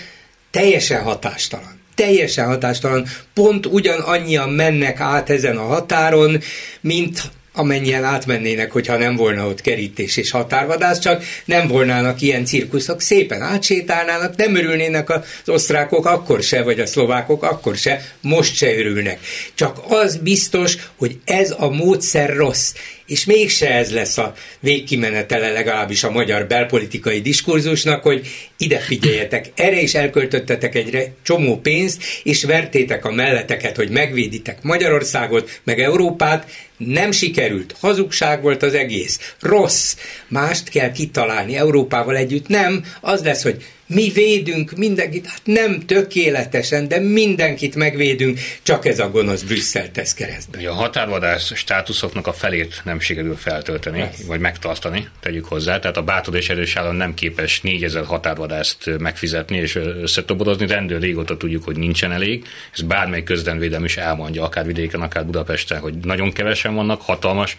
teljesen 0.51 1.03
hatástalan. 1.03 1.79
Teljesen 1.95 2.47
hatástalan, 2.47 3.07
pont 3.35 3.67
ugyanannyian 3.67 4.51
mennek 4.51 5.01
át 5.01 5.31
ezen 5.31 5.57
a 5.57 5.67
határon, 5.67 6.41
mint 6.81 7.31
amennyien 7.53 8.05
átmennének, 8.05 8.73
hogyha 8.73 8.97
nem 8.97 9.17
volna 9.17 9.47
ott 9.47 9.61
kerítés 9.61 10.17
és 10.17 10.31
határvadász, 10.31 10.99
csak 10.99 11.23
nem 11.45 11.69
volnának 11.69 12.21
ilyen 12.21 12.45
cirkuszok, 12.45 13.01
szépen 13.01 13.43
átsétálnának, 13.43 14.37
nem 14.37 14.57
örülnének 14.57 15.11
az 15.11 15.23
osztrákok 15.47 16.07
akkor 16.07 16.43
se, 16.43 16.63
vagy 16.63 16.81
a 16.81 16.87
szlovákok 16.87 17.43
akkor 17.43 17.77
se, 17.77 18.03
most 18.21 18.55
se 18.57 18.75
örülnek. 18.77 19.19
Csak 19.55 19.81
az 19.89 20.17
biztos, 20.17 20.77
hogy 20.97 21.19
ez 21.25 21.55
a 21.59 21.71
módszer 21.71 22.37
rossz, 22.37 22.73
és 23.11 23.25
mégse 23.25 23.71
ez 23.75 23.93
lesz 23.93 24.19
a 24.19 24.35
végkimenetele 24.61 25.51
legalábbis 25.51 26.05
a 26.05 26.11
magyar 26.11 26.47
belpolitikai 26.47 27.21
diskurzusnak, 27.21 28.03
hogy 28.03 28.27
ide 28.57 28.79
figyeljetek, 28.79 29.51
erre 29.55 29.81
is 29.81 29.95
elköltöttetek 29.95 30.75
egy 30.75 31.11
csomó 31.23 31.57
pénzt, 31.61 32.03
és 32.23 32.45
vertétek 32.45 33.05
a 33.05 33.13
melleteket, 33.13 33.77
hogy 33.77 33.91
megvéditek 33.91 34.63
Magyarországot, 34.63 35.61
meg 35.65 35.81
Európát, 35.81 36.51
nem 36.77 37.11
sikerült, 37.11 37.75
hazugság 37.81 38.43
volt 38.43 38.63
az 38.63 38.75
egész, 38.75 39.35
rossz, 39.41 39.97
mást 40.29 40.69
kell 40.69 40.93
kitalálni 40.93 41.57
Európával 41.57 42.17
együtt, 42.17 42.49
nem, 42.49 42.85
az 43.01 43.23
lesz, 43.23 43.43
hogy 43.43 43.65
mi 43.95 44.11
védünk 44.15 44.73
mindenkit, 44.77 45.27
hát 45.27 45.41
nem 45.45 45.81
tökéletesen, 45.87 46.89
de 46.89 46.99
mindenkit 46.99 47.75
megvédünk, 47.75 48.39
csak 48.63 48.87
ez 48.87 48.99
a 48.99 49.11
gonosz 49.11 49.43
Brüsszel 49.43 49.91
tesz 49.91 50.15
keresztbe. 50.15 50.69
A 50.69 50.73
határvadász 50.73 51.55
státuszoknak 51.55 52.27
a 52.27 52.33
felét 52.33 52.81
nem 52.85 53.01
sikerül 53.01 53.37
feltölteni, 53.37 53.99
Lesz. 53.99 54.23
vagy 54.27 54.41
megtartani, 54.41 55.09
tegyük 55.21 55.45
hozzá. 55.45 55.79
Tehát 55.79 55.97
a 55.97 56.03
bátor 56.03 56.37
és 56.37 56.49
erős 56.49 56.77
állam 56.77 56.97
nem 56.97 57.15
képes 57.15 57.61
4000 57.61 58.05
határvadászt 58.05 58.99
megfizetni 58.99 59.57
és 59.57 59.75
összetoborozni. 59.75 60.67
Rendőr 60.67 61.01
régóta 61.01 61.37
tudjuk, 61.37 61.65
hogy 61.65 61.77
nincsen 61.77 62.13
elég. 62.13 62.45
Ez 62.73 62.83
bármely 62.83 63.23
közdenvédelem 63.23 63.85
is 63.85 63.97
elmondja, 63.97 64.43
akár 64.45 64.67
vidéken, 64.67 65.01
akár 65.01 65.25
Budapesten, 65.25 65.81
hogy 65.81 65.95
nagyon 65.95 66.33
kevesen 66.33 66.75
vannak, 66.75 67.01
hatalmas 67.01 67.57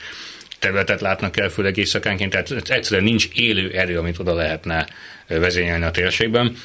területet 0.59 1.01
látnak 1.01 1.37
el, 1.37 1.49
főleg 1.49 1.77
éjszakánként, 1.77 2.31
tehát 2.31 2.69
egyszerűen 2.69 3.03
nincs 3.03 3.27
élő 3.33 3.69
erő, 3.69 3.97
amit 3.97 4.19
oda 4.19 4.33
lehetne 4.33 4.87
vezényelni 5.39 5.85
a 5.85 5.91
térségben. 5.91 6.55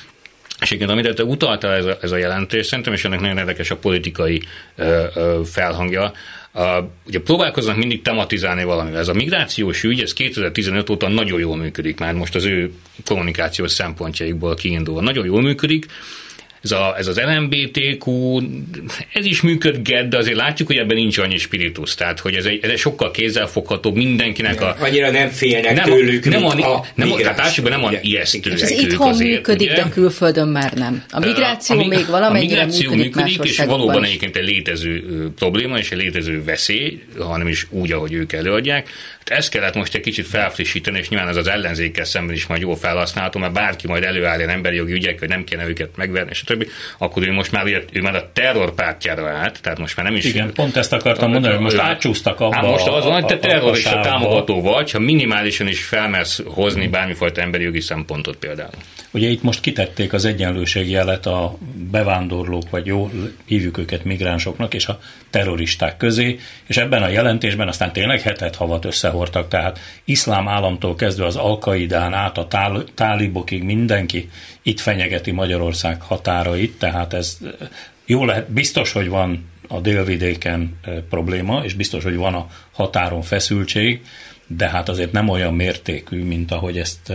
És 0.61 0.71
igen, 0.71 0.89
amit 0.89 1.23
utalta 1.23 1.73
ez 1.73 1.85
a, 1.85 1.99
ez 2.03 2.11
a 2.11 2.17
jelentés, 2.17 2.67
szerintem 2.67 2.93
is 2.93 3.05
ennek 3.05 3.21
nagyon 3.21 3.39
érdekes 3.39 3.71
a 3.71 3.77
politikai 3.77 4.43
ö, 4.77 5.05
ö, 5.15 5.41
felhangja. 5.45 6.13
A, 6.53 6.79
ugye 7.07 7.21
próbálkoznak 7.21 7.77
mindig 7.77 8.03
tematizálni 8.03 8.65
valamivel. 8.65 9.01
Ez 9.01 9.09
a 9.09 9.13
migrációs 9.15 9.83
ügy, 9.83 10.01
ez 10.01 10.13
2015 10.13 10.91
óta 10.91 11.09
nagyon 11.09 11.41
jól 11.41 11.57
működik 11.57 11.99
már, 11.99 12.15
most 12.15 12.35
az 12.35 12.45
ő 12.45 12.73
kommunikációs 13.05 13.71
szempontjaikból 13.71 14.55
kiindulva. 14.55 15.01
Nagyon 15.01 15.27
jól 15.27 15.43
működik, 15.43 15.87
ez, 16.63 16.71
a, 16.71 16.95
ez 16.99 17.07
az 17.07 17.21
LMBTQ, 17.21 18.39
ez 19.13 19.25
is 19.25 19.41
működget, 19.41 20.09
de 20.09 20.17
azért 20.17 20.37
látjuk, 20.37 20.69
hogy 20.69 20.77
ebben 20.77 20.97
nincs 20.97 21.19
annyi 21.19 21.39
spiritus, 21.39 21.95
tehát 21.95 22.21
hogy 22.21 22.35
ez 22.35 22.45
egy, 22.45 22.59
ez 22.63 22.71
egy 22.71 22.79
sokkal 22.79 23.11
kézzelfogható 23.11 23.93
mindenkinek 23.93 24.61
a... 24.61 24.77
Annyira 24.81 25.11
nem 25.11 25.29
félnek 25.29 25.75
nem, 25.75 25.85
tőlük, 25.85 26.25
nem, 26.25 26.45
a, 26.45 26.75
a, 26.75 26.85
nem, 26.95 27.13
a, 27.13 27.17
tehát 27.17 27.63
nem 27.63 27.81
van 27.81 27.97
ijesztő. 28.03 28.53
Ez 28.53 28.71
itthon 28.71 29.09
azért, 29.09 29.31
működik, 29.31 29.71
ugye? 29.71 29.83
de 29.83 29.89
külföldön 29.89 30.49
már 30.49 30.73
nem. 30.73 31.05
A 31.11 31.19
migráció 31.19 31.79
a, 31.79 31.83
a, 31.83 31.87
még 31.87 32.07
valamennyire 32.07 32.61
a 32.61 32.65
migráció 32.65 32.91
működik, 32.91 33.15
működik 33.15 33.51
és 33.51 33.59
valóban 33.59 34.05
egyébként 34.05 34.37
egy 34.37 34.45
létező 34.45 35.05
probléma 35.37 35.79
és 35.79 35.91
egy 35.91 35.99
létező 35.99 36.45
veszély, 36.45 37.03
hanem 37.19 37.49
is 37.49 37.67
úgy, 37.71 37.93
ahogy 37.93 38.13
ők 38.13 38.33
előadják. 38.33 38.89
Hát 39.19 39.39
ezt 39.39 39.51
kellett 39.51 39.75
most 39.75 39.95
egy 39.95 40.01
kicsit 40.01 40.27
felfrissíteni, 40.27 40.99
és 40.99 41.09
nyilván 41.09 41.29
ez 41.29 41.37
az 41.37 41.47
ellenzékkel 41.47 42.05
szemben 42.05 42.35
is 42.35 42.47
majd 42.47 42.61
jól 42.61 42.77
felhasználható, 42.77 43.39
mert 43.39 43.53
bárki 43.53 43.87
majd 43.87 44.03
előáll 44.03 44.39
ilyen 44.39 44.51
emberi 44.51 44.77
jogi 44.77 44.93
ügyek, 44.93 45.19
hogy 45.19 45.29
nem 45.29 45.45
kéne 45.45 45.67
őket 45.67 45.97
megverni, 45.97 46.31
és 46.31 46.43
többi, 46.57 46.71
akkor 46.99 47.27
ő 47.27 47.33
most 47.33 47.53
már, 47.53 47.67
ő 47.93 48.01
már 48.01 48.15
a 48.15 48.31
terror 48.33 48.75
pártjára 48.75 49.29
állt, 49.29 49.63
tehát 49.63 49.79
most 49.79 49.97
már 49.97 50.07
nem 50.07 50.15
is... 50.15 50.25
Igen, 50.25 50.53
pont 50.53 50.77
ezt 50.77 50.93
akartam 50.93 51.31
mondani, 51.31 51.55
hogy 51.55 51.63
most 51.63 51.79
átcsúsztak 51.79 52.41
abba. 52.41 52.55
Hát 52.55 52.65
most 52.65 52.87
az 52.87 53.05
van, 53.05 53.13
hogy 53.13 53.25
te 53.25 53.39
terrorista 53.39 54.01
támogató 54.01 54.63
vagy, 54.63 54.91
ha 54.91 54.99
minimálisan 54.99 55.69
is 55.69 55.85
felmersz 55.85 56.43
hozni 56.45 56.89
bármifajta 56.89 57.41
emberi 57.41 57.65
jogi 57.65 57.81
szempontot 57.81 58.37
például. 58.37 58.71
Ugye 59.11 59.29
itt 59.29 59.43
most 59.43 59.61
kitették 59.61 60.13
az 60.13 60.25
egyenlőség 60.25 60.91
jelet 60.91 61.27
a 61.27 61.59
bevándorlók, 61.91 62.71
vagy 62.71 62.87
jó, 62.87 63.11
hívjuk 63.47 63.79
őket 63.79 64.05
migránsoknak, 64.05 64.75
és 64.75 64.87
a 64.87 64.99
terroristák 65.31 65.97
közé, 65.97 66.39
és 66.67 66.77
ebben 66.77 67.03
a 67.03 67.09
jelentésben 67.09 67.69
aztán 67.69 67.93
tényleg 67.93 68.21
hetet 68.21 68.57
havat 68.57 68.85
összehortak, 68.85 69.49
tehát 69.49 69.79
iszlám 70.05 70.49
államtól 70.49 70.95
kezdve 70.95 71.27
az 71.27 71.37
Alkaidán 71.37 72.15
át 72.15 72.39
a 72.39 72.47
tál- 72.47 72.93
tálibokig 72.95 73.63
mindenki 73.63 74.29
itt 74.67 74.81
fenyegeti 74.81 75.31
Magyarország 75.31 76.03
határait, 76.03 76.79
tehát 76.79 77.13
ez 77.13 77.39
jó 78.07 78.25
lehet, 78.25 78.51
biztos, 78.51 78.93
hogy 78.93 79.09
van 79.09 79.49
a 79.69 79.81
délvidéken 79.81 80.79
probléma, 81.09 81.65
és 81.65 81.75
biztos, 81.75 82.03
hogy 82.03 82.17
van 82.17 82.35
a 82.35 82.47
határon 82.73 83.23
feszültség, 83.23 84.05
de 84.47 84.69
hát 84.69 84.89
azért 84.89 85.13
nem 85.13 85.29
olyan 85.29 85.55
mértékű, 85.55 86.25
mint 86.25 86.51
ahogy 86.51 86.79
ezt 86.79 87.13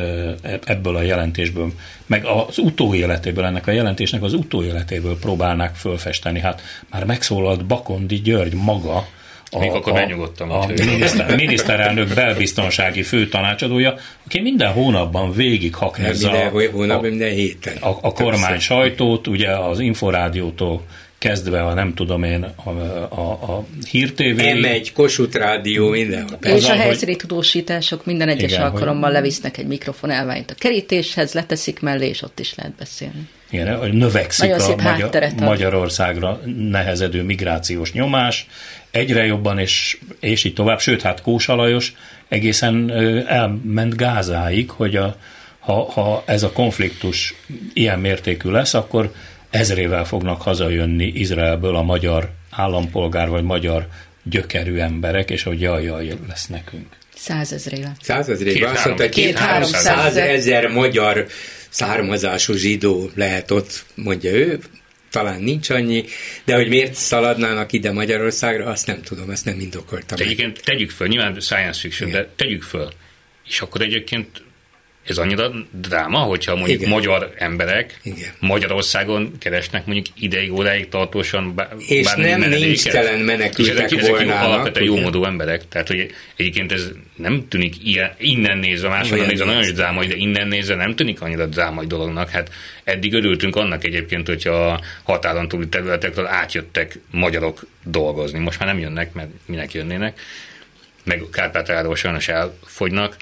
ebből 0.63 0.95
a 0.95 1.01
jelentésből, 1.01 1.71
meg 2.05 2.25
az 2.25 2.57
utóéletéből, 2.57 3.45
ennek 3.45 3.67
a 3.67 3.71
jelentésnek 3.71 4.23
az 4.23 4.33
utóéletéből 4.33 5.19
próbálnák 5.19 5.75
fölfesteni. 5.75 6.39
Hát 6.39 6.61
már 6.89 7.05
megszólalt 7.05 7.65
Bakondi 7.65 8.15
György 8.15 8.53
maga, 8.53 9.07
a, 9.51 9.63
akkor 9.63 9.99
a, 10.37 10.43
a 10.53 10.67
miniszter, 10.67 11.35
miniszterelnök 11.35 12.13
belbiztonsági 12.13 13.03
főtanácsadója, 13.03 13.95
aki 14.25 14.41
minden 14.41 14.71
hónapban 14.71 15.33
végig 15.33 15.75
haknezza 15.75 16.31
minden 16.31 16.71
hónap, 16.71 16.97
a, 16.97 17.01
minden 17.01 17.29
héten. 17.29 17.77
A, 17.77 17.97
a 18.01 18.13
kormány 18.13 18.59
sajtót, 18.59 19.27
ugye 19.27 19.49
az 19.57 19.79
Inforádiótól 19.79 20.81
kezdve 21.17 21.61
a 21.61 21.73
nem 21.73 21.93
tudom 21.93 22.23
én 22.23 22.43
a, 22.63 22.69
a, 23.09 23.31
a 23.31 23.65
hírtévé. 23.89 24.53
M1, 24.55 24.89
Kossuth 24.93 25.37
Rádió, 25.37 25.89
minden. 25.89 26.37
És 26.41 26.69
a 26.69 26.73
helyszíni 26.73 27.15
tudósítások 27.15 28.05
minden 28.05 28.29
egyes 28.29 28.51
igen, 28.51 28.63
alkalommal 28.63 29.03
hogy... 29.03 29.13
levisznek 29.13 29.57
egy 29.57 29.67
mikrofonelványt 29.67 30.51
a 30.51 30.53
kerítéshez, 30.57 31.33
leteszik 31.33 31.79
mellé, 31.79 32.07
és 32.07 32.21
ott 32.21 32.39
is 32.39 32.55
lehet 32.55 32.73
beszélni. 32.75 33.29
Igen, 33.51 33.77
hogy 33.77 33.93
növekszik 33.93 34.53
a 34.53 34.75
Magyar, 34.75 35.31
Magyarországra 35.39 36.39
nehezedő 36.69 37.23
migrációs 37.23 37.93
nyomás, 37.93 38.47
egyre 38.91 39.25
jobban, 39.25 39.59
és, 39.59 39.97
és 40.19 40.43
így 40.43 40.53
tovább, 40.53 40.79
sőt, 40.79 41.01
hát 41.01 41.21
Kósa 41.21 41.55
Lajos 41.55 41.93
egészen 42.27 42.91
elment 43.27 43.95
Gázáig, 43.95 44.69
hogy 44.69 44.95
a, 44.95 45.15
ha, 45.59 45.91
ha 45.91 46.23
ez 46.25 46.43
a 46.43 46.51
konfliktus 46.51 47.35
ilyen 47.73 47.99
mértékű 47.99 48.49
lesz, 48.49 48.73
akkor 48.73 49.13
ezrével 49.49 50.05
fognak 50.05 50.41
hazajönni 50.41 51.05
Izraelből 51.05 51.75
a 51.75 51.83
magyar 51.83 52.29
állampolgár 52.49 53.29
vagy 53.29 53.43
magyar 53.43 53.87
gyökerű 54.23 54.77
emberek, 54.77 55.29
és 55.29 55.43
hogy 55.43 55.61
jaj, 55.61 55.83
jaj, 55.83 56.13
lesz 56.27 56.47
nekünk. 56.47 56.87
Százezrével. 57.15 57.95
Százezrével. 58.01 58.71
Azt 58.71 58.85
mondta, 58.85 59.09
két-három 59.09 59.69
százezer 59.69 60.67
magyar 60.67 61.25
származású 61.71 62.53
zsidó 62.53 63.09
lehet 63.15 63.51
ott, 63.51 63.85
mondja 63.95 64.31
ő, 64.31 64.59
talán 65.09 65.41
nincs 65.41 65.69
annyi, 65.69 66.05
de 66.45 66.55
hogy 66.55 66.67
miért 66.67 66.93
szaladnának 66.93 67.71
ide 67.71 67.91
Magyarországra, 67.91 68.65
azt 68.65 68.87
nem 68.87 69.01
tudom, 69.01 69.29
ezt 69.29 69.45
nem 69.45 69.59
indokoltam. 69.59 70.17
Egyébként 70.21 70.61
tegyük 70.63 70.89
föl, 70.89 71.07
nyilván 71.07 71.39
science 71.39 71.79
fiction, 71.79 72.09
Igen. 72.09 72.21
de 72.21 72.29
tegyük 72.35 72.63
föl. 72.63 72.89
És 73.47 73.61
akkor 73.61 73.81
egyébként 73.81 74.43
ez 75.11 75.17
annyira 75.17 75.51
dráma, 75.71 76.17
hogyha 76.17 76.55
mondjuk 76.55 76.79
Igen. 76.79 76.89
magyar 76.91 77.33
emberek 77.37 77.99
Igen. 78.03 78.29
Magyarországon 78.39 79.31
keresnek 79.39 79.85
mondjuk 79.85 80.05
ideig, 80.19 80.53
óráig 80.53 80.89
tartósan 80.89 81.55
bá, 81.55 81.69
És 81.87 82.13
nem 82.13 82.39
nincs 82.39 82.83
telen 82.83 83.19
menekültek 83.19 83.91
ezek, 83.91 83.99
ezek 83.99 84.43
alapvetően 84.43 84.85
jó 84.85 84.99
módú 84.99 85.23
emberek, 85.23 85.67
tehát 85.67 85.87
hogy 85.87 86.11
egyébként 86.35 86.71
ez 86.71 86.91
nem 87.15 87.47
tűnik 87.47 87.87
ilyen, 87.87 88.11
innen 88.17 88.57
nézve, 88.57 88.87
máshonnan 88.87 89.25
nézve 89.25 89.45
nagyon 89.45 89.61
is 89.61 89.73
drámai, 89.73 90.07
de 90.07 90.15
innen 90.15 90.47
nézve 90.47 90.75
nem 90.75 90.95
tűnik 90.95 91.21
annyira 91.21 91.45
drámai 91.45 91.85
dolognak. 91.85 92.29
Hát 92.29 92.51
eddig 92.83 93.13
örültünk 93.13 93.55
annak 93.55 93.83
egyébként, 93.83 94.27
hogyha 94.27 94.51
a 94.51 94.81
határon 95.03 95.47
túli 95.47 95.67
területekről 95.67 96.25
átjöttek 96.25 96.99
magyarok 97.11 97.65
dolgozni. 97.83 98.39
Most 98.39 98.59
már 98.59 98.67
nem 98.67 98.79
jönnek, 98.79 99.13
mert 99.13 99.29
minek 99.45 99.73
jönnének, 99.73 100.19
meg 101.03 101.23
Kárpátaláról 101.31 101.95
sajnos 101.95 102.27
elfogynak 102.27 103.15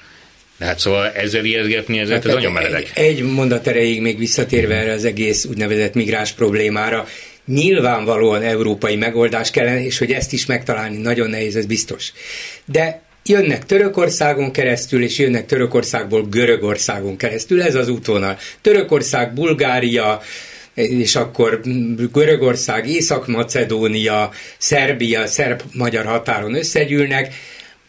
de 0.60 0.66
hát 0.66 0.78
szóval 0.78 1.10
ezzel 1.10 1.44
ijeszgetni, 1.44 1.98
ezzel 1.98 2.14
hát, 2.14 2.26
ez 2.26 2.34
nagyon 2.34 2.52
meredek. 2.52 2.90
Egy, 2.94 3.04
egy 3.04 3.22
mondat 3.22 3.66
erejéig 3.66 4.00
még 4.00 4.18
visszatérve 4.18 4.74
erre 4.74 4.92
az 4.92 5.04
egész 5.04 5.44
úgynevezett 5.44 5.94
migráns 5.94 6.32
problémára, 6.32 7.06
nyilvánvalóan 7.46 8.42
európai 8.42 8.96
megoldás 8.96 9.50
kellene, 9.50 9.84
és 9.84 9.98
hogy 9.98 10.12
ezt 10.12 10.32
is 10.32 10.46
megtalálni 10.46 10.96
nagyon 10.96 11.30
nehéz, 11.30 11.56
ez 11.56 11.66
biztos. 11.66 12.12
De 12.64 13.02
jönnek 13.24 13.66
Törökországon 13.66 14.50
keresztül, 14.50 15.02
és 15.02 15.18
jönnek 15.18 15.46
Törökországból 15.46 16.22
Görögországon 16.22 17.16
keresztül, 17.16 17.62
ez 17.62 17.74
az 17.74 17.88
útvonal. 17.88 18.38
Törökország, 18.60 19.32
Bulgária, 19.32 20.20
és 20.74 21.16
akkor 21.16 21.60
Görögország, 22.12 22.88
Észak-Macedónia, 22.88 24.30
Szerbia, 24.58 25.26
szerb-magyar 25.26 26.04
határon 26.04 26.54
összegyűlnek, 26.54 27.34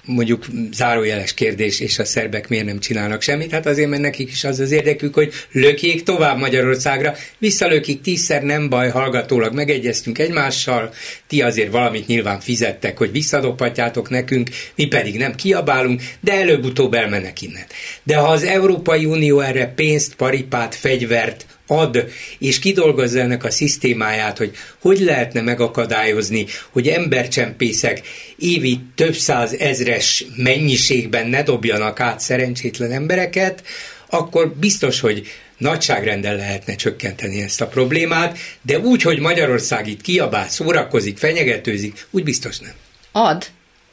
mondjuk 0.06 0.46
zárójeles 0.74 1.34
kérdés, 1.34 1.80
és 1.80 2.00
a 2.00 2.06
szerbek 2.06 2.50
miért 2.50 2.66
nem 2.66 2.80
csinálnak 2.80 3.22
semmit? 3.22 3.52
Hát 3.52 3.66
azért, 3.66 3.90
mert 3.90 4.02
nekik 4.02 4.32
is 4.32 4.44
az 4.44 4.60
az 4.60 4.72
érdekük, 4.72 5.14
hogy 5.14 5.34
lökjék 5.52 6.04
tovább 6.04 6.38
Magyarországra, 6.38 7.16
visszalökik 7.38 8.02
tízszer, 8.02 8.44
nem 8.44 8.70
baj, 8.70 8.90
hallgatólag 8.90 9.54
megegyeztünk 9.54 10.20
egymással, 10.20 10.94
ti 11.28 11.42
azért 11.42 11.72
valamit 11.72 12.08
nyilván 12.08 12.40
fizettek, 12.40 12.98
hogy 12.98 13.12
visszadobhatjátok 13.12 14.10
nekünk, 14.10 14.50
mi 14.76 14.86
pedig 14.86 15.18
nem 15.18 15.36
kiabálunk, 15.36 16.02
de 16.20 16.34
előbb-utóbb 16.34 16.94
elmennek 16.94 17.42
innen. 17.42 17.66
De 18.04 18.16
ha 18.16 18.28
az 18.28 18.44
Európai 18.44 19.06
Unió 19.06 19.40
erre 19.40 19.68
pénzt, 19.68 20.16
paripát, 20.16 20.76
fegyvert, 20.76 21.46
ad, 21.72 22.06
és 22.40 22.60
kidolgozza 22.60 23.20
ennek 23.20 23.44
a 23.44 23.52
szisztémáját, 23.52 24.38
hogy 24.38 24.52
hogy 24.80 25.00
lehetne 25.00 25.42
megakadályozni, 25.42 26.46
hogy 26.70 26.88
embercsempészek 26.88 28.02
évi 28.38 28.80
több 28.96 29.14
száz 29.14 29.54
ezres 29.54 30.26
mennyiségben 30.36 31.28
ne 31.28 31.44
dobjanak 31.44 32.00
át 32.00 32.20
szerencsétlen 32.20 32.92
embereket, 32.92 33.64
akkor 34.10 34.54
biztos, 34.54 35.00
hogy 35.00 35.28
nagyságrendel 35.58 36.36
lehetne 36.36 36.76
csökkenteni 36.76 37.42
ezt 37.42 37.62
a 37.62 37.68
problémát, 37.68 38.38
de 38.62 38.80
úgy, 38.80 39.02
hogy 39.02 39.20
Magyarország 39.20 39.88
itt 39.88 40.02
kiabál, 40.02 40.50
szórakozik, 40.50 41.18
fenyegetőzik, 41.18 42.08
úgy 42.10 42.24
biztos 42.24 42.60
nem. 42.60 42.74
Ad, 43.12 43.46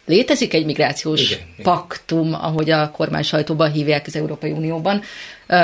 Létezik 0.09 0.55
egy 0.55 0.65
migrációs 0.65 1.31
igen, 1.31 1.47
paktum, 1.63 2.35
ahogy 2.35 2.71
a 2.71 2.91
kormány 2.91 3.23
sajtóban 3.23 3.73
hívják 3.73 4.07
az 4.07 4.17
Európai 4.17 4.51
Unióban. 4.51 5.03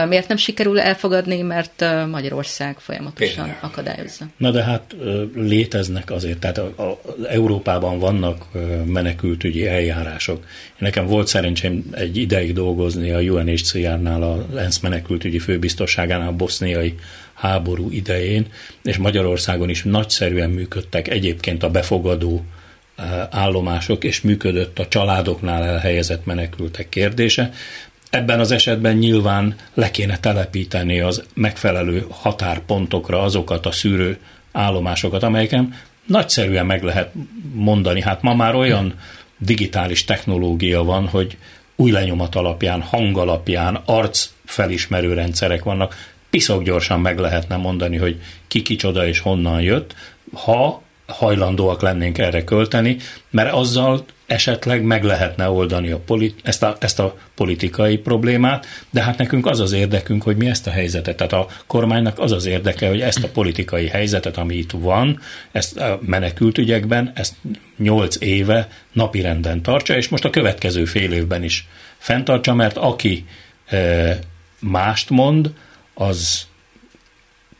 Miért 0.08 0.28
nem 0.28 0.36
sikerül 0.36 0.80
elfogadni, 0.80 1.42
mert 1.42 1.84
Magyarország 2.10 2.78
folyamatosan 2.78 3.44
Például. 3.44 3.58
akadályozza? 3.60 4.24
Na 4.36 4.50
de 4.50 4.62
hát 4.62 4.94
léteznek 5.34 6.10
azért, 6.10 6.38
tehát 6.38 6.58
a, 6.58 6.82
a, 6.82 7.00
Európában 7.28 7.98
vannak 7.98 8.44
menekültügyi 8.84 9.66
eljárások. 9.66 10.44
Nekem 10.78 11.06
volt 11.06 11.26
szerencsém 11.26 11.84
egy 11.90 12.16
ideig 12.16 12.52
dolgozni 12.52 13.10
a 13.10 13.18
UNHCR-nál, 13.18 14.22
az 14.22 14.56
ENSZ 14.56 14.80
menekültügyi 14.80 15.38
főbiztosságánál 15.38 16.28
a 16.28 16.32
boszniai 16.32 16.94
háború 17.34 17.90
idején, 17.90 18.46
és 18.82 18.96
Magyarországon 18.96 19.68
is 19.68 19.82
nagyszerűen 19.82 20.50
működtek 20.50 21.08
egyébként 21.08 21.62
a 21.62 21.70
befogadó 21.70 22.44
állomások, 23.30 24.04
és 24.04 24.20
működött 24.20 24.78
a 24.78 24.88
családoknál 24.88 25.64
elhelyezett 25.64 26.24
menekültek 26.24 26.88
kérdése. 26.88 27.52
Ebben 28.10 28.40
az 28.40 28.50
esetben 28.50 28.96
nyilván 28.96 29.54
le 29.74 29.90
kéne 29.90 30.18
telepíteni 30.18 31.00
az 31.00 31.24
megfelelő 31.34 32.06
határpontokra 32.10 33.22
azokat 33.22 33.66
a 33.66 33.72
szűrő 33.72 34.18
állomásokat, 34.52 35.22
amelyeken 35.22 35.74
nagyszerűen 36.06 36.66
meg 36.66 36.82
lehet 36.82 37.12
mondani. 37.52 38.02
Hát 38.02 38.22
ma 38.22 38.34
már 38.34 38.54
olyan 38.54 38.94
digitális 39.38 40.04
technológia 40.04 40.82
van, 40.82 41.06
hogy 41.06 41.36
új 41.76 41.90
lenyomat 41.90 42.34
alapján, 42.34 42.82
hang 42.82 43.18
alapján, 43.18 43.80
arc 43.84 44.28
felismerő 44.44 45.12
rendszerek 45.12 45.64
vannak, 45.64 46.12
piszok 46.30 46.62
gyorsan 46.62 47.00
meg 47.00 47.18
lehetne 47.18 47.56
mondani, 47.56 47.96
hogy 47.96 48.20
ki 48.48 48.62
kicsoda 48.62 49.06
és 49.06 49.18
honnan 49.18 49.60
jött, 49.60 49.94
ha 50.32 50.82
hajlandóak 51.06 51.82
lennénk 51.82 52.18
erre 52.18 52.44
költeni, 52.44 52.96
mert 53.30 53.52
azzal 53.52 54.04
esetleg 54.26 54.82
meg 54.82 55.04
lehetne 55.04 55.48
oldani 55.48 55.90
a 55.90 55.98
politi- 55.98 56.40
ezt, 56.42 56.62
a, 56.62 56.76
ezt 56.80 56.98
a 56.98 57.16
politikai 57.34 57.96
problémát, 57.96 58.66
de 58.90 59.02
hát 59.02 59.18
nekünk 59.18 59.46
az 59.46 59.60
az 59.60 59.72
érdekünk, 59.72 60.22
hogy 60.22 60.36
mi 60.36 60.46
ezt 60.46 60.66
a 60.66 60.70
helyzetet, 60.70 61.16
tehát 61.16 61.32
a 61.32 61.46
kormánynak 61.66 62.18
az 62.18 62.32
az 62.32 62.46
érdeke, 62.46 62.88
hogy 62.88 63.00
ezt 63.00 63.24
a 63.24 63.28
politikai 63.28 63.86
helyzetet, 63.86 64.36
ami 64.36 64.54
itt 64.54 64.70
van, 64.70 65.20
ezt 65.52 65.78
a 65.78 65.98
menekült 66.02 66.58
ezt 67.14 67.34
nyolc 67.78 68.16
éve 68.20 68.68
napirenden 68.92 69.62
tartsa, 69.62 69.96
és 69.96 70.08
most 70.08 70.24
a 70.24 70.30
következő 70.30 70.84
fél 70.84 71.12
évben 71.12 71.42
is 71.42 71.68
fenntartsa, 71.98 72.54
mert 72.54 72.76
aki 72.76 73.24
e, 73.66 74.18
mást 74.60 75.10
mond, 75.10 75.52
az 75.94 76.46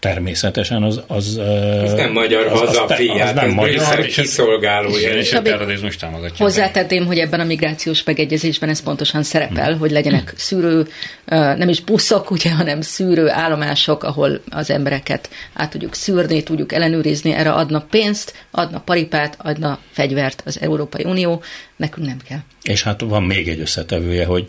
természetesen 0.05 0.83
az... 0.83 1.01
Az, 1.07 1.41
az 1.85 1.93
nem 1.93 2.13
magyar 2.13 2.47
az, 2.47 2.59
hazafi, 2.59 3.09
az, 3.09 3.21
az, 3.21 3.29
az 3.29 3.35
nem 3.35 3.51
magyar 3.51 4.01
kiszolgálója. 4.07 5.17
És 5.17 5.33
a 5.33 5.43
terrorizmus 5.43 5.97
támogatja. 5.97 6.45
Hozzátenném, 6.45 7.07
hogy 7.07 7.19
ebben 7.19 7.41
a 7.41 7.45
migrációs 7.45 8.05
megegyezésben 8.05 8.69
ez 8.69 8.83
pontosan 8.83 9.23
szerepel, 9.23 9.71
hmm. 9.71 9.79
hogy 9.79 9.91
legyenek 9.91 10.33
szűrő, 10.37 10.87
nem 11.31 11.69
is 11.69 11.81
buszok, 11.81 12.31
ugye, 12.37 12.51
hanem 12.51 12.81
szűrő 12.81 13.29
állomások, 13.29 14.03
ahol 14.03 14.41
az 14.51 14.71
embereket 14.71 15.29
át 15.55 15.71
tudjuk 15.71 15.95
szűrni, 15.95 16.43
tudjuk 16.43 16.73
ellenőrizni, 16.73 17.33
erre 17.33 17.53
adna 17.53 17.87
pénzt, 17.91 18.35
adna 18.51 18.81
paripát, 18.81 19.37
adna 19.39 19.79
fegyvert 19.91 20.43
az 20.47 20.61
Európai 20.61 21.05
Unió, 21.05 21.43
nekünk 21.77 22.07
nem 22.07 22.19
kell. 22.29 22.41
És 22.63 22.83
hát 22.83 23.01
van 23.01 23.23
még 23.23 23.49
egy 23.49 23.61
összetevője, 23.61 24.25
hogy 24.25 24.47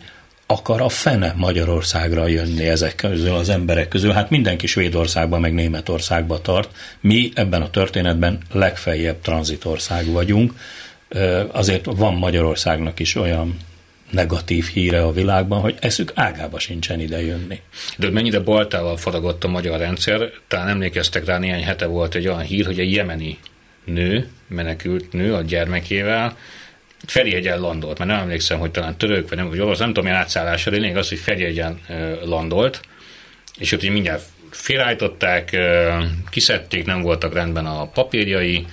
akar 0.48 0.82
a 0.82 0.90
fene 0.90 1.34
Magyarországra 1.38 2.28
jönni 2.28 2.68
ezek 2.68 2.96
közül 2.96 3.34
az 3.34 3.50
emberek 3.50 3.88
közül. 3.88 4.12
Hát 4.12 4.30
mindenki 4.30 4.68
Svédországba 4.68 5.40
meg 5.40 5.54
Németországba 5.54 6.42
tart. 6.42 6.70
Mi 7.00 7.32
ebben 7.34 7.62
a 7.62 7.70
történetben 7.70 8.38
legfeljebb 8.52 9.22
tranzitország 9.22 10.12
vagyunk. 10.12 10.54
Azért 11.52 11.86
van 11.86 12.14
Magyarországnak 12.14 13.00
is 13.00 13.16
olyan 13.16 13.58
negatív 14.12 14.66
híre 14.66 15.04
a 15.04 15.12
világban, 15.12 15.60
hogy 15.60 15.76
eszük 15.80 16.12
ágába 16.16 16.60
sincsen 16.60 17.00
ide 17.00 17.22
jönni. 17.22 17.60
De 17.98 18.10
mennyire 18.10 18.40
baltával 18.40 18.98
faragott 18.98 19.44
a 19.44 19.48
magyar 19.48 19.80
rendszer, 19.80 20.30
talán 20.48 20.68
emlékeztek 20.68 21.26
rá, 21.26 21.38
néhány 21.38 21.64
hete 21.64 21.86
volt 21.86 22.16
egy 22.16 22.28
olyan 22.28 22.42
hír, 22.42 22.66
hogy 22.66 22.80
a 22.80 22.84
jemeni 22.84 23.38
nő, 23.86 24.30
menekült 24.48 25.12
nő 25.14 25.34
a 25.34 25.42
gyermekével 25.42 26.38
Ferihegyen 27.08 27.60
landolt, 27.60 27.98
mert 27.98 28.10
nem 28.10 28.20
emlékszem, 28.20 28.60
hogy 28.60 28.72
talán 28.72 28.98
török, 28.98 29.30
vagy 29.30 29.38
nem, 29.38 29.50
vagy 29.50 29.60
orosz, 29.60 29.80
nem 29.80 29.88
tudom, 29.88 30.04
milyen 30.04 30.20
átszállásra, 30.20 30.72
de 30.72 30.78
lényeg 30.78 30.98
az, 30.98 31.10
hogy 31.10 31.18
Ferihegyen 31.18 31.80
landolt, 32.24 32.82
és 33.58 33.72
ott 33.72 33.84
így 33.84 33.92
mindjárt 33.92 34.24
félreállították, 34.52 35.58
kiszedték, 36.30 36.86
nem 36.86 37.02
voltak 37.02 37.34
rendben 37.34 37.66
a 37.66 37.88
papírjai, 37.88 38.66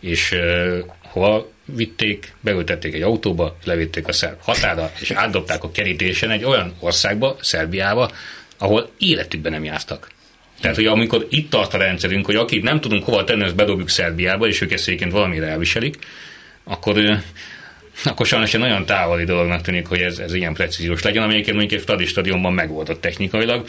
és 0.00 0.34
hova 1.02 1.50
vitték, 1.64 2.34
beültették 2.40 2.94
egy 2.94 3.02
autóba, 3.02 3.56
levitték 3.64 4.08
a 4.08 4.12
szerb 4.12 4.40
határa, 4.40 4.92
és 5.00 5.10
átdobták 5.10 5.64
a 5.64 5.70
kerítésen 5.70 6.30
egy 6.30 6.44
olyan 6.44 6.74
országba, 6.80 7.36
Szerbiába, 7.40 8.10
ahol 8.58 8.90
életükben 8.98 9.52
nem 9.52 9.64
jártak. 9.64 10.10
Tehát, 10.60 10.76
hogy 10.76 10.86
amikor 10.86 11.26
itt 11.30 11.50
tart 11.50 11.74
a 11.74 11.78
rendszerünk, 11.78 12.26
hogy 12.26 12.34
akit 12.34 12.62
nem 12.62 12.80
tudunk 12.80 13.04
hova 13.04 13.24
tenni, 13.24 13.44
ezt 13.44 13.54
bedobjuk 13.54 13.88
Szerbiába, 13.88 14.46
és 14.46 14.60
ők 14.60 14.72
ezt 14.72 14.90
valamire 15.10 15.46
elviselik, 15.46 15.98
akkor 16.64 17.20
akkor 18.04 18.26
sajnos 18.26 18.54
egy 18.54 18.60
nagyon 18.60 18.86
távoli 18.86 19.24
dolognak 19.24 19.62
tűnik, 19.62 19.86
hogy 19.86 20.00
ez, 20.00 20.18
ez 20.18 20.34
ilyen 20.34 20.54
precíziós 20.54 21.02
legyen, 21.02 21.22
ami 21.22 21.32
egyébként 21.32 21.56
mondjuk 21.56 21.80
egy 21.80 21.86
stadi 21.86 22.06
stadionban 22.06 22.52
megoldott 22.52 23.00
technikailag, 23.00 23.68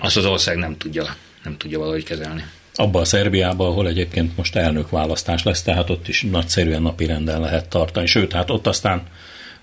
azt 0.00 0.16
az 0.16 0.26
ország 0.26 0.56
nem 0.56 0.76
tudja, 0.76 1.16
nem 1.44 1.56
tudja 1.56 1.78
valahogy 1.78 2.04
kezelni. 2.04 2.44
Abba 2.74 3.00
a 3.00 3.04
Szerbiába, 3.04 3.66
ahol 3.66 3.88
egyébként 3.88 4.36
most 4.36 4.56
elnökválasztás 4.56 5.42
lesz, 5.42 5.62
tehát 5.62 5.90
ott 5.90 6.08
is 6.08 6.22
nagyszerűen 6.22 6.82
napi 6.82 7.06
renden 7.06 7.40
lehet 7.40 7.68
tartani. 7.68 8.06
Sőt, 8.06 8.32
hát 8.32 8.50
ott 8.50 8.66
aztán 8.66 9.02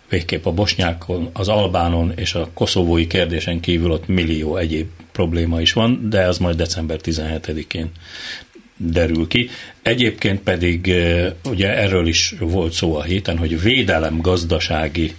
végképp 0.09 0.45
a 0.45 0.51
bosnyákon, 0.51 1.29
az 1.33 1.47
albánon 1.47 2.11
és 2.15 2.33
a 2.33 2.49
koszovói 2.53 3.07
kérdésen 3.07 3.59
kívül 3.59 3.91
ott 3.91 4.07
millió 4.07 4.57
egyéb 4.57 4.87
probléma 5.11 5.61
is 5.61 5.73
van, 5.73 6.09
de 6.09 6.19
ez 6.21 6.37
majd 6.37 6.55
december 6.55 6.99
17-én 7.03 7.91
derül 8.83 9.27
ki. 9.27 9.49
Egyébként 9.81 10.39
pedig 10.39 10.93
ugye 11.45 11.77
erről 11.77 12.07
is 12.07 12.35
volt 12.39 12.73
szó 12.73 12.95
a 12.95 13.03
héten, 13.03 13.37
hogy 13.37 13.61
védelem 13.61 14.21
gazdasági 14.21 15.15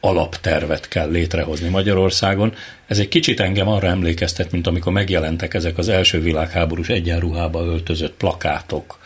alaptervet 0.00 0.88
kell 0.88 1.10
létrehozni 1.10 1.68
Magyarországon. 1.68 2.54
Ez 2.86 2.98
egy 2.98 3.08
kicsit 3.08 3.40
engem 3.40 3.68
arra 3.68 3.88
emlékeztet, 3.88 4.50
mint 4.50 4.66
amikor 4.66 4.92
megjelentek 4.92 5.54
ezek 5.54 5.78
az 5.78 5.88
első 5.88 6.20
világháborús 6.20 6.88
egyenruhába 6.88 7.64
öltözött 7.64 8.14
plakátok 8.16 8.98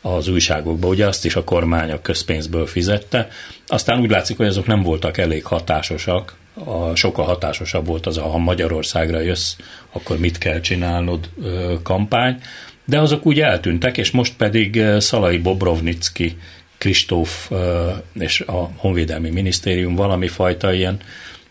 az 0.00 0.28
újságokba. 0.28 0.88
Ugye 0.88 1.06
azt 1.06 1.24
is 1.24 1.36
a 1.36 1.44
kormány 1.44 1.90
a 1.90 2.00
közpénzből 2.00 2.66
fizette. 2.66 3.28
Aztán 3.66 4.00
úgy 4.00 4.10
látszik, 4.10 4.36
hogy 4.36 4.46
azok 4.46 4.66
nem 4.66 4.82
voltak 4.82 5.18
elég 5.18 5.44
hatásosak. 5.44 6.34
A, 6.64 6.94
sokkal 6.94 7.24
hatásosabb 7.24 7.86
volt 7.86 8.06
az, 8.06 8.18
ha 8.18 8.38
Magyarországra 8.38 9.20
jössz, 9.20 9.56
akkor 9.92 10.18
mit 10.18 10.38
kell 10.38 10.60
csinálnod 10.60 11.28
kampány. 11.82 12.40
De 12.84 12.98
azok 12.98 13.26
úgy 13.26 13.40
eltűntek, 13.40 13.98
és 13.98 14.10
most 14.10 14.36
pedig 14.36 14.82
Szalai 14.98 15.38
Bobrovnicki 15.38 16.36
Kristóf 16.78 17.50
és 18.12 18.40
a 18.40 18.70
Honvédelmi 18.76 19.30
Minisztérium 19.30 19.94
valami 19.94 20.28
fajta 20.28 20.72
ilyen 20.72 20.98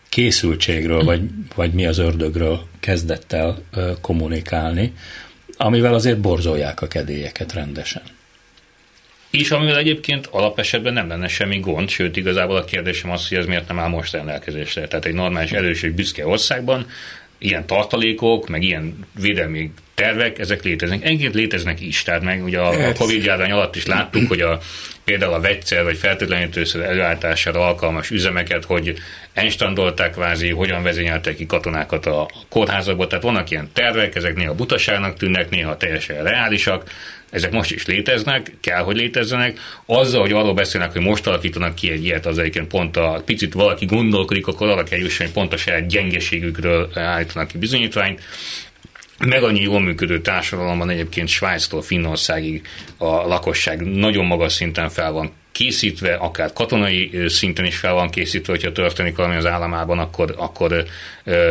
készültségről, 0.08 1.04
vagy, 1.04 1.20
vagy 1.54 1.72
mi 1.72 1.86
az 1.86 1.98
ördögről 1.98 2.60
kezdett 2.80 3.32
el 3.32 3.58
kommunikálni, 4.00 4.92
amivel 5.56 5.94
azért 5.94 6.20
borzolják 6.20 6.82
a 6.82 6.86
kedélyeket 6.86 7.52
rendesen. 7.52 8.02
És 9.30 9.50
amivel 9.50 9.78
egyébként 9.78 10.26
alapesetben 10.26 10.92
nem 10.92 11.08
lenne 11.08 11.28
semmi 11.28 11.58
gond, 11.58 11.88
sőt 11.88 12.16
igazából 12.16 12.56
a 12.56 12.64
kérdésem 12.64 13.10
az, 13.10 13.28
hogy 13.28 13.38
ez 13.38 13.46
miért 13.46 13.68
nem 13.68 13.78
áll 13.78 13.88
most 13.88 14.12
rendelkezésre. 14.12 14.88
Tehát 14.88 15.04
egy 15.04 15.14
normális, 15.14 15.52
erős 15.52 15.82
és 15.82 15.90
büszke 15.90 16.26
országban 16.26 16.86
ilyen 17.38 17.66
tartalékok, 17.66 18.48
meg 18.48 18.62
ilyen 18.62 19.06
védelmi 19.20 19.70
tervek, 19.94 20.38
ezek 20.38 20.62
léteznek. 20.62 21.04
Egyébként 21.04 21.34
léteznek 21.34 21.80
is, 21.80 22.02
tehát 22.02 22.22
meg 22.22 22.42
ugye 22.42 22.58
a, 22.58 22.88
a 22.88 22.92
Covid 22.92 23.24
járvány 23.24 23.50
alatt 23.50 23.76
is 23.76 23.86
láttuk, 23.86 24.28
hogy 24.28 24.40
a, 24.40 24.60
például 25.04 25.32
a 25.32 25.40
vegyszer 25.40 25.84
vagy 25.84 25.96
feltétlenítőszer 25.96 26.80
előállítására 26.80 27.66
alkalmas 27.66 28.10
üzemeket, 28.10 28.64
hogy 28.64 28.94
enstandolták 29.32 30.12
kvázi, 30.12 30.50
hogyan 30.50 30.82
vezényeltek 30.82 31.36
ki 31.36 31.46
katonákat 31.46 32.06
a 32.06 32.30
kórházakba, 32.48 33.06
tehát 33.06 33.24
vannak 33.24 33.50
ilyen 33.50 33.70
tervek, 33.72 34.14
ezek 34.14 34.34
néha 34.34 34.54
butaságnak 34.54 35.16
tűnnek, 35.16 35.50
néha 35.50 35.76
teljesen 35.76 36.22
reálisak, 36.22 36.90
ezek 37.34 37.50
most 37.52 37.72
is 37.72 37.86
léteznek, 37.86 38.52
kell, 38.60 38.82
hogy 38.82 38.96
létezzenek. 38.96 39.58
Azzal, 39.86 40.20
hogy 40.20 40.32
arról 40.32 40.54
beszélnek, 40.54 40.92
hogy 40.92 41.02
most 41.02 41.26
alakítanak 41.26 41.74
ki 41.74 41.90
egy 41.90 42.04
ilyet, 42.04 42.26
az 42.26 42.38
egyébként 42.38 42.66
pont 42.66 42.96
a 42.96 43.22
picit 43.24 43.52
valaki 43.52 43.84
gondolkodik, 43.84 44.46
akkor 44.46 44.68
arra 44.68 44.82
kell 44.82 44.98
jusson, 44.98 45.26
hogy 45.26 45.34
pont 45.34 45.52
a 45.52 45.56
saját 45.56 45.86
gyengeségükről 45.86 46.90
állítanak 46.94 47.48
ki 47.48 47.58
bizonyítványt 47.58 48.20
meg 49.18 49.42
annyi 49.42 49.60
jól 49.60 49.80
működő 49.80 50.20
társadalomban 50.20 50.90
egyébként 50.90 51.28
Svájctól 51.28 51.82
Finnországig 51.82 52.66
a 52.96 53.06
lakosság 53.06 53.80
nagyon 53.80 54.24
magas 54.24 54.52
szinten 54.52 54.88
fel 54.88 55.12
van 55.12 55.32
készítve, 55.52 56.14
akár 56.14 56.52
katonai 56.52 57.10
szinten 57.26 57.64
is 57.64 57.76
fel 57.76 57.92
van 57.92 58.10
készítve, 58.10 58.52
hogyha 58.52 58.72
történik 58.72 59.16
valami 59.16 59.36
az 59.36 59.46
államában, 59.46 59.98
akkor, 59.98 60.34
akkor 60.36 60.84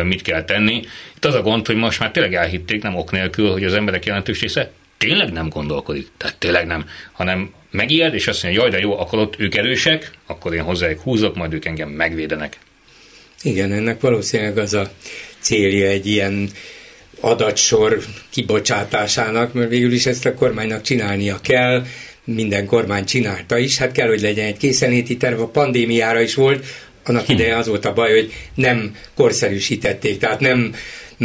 mit 0.04 0.22
kell 0.22 0.44
tenni. 0.44 0.82
Itt 1.16 1.26
az 1.26 1.34
a 1.34 1.42
gond, 1.42 1.66
hogy 1.66 1.76
most 1.76 2.00
már 2.00 2.12
tényleg 2.12 2.36
elhitték, 2.36 2.82
nem 2.82 2.96
ok 2.96 3.12
nélkül, 3.12 3.52
hogy 3.52 3.64
az 3.64 3.74
emberek 3.74 4.06
jelentős 4.06 4.42
része 4.42 4.72
tényleg 5.06 5.32
nem 5.32 5.50
gondolkodik, 5.50 6.08
tehát 6.18 6.38
tényleg 6.38 6.66
nem, 6.66 6.86
hanem 7.12 7.52
megijed, 7.72 8.14
és 8.14 8.28
azt 8.28 8.44
mondja, 8.44 8.62
jaj, 8.62 8.72
de 8.72 8.80
jó, 8.80 9.00
akkor 9.00 9.20
ott 9.20 9.40
ők 9.40 9.56
erősek, 9.56 10.12
akkor 10.26 10.54
én 10.54 10.62
hozzájuk 10.62 11.00
húzok, 11.00 11.36
majd 11.36 11.54
ők 11.54 11.66
engem 11.66 11.90
megvédenek. 11.90 12.58
Igen, 13.42 13.72
ennek 13.72 14.02
valószínűleg 14.02 14.58
az 14.58 14.74
a 14.74 14.92
célja 15.40 15.88
egy 15.88 16.08
ilyen 16.08 16.50
adatsor 17.20 18.00
kibocsátásának, 18.30 19.54
mert 19.54 19.70
végül 19.70 19.92
is 19.92 20.06
ezt 20.06 20.26
a 20.26 20.34
kormánynak 20.34 20.82
csinálnia 20.82 21.40
kell, 21.42 21.86
minden 22.24 22.66
kormány 22.66 23.06
csinálta 23.06 23.58
is, 23.58 23.78
hát 23.78 23.92
kell, 23.92 24.08
hogy 24.08 24.22
legyen 24.22 24.46
egy 24.46 24.58
készenléti 24.58 25.18
terv, 25.18 25.40
a 25.40 25.48
pandémiára 25.48 26.22
is 26.22 26.36
volt, 26.36 26.66
annak 27.04 27.26
hm. 27.26 27.32
idején 27.32 27.54
az 27.54 27.68
volt 27.68 27.86
a 27.86 27.94
baj, 27.94 28.12
hogy 28.12 28.34
nem 28.56 28.96
korszerűsítették, 29.16 30.18
tehát 30.18 30.40
nem 30.40 30.76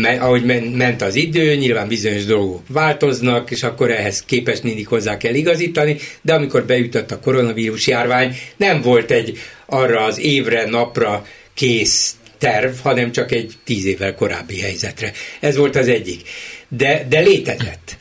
ahogy 0.05 0.44
ment 0.74 1.03
az 1.03 1.14
idő, 1.14 1.55
nyilván 1.55 1.88
bizonyos 1.88 2.24
dolgok 2.24 2.62
változnak, 2.68 3.51
és 3.51 3.62
akkor 3.62 3.90
ehhez 3.90 4.22
képest 4.22 4.62
mindig 4.62 4.86
hozzá 4.86 5.16
kell 5.16 5.34
igazítani, 5.34 5.96
de 6.22 6.34
amikor 6.34 6.64
beütött 6.64 7.11
a 7.11 7.20
koronavírus 7.20 7.86
járvány, 7.86 8.36
nem 8.57 8.80
volt 8.80 9.11
egy 9.11 9.38
arra 9.66 10.05
az 10.05 10.18
évre, 10.18 10.64
napra 10.66 11.26
kész 11.55 12.16
terv, 12.38 12.72
hanem 12.82 13.12
csak 13.12 13.32
egy 13.32 13.53
tíz 13.64 13.84
évvel 13.84 14.14
korábbi 14.14 14.61
helyzetre. 14.61 15.12
Ez 15.40 15.57
volt 15.57 15.76
az 15.76 15.88
egyik. 15.88 16.20
De, 16.68 17.07
de 17.09 17.20
létezett. 17.20 17.96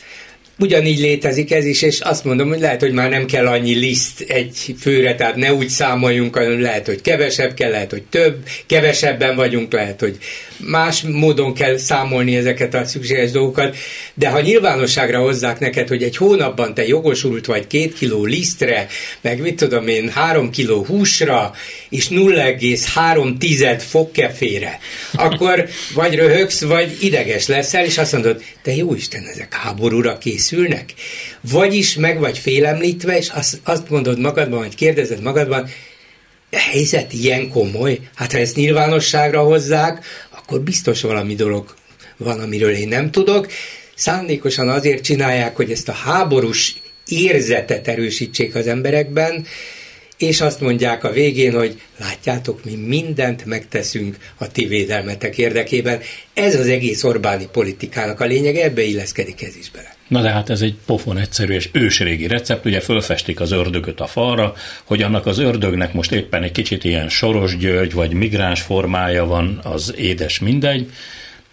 Ugyanígy 0.60 1.00
létezik 1.00 1.52
ez 1.52 1.66
is, 1.66 1.82
és 1.82 2.00
azt 2.00 2.24
mondom, 2.24 2.48
hogy 2.48 2.60
lehet, 2.60 2.82
hogy 2.82 2.92
már 2.92 3.10
nem 3.10 3.26
kell 3.26 3.48
annyi 3.48 3.74
liszt 3.74 4.22
egy 4.22 4.76
főre, 4.80 5.16
tehát 5.16 5.36
ne 5.36 5.54
úgy 5.54 5.70
számoljunk, 5.70 6.36
hanem 6.36 6.62
lehet, 6.62 6.86
hogy 6.86 7.02
kevesebb 7.02 7.54
kell, 7.54 7.72
lehet, 7.72 7.92
hogy 7.92 8.04
több, 8.04 8.44
kevesebben 8.66 9.36
vagyunk, 9.36 9.74
lehet, 9.74 10.00
hogy 10.00 10.18
más 10.58 11.02
módon 11.02 11.54
kell 11.54 11.78
számolni 11.78 12.36
ezeket 12.36 12.74
a 12.74 12.86
szükséges 12.86 13.32
dolgokat, 13.32 13.76
de 14.14 14.30
ha 14.30 14.42
nyilvánosságra 14.42 15.20
hozzák 15.20 15.60
neked, 15.60 15.88
hogy 15.88 16.04
egy 16.04 16.18
hónapban 16.18 16.74
te 16.74 16.88
jogosult 16.88 17.46
vagy 17.46 17.68
két 17.68 17.94
kiló 17.94 18.26
lisztre, 18.26 18.88
meg 19.22 19.42
mit 19.42 19.56
tudom 19.56 19.88
én, 19.88 20.10
három 20.10 20.50
kiló 20.50 20.84
húsra, 20.86 21.54
és 21.90 22.08
0,3 22.08 23.38
tized 23.38 23.82
fogkefére, 23.82 24.80
akkor 25.14 25.68
vagy 25.94 26.16
röhögsz, 26.16 26.62
vagy 26.62 26.98
ideges 27.02 27.48
leszel, 27.48 27.86
és 27.86 27.98
azt 27.98 28.12
mondod, 28.12 28.42
te 28.62 28.76
jó 28.76 28.94
Isten, 28.94 29.24
ezek 29.24 29.54
háborúra 29.54 30.18
készülnek? 30.18 30.94
Vagyis 31.42 31.96
meg 31.96 32.20
vagy 32.20 32.38
félemlítve, 32.38 33.18
és 33.18 33.30
azt, 33.30 33.60
azt 33.64 33.90
mondod 33.90 34.20
magadban, 34.20 34.60
vagy 34.60 34.76
kérdezed 34.76 35.22
magadban, 35.22 35.70
a 36.52 36.58
helyzet 36.58 37.14
ilyen 37.14 37.50
komoly, 37.50 38.00
hát 38.16 38.32
ha 38.32 38.38
ezt 38.38 38.56
nyilvánosságra 38.56 39.42
hozzák, 39.42 40.06
akkor 40.48 40.62
biztos 40.62 41.02
valami 41.02 41.36
dolog 41.36 41.74
van, 42.18 42.40
amiről 42.40 42.72
én 42.72 42.88
nem 42.88 43.12
tudok. 43.12 43.48
Szándékosan 43.96 44.70
azért 44.70 45.04
csinálják, 45.04 45.56
hogy 45.56 45.72
ezt 45.72 45.90
a 45.90 45.92
háborús 45.92 46.76
érzetet 47.08 47.88
erősítsék 47.88 48.56
az 48.56 48.68
emberekben, 48.68 49.46
és 50.18 50.42
azt 50.42 50.62
mondják 50.62 51.04
a 51.04 51.12
végén, 51.12 51.54
hogy 51.54 51.82
látjátok, 52.00 52.64
mi 52.64 52.76
mindent 52.76 53.46
megteszünk 53.46 54.18
a 54.38 54.52
ti 54.52 54.66
védelmetek 54.66 55.38
érdekében. 55.38 56.02
Ez 56.34 56.56
az 56.56 56.68
egész 56.68 57.04
Orbáni 57.04 57.48
politikának 57.52 58.20
a 58.20 58.26
lényeg, 58.26 58.56
ebbe 58.56 58.82
illeszkedik 58.82 59.44
ez 59.44 59.56
is 59.56 59.72
bele. 59.72 59.97
Na 60.08 60.22
de 60.22 60.30
hát 60.30 60.50
ez 60.50 60.62
egy 60.62 60.76
pofon 60.86 61.18
egyszerű 61.18 61.54
és 61.54 61.70
ősrégi 61.72 62.28
recept, 62.28 62.66
ugye 62.66 62.80
fölfestik 62.80 63.40
az 63.40 63.52
ördögöt 63.52 64.00
a 64.00 64.06
falra, 64.06 64.54
hogy 64.84 65.02
annak 65.02 65.26
az 65.26 65.40
ördögnek 65.40 65.94
most 65.94 66.12
éppen 66.12 66.44
egy 66.44 66.52
kicsit 66.52 66.84
ilyen 66.84 67.10
soros 67.10 67.58
györgy 67.58 67.94
vagy 67.94 68.14
migráns 68.14 68.62
formája 68.62 69.26
van, 69.26 69.60
az 69.64 69.94
édes 69.98 70.40
mindegy, 70.40 70.92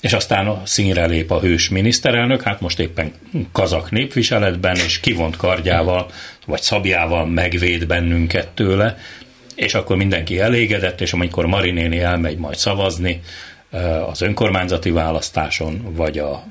és 0.01 0.13
aztán 0.13 0.47
a 0.47 0.63
színre 0.65 1.07
lép 1.07 1.31
a 1.31 1.41
hős 1.41 1.69
miniszterelnök, 1.69 2.43
hát 2.43 2.61
most 2.61 2.79
éppen 2.79 3.13
kazak 3.53 3.91
népviseletben, 3.91 4.77
és 4.77 5.01
kivont 5.01 5.37
kardjával, 5.37 6.11
vagy 6.47 6.63
szabjával 6.63 7.27
megvéd 7.27 7.87
bennünket 7.87 8.49
tőle, 8.49 8.99
és 9.55 9.75
akkor 9.75 9.97
mindenki 9.97 10.41
elégedett, 10.41 11.01
és 11.01 11.13
amikor 11.13 11.47
Marinéni 11.47 12.01
elmegy 12.01 12.39
majd 12.39 12.57
szavazni 12.57 13.21
az 14.11 14.23
önkormányzati 14.23 14.91
választáson, 14.91 15.95
vagy 15.95 16.19
a 16.19 16.45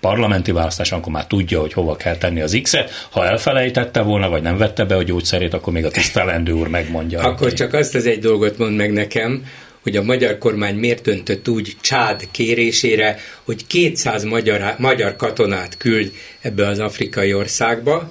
parlamenti 0.00 0.52
választás, 0.52 0.92
akkor 0.92 1.12
már 1.12 1.26
tudja, 1.26 1.60
hogy 1.60 1.72
hova 1.72 1.96
kell 1.96 2.16
tenni 2.16 2.40
az 2.40 2.58
X-et. 2.62 2.90
Ha 3.10 3.26
elfelejtette 3.26 4.00
volna, 4.00 4.28
vagy 4.28 4.42
nem 4.42 4.56
vette 4.56 4.84
be 4.84 4.96
a 4.96 5.02
gyógyszerét, 5.02 5.54
akkor 5.54 5.72
még 5.72 5.84
a 5.84 5.90
tisztelendő 5.90 6.52
úr 6.52 6.68
megmondja. 6.68 7.20
Akkor 7.20 7.46
neki. 7.46 7.54
csak 7.54 7.72
azt 7.72 7.94
az 7.94 8.06
egy 8.06 8.18
dolgot 8.18 8.58
mond 8.58 8.76
meg 8.76 8.92
nekem, 8.92 9.44
hogy 9.82 9.96
a 9.96 10.02
magyar 10.02 10.38
kormány 10.38 10.74
miért 10.74 11.02
döntött 11.02 11.48
úgy 11.48 11.76
Csád 11.80 12.28
kérésére, 12.30 13.18
hogy 13.44 13.66
200 13.66 14.24
magyar, 14.24 14.74
magyar 14.78 15.16
katonát 15.16 15.76
küld 15.76 16.12
ebbe 16.40 16.66
az 16.66 16.78
afrikai 16.78 17.34
országba, 17.34 18.10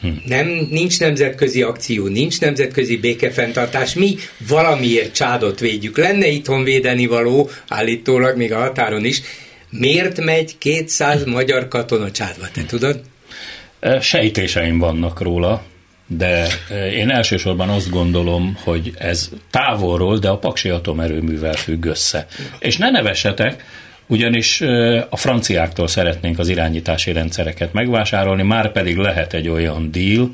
Hm. 0.00 0.08
Nem, 0.26 0.46
nincs 0.70 1.00
nemzetközi 1.00 1.62
akció, 1.62 2.06
nincs 2.06 2.40
nemzetközi 2.40 2.96
békefenntartás, 2.96 3.94
mi 3.94 4.16
valamiért 4.48 5.14
csádot 5.14 5.60
védjük. 5.60 5.98
Lenne 5.98 6.26
itthon 6.26 6.64
védeni 6.64 7.06
való, 7.06 7.50
állítólag 7.68 8.36
még 8.36 8.52
a 8.52 8.58
határon 8.58 9.04
is. 9.04 9.22
Miért 9.70 10.24
megy 10.24 10.58
200 10.58 11.24
magyar 11.24 11.68
katona 11.68 12.10
csádba, 12.10 12.44
te 12.52 12.64
tudod? 12.64 13.00
Sejtéseim 14.00 14.78
vannak 14.78 15.20
róla, 15.20 15.62
de 16.06 16.46
én 16.94 17.10
elsősorban 17.10 17.68
azt 17.68 17.90
gondolom, 17.90 18.58
hogy 18.64 18.92
ez 18.98 19.30
távolról, 19.50 20.18
de 20.18 20.28
a 20.28 20.38
Paksi 20.38 20.68
atomerőművel 20.68 21.52
függ 21.52 21.84
össze. 21.84 22.26
És 22.58 22.76
ne 22.76 22.90
nevessetek, 22.90 23.64
ugyanis 24.06 24.60
a 25.08 25.16
franciáktól 25.16 25.88
szeretnénk 25.88 26.38
az 26.38 26.48
irányítási 26.48 27.12
rendszereket 27.12 27.72
megvásárolni, 27.72 28.42
már 28.42 28.72
pedig 28.72 28.96
lehet 28.96 29.32
egy 29.34 29.48
olyan 29.48 29.90
deal, 29.90 30.32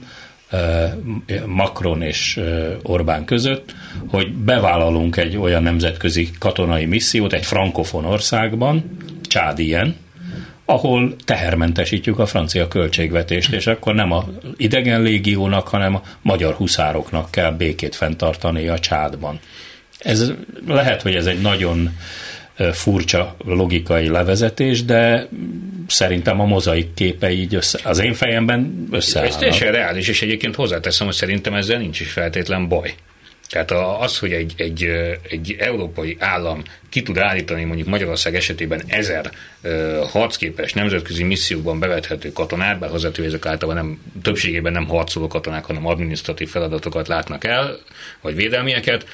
Macron 1.47 2.03
és 2.03 2.41
Orbán 2.83 3.25
között, 3.25 3.75
hogy 4.09 4.33
bevállalunk 4.33 5.17
egy 5.17 5.37
olyan 5.37 5.63
nemzetközi 5.63 6.31
katonai 6.39 6.85
missziót 6.85 7.33
egy 7.33 7.45
frankofon 7.45 8.05
országban, 8.05 8.97
Csád 9.27 9.59
ilyen, 9.59 9.97
ahol 10.65 11.17
tehermentesítjük 11.25 12.19
a 12.19 12.27
francia 12.27 12.69
költségvetést, 12.69 13.53
és 13.53 13.67
akkor 13.67 13.95
nem 13.95 14.13
a 14.13 14.29
idegen 14.57 15.03
légiónak, 15.03 15.69
hanem 15.69 15.95
a 15.95 16.03
magyar 16.23 16.55
huszároknak 16.55 17.31
kell 17.31 17.51
békét 17.51 17.95
fenntartani 17.95 18.69
a 18.69 18.79
csádban. 18.79 19.39
Ez 19.99 20.33
lehet, 20.67 21.03
hogy 21.03 21.15
ez 21.15 21.27
egy 21.27 21.41
nagyon 21.41 21.97
furcsa 22.73 23.37
logikai 23.45 24.09
levezetés, 24.09 24.85
de 24.85 25.29
szerintem 25.87 26.41
a 26.41 26.45
mozaik 26.45 26.95
képe 26.95 27.31
így 27.31 27.55
össze, 27.55 27.81
az 27.85 27.99
én 27.99 28.15
fejemben 28.15 28.87
összeállnak. 28.91 29.33
Ez 29.33 29.39
teljesen 29.39 29.73
reális, 29.73 30.09
és 30.09 30.23
egyébként 30.23 30.55
hozzáteszem, 30.55 31.07
hogy 31.07 31.15
szerintem 31.15 31.55
ezzel 31.55 31.79
nincs 31.79 32.01
is 32.01 32.13
feltétlen 32.13 32.69
baj. 32.69 32.95
Tehát 33.65 34.01
az, 34.01 34.19
hogy 34.19 34.33
egy, 34.33 34.55
egy, 34.57 34.83
egy 35.29 35.57
európai 35.59 36.17
állam 36.21 36.63
ki 36.89 37.03
tud 37.03 37.19
állítani 37.19 37.65
mondjuk 37.65 37.89
Magyarország 37.89 38.35
esetében 38.35 38.83
ezer 38.87 39.31
harcképes 40.11 40.73
nemzetközi 40.73 41.23
missziókban 41.23 41.79
bevethető 41.79 42.33
katonát, 42.33 42.79
bár 42.79 42.91
hozzátéve 42.91 43.27
ezek 43.27 43.47
általában 43.47 43.85
nem, 43.85 44.01
többségében 44.23 44.73
nem 44.73 44.87
harcoló 44.87 45.27
katonák, 45.27 45.65
hanem 45.65 45.87
adminisztratív 45.87 46.49
feladatokat 46.49 47.09
látnak 47.09 47.45
el, 47.45 47.79
vagy 48.21 48.35
védelmieket, 48.35 49.07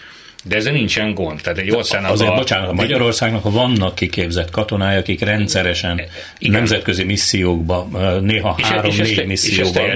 de 0.42 0.56
ezzel 0.56 0.72
nincsen 0.72 1.14
gond. 1.14 1.40
Tehát 1.40 1.58
egy 1.58 1.70
országnak 1.70 2.10
Azért, 2.10 2.30
a, 2.30 2.34
bocsánat, 2.34 2.68
a 2.68 2.72
Magyarországnak 2.72 3.50
vannak 3.50 3.94
kiképzett 3.94 4.50
katonái, 4.50 4.96
akik 4.96 5.20
rendszeresen 5.20 6.02
igen. 6.38 6.54
nemzetközi 6.54 7.04
missziókban, 7.04 7.90
néha 8.22 8.58
három-négy 8.62 9.26
misszióban 9.26 9.88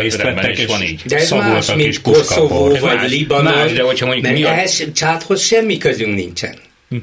részt 0.00 0.22
vettek, 0.22 0.58
és 0.58 0.66
van 0.66 0.82
így. 0.82 1.02
De 1.04 1.16
ez 1.16 1.30
más, 1.30 1.74
mint 1.74 2.00
Koszovó 2.00 2.74
vagy 2.74 3.10
Libanon, 3.10 3.52
más, 3.52 3.72
de 3.72 3.82
hogyha 3.82 4.06
mondjuk 4.06 4.26
mert 4.26 4.38
mi 4.38 4.44
a... 4.44 4.50
ehhez 4.50 4.92
csáthoz 4.94 5.40
semmi 5.40 5.76
közünk 5.76 6.14
nincsen. 6.14 6.54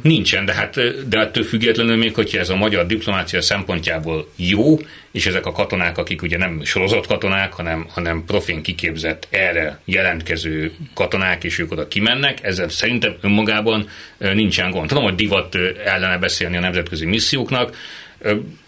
Nincsen, 0.01 0.45
de 0.45 0.53
hát 0.53 1.07
de 1.07 1.19
ettől 1.19 1.43
függetlenül 1.43 1.95
még, 1.95 2.13
hogyha 2.13 2.39
ez 2.39 2.49
a 2.49 2.55
magyar 2.55 2.85
diplomácia 2.85 3.41
szempontjából 3.41 4.31
jó, 4.35 4.79
és 5.11 5.25
ezek 5.25 5.45
a 5.45 5.51
katonák, 5.51 5.97
akik 5.97 6.21
ugye 6.21 6.37
nem 6.37 6.63
sorozott 6.63 7.07
katonák, 7.07 7.53
hanem, 7.53 7.87
hanem 7.89 8.23
profén 8.25 8.61
kiképzett 8.61 9.27
erre 9.29 9.79
jelentkező 9.85 10.71
katonák, 10.93 11.43
és 11.43 11.59
ők 11.59 11.71
oda 11.71 11.87
kimennek, 11.87 12.43
ezzel 12.43 12.69
szerintem 12.69 13.15
önmagában 13.21 13.89
nincsen 14.17 14.71
gond. 14.71 14.87
Tudom, 14.87 15.03
hogy 15.03 15.15
divat 15.15 15.55
ellene 15.85 16.17
beszélni 16.17 16.57
a 16.57 16.59
nemzetközi 16.59 17.05
misszióknak, 17.05 17.75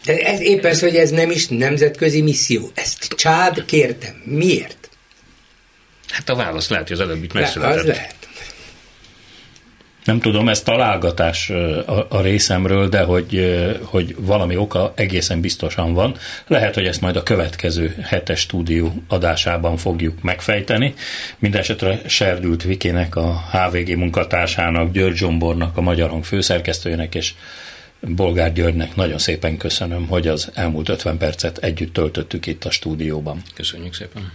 de 0.05 0.17
ez 0.17 0.41
éppen 0.41 0.71
az, 0.71 0.79
hogy 0.79 0.95
ez 0.95 1.09
nem 1.09 1.31
is 1.31 1.47
nemzetközi 1.47 2.21
misszió. 2.21 2.71
Ezt 2.73 3.13
Csád 3.15 3.65
kértem. 3.65 4.21
Miért? 4.23 4.89
Hát 6.09 6.29
a 6.29 6.35
válasz 6.35 6.69
lehet, 6.69 6.87
hogy 6.87 6.97
az 6.99 7.03
előbb 7.03 7.23
itt 7.23 7.33
megszületett. 7.33 7.75
Le, 7.75 7.81
az 7.81 7.87
lehet. 7.87 8.18
Nem 10.03 10.19
tudom, 10.19 10.49
ez 10.49 10.61
találgatás 10.61 11.49
a, 11.49 12.05
a 12.09 12.21
részemről, 12.21 12.89
de 12.89 13.01
hogy, 13.01 13.55
hogy 13.83 14.15
valami 14.19 14.57
oka 14.57 14.93
egészen 14.95 15.41
biztosan 15.41 15.93
van. 15.93 16.15
Lehet, 16.47 16.73
hogy 16.73 16.85
ezt 16.85 17.01
majd 17.01 17.15
a 17.15 17.23
következő 17.23 17.95
hetes 18.01 18.39
stúdió 18.39 18.93
adásában 19.07 19.77
fogjuk 19.77 20.21
megfejteni. 20.21 20.93
Mindenesetre 21.39 22.01
Serdült 22.05 22.63
Vikének, 22.63 23.15
a 23.15 23.43
HVG 23.51 23.97
munkatársának, 23.97 24.91
György 24.91 25.15
Zsombornak, 25.15 25.77
a 25.77 25.81
Magyar 25.81 26.09
Hang 26.09 26.23
főszerkesztőjének 26.23 27.15
és 27.15 27.33
Bolgár 28.01 28.53
Györgynek 28.53 28.95
nagyon 28.95 29.17
szépen 29.17 29.57
köszönöm, 29.57 30.07
hogy 30.07 30.27
az 30.27 30.51
elmúlt 30.53 30.89
50 30.89 31.17
percet 31.17 31.57
együtt 31.57 31.93
töltöttük 31.93 32.45
itt 32.45 32.65
a 32.65 32.71
stúdióban. 32.71 33.41
Köszönjük 33.55 33.93
szépen. 33.93 34.31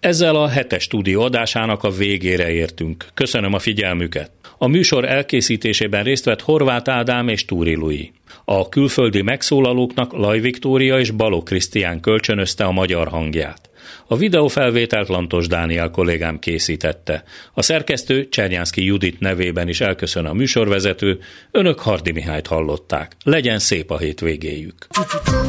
Ezzel 0.00 0.36
a 0.36 0.48
hetes 0.48 0.82
stúdió 0.82 1.22
adásának 1.22 1.82
a 1.82 1.90
végére 1.90 2.50
értünk. 2.50 3.06
Köszönöm 3.14 3.54
a 3.54 3.58
figyelmüket. 3.58 4.30
A 4.58 4.66
műsor 4.66 5.04
elkészítésében 5.04 6.04
részt 6.04 6.24
vett 6.24 6.40
Horváth 6.40 6.90
Ádám 6.90 7.28
és 7.28 7.44
Túri 7.44 7.74
Lui. 7.74 8.12
A 8.44 8.68
külföldi 8.68 9.22
megszólalóknak 9.22 10.12
Laj 10.12 10.40
Viktória 10.40 10.98
és 10.98 11.10
Baló 11.10 11.42
Krisztián 11.42 12.00
kölcsönözte 12.00 12.64
a 12.64 12.72
magyar 12.72 13.08
hangját. 13.08 13.68
A 14.06 14.16
videófelvételt 14.16 15.08
Lantos 15.08 15.46
Dániel 15.46 15.90
kollégám 15.90 16.38
készítette. 16.38 17.24
A 17.52 17.62
szerkesztő 17.62 18.28
Csernyánszki 18.28 18.84
Judit 18.84 19.20
nevében 19.20 19.68
is 19.68 19.80
elköszön 19.80 20.24
a 20.24 20.32
műsorvezető, 20.32 21.18
önök 21.50 21.78
Hardi 21.78 22.12
Mihályt 22.12 22.46
hallották. 22.46 23.16
Legyen 23.24 23.58
szép 23.58 23.90
a 23.90 23.98
hétvégéjük. 23.98 24.86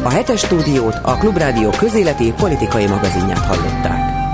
A 0.03 0.10
hetes 0.10 0.39
stúdiót 0.39 0.95
a 1.03 1.18
Klubrádió 1.18 1.70
közéleti 1.70 2.34
politikai 2.38 2.88
magazinját 2.88 3.45
hallották. 3.45 4.24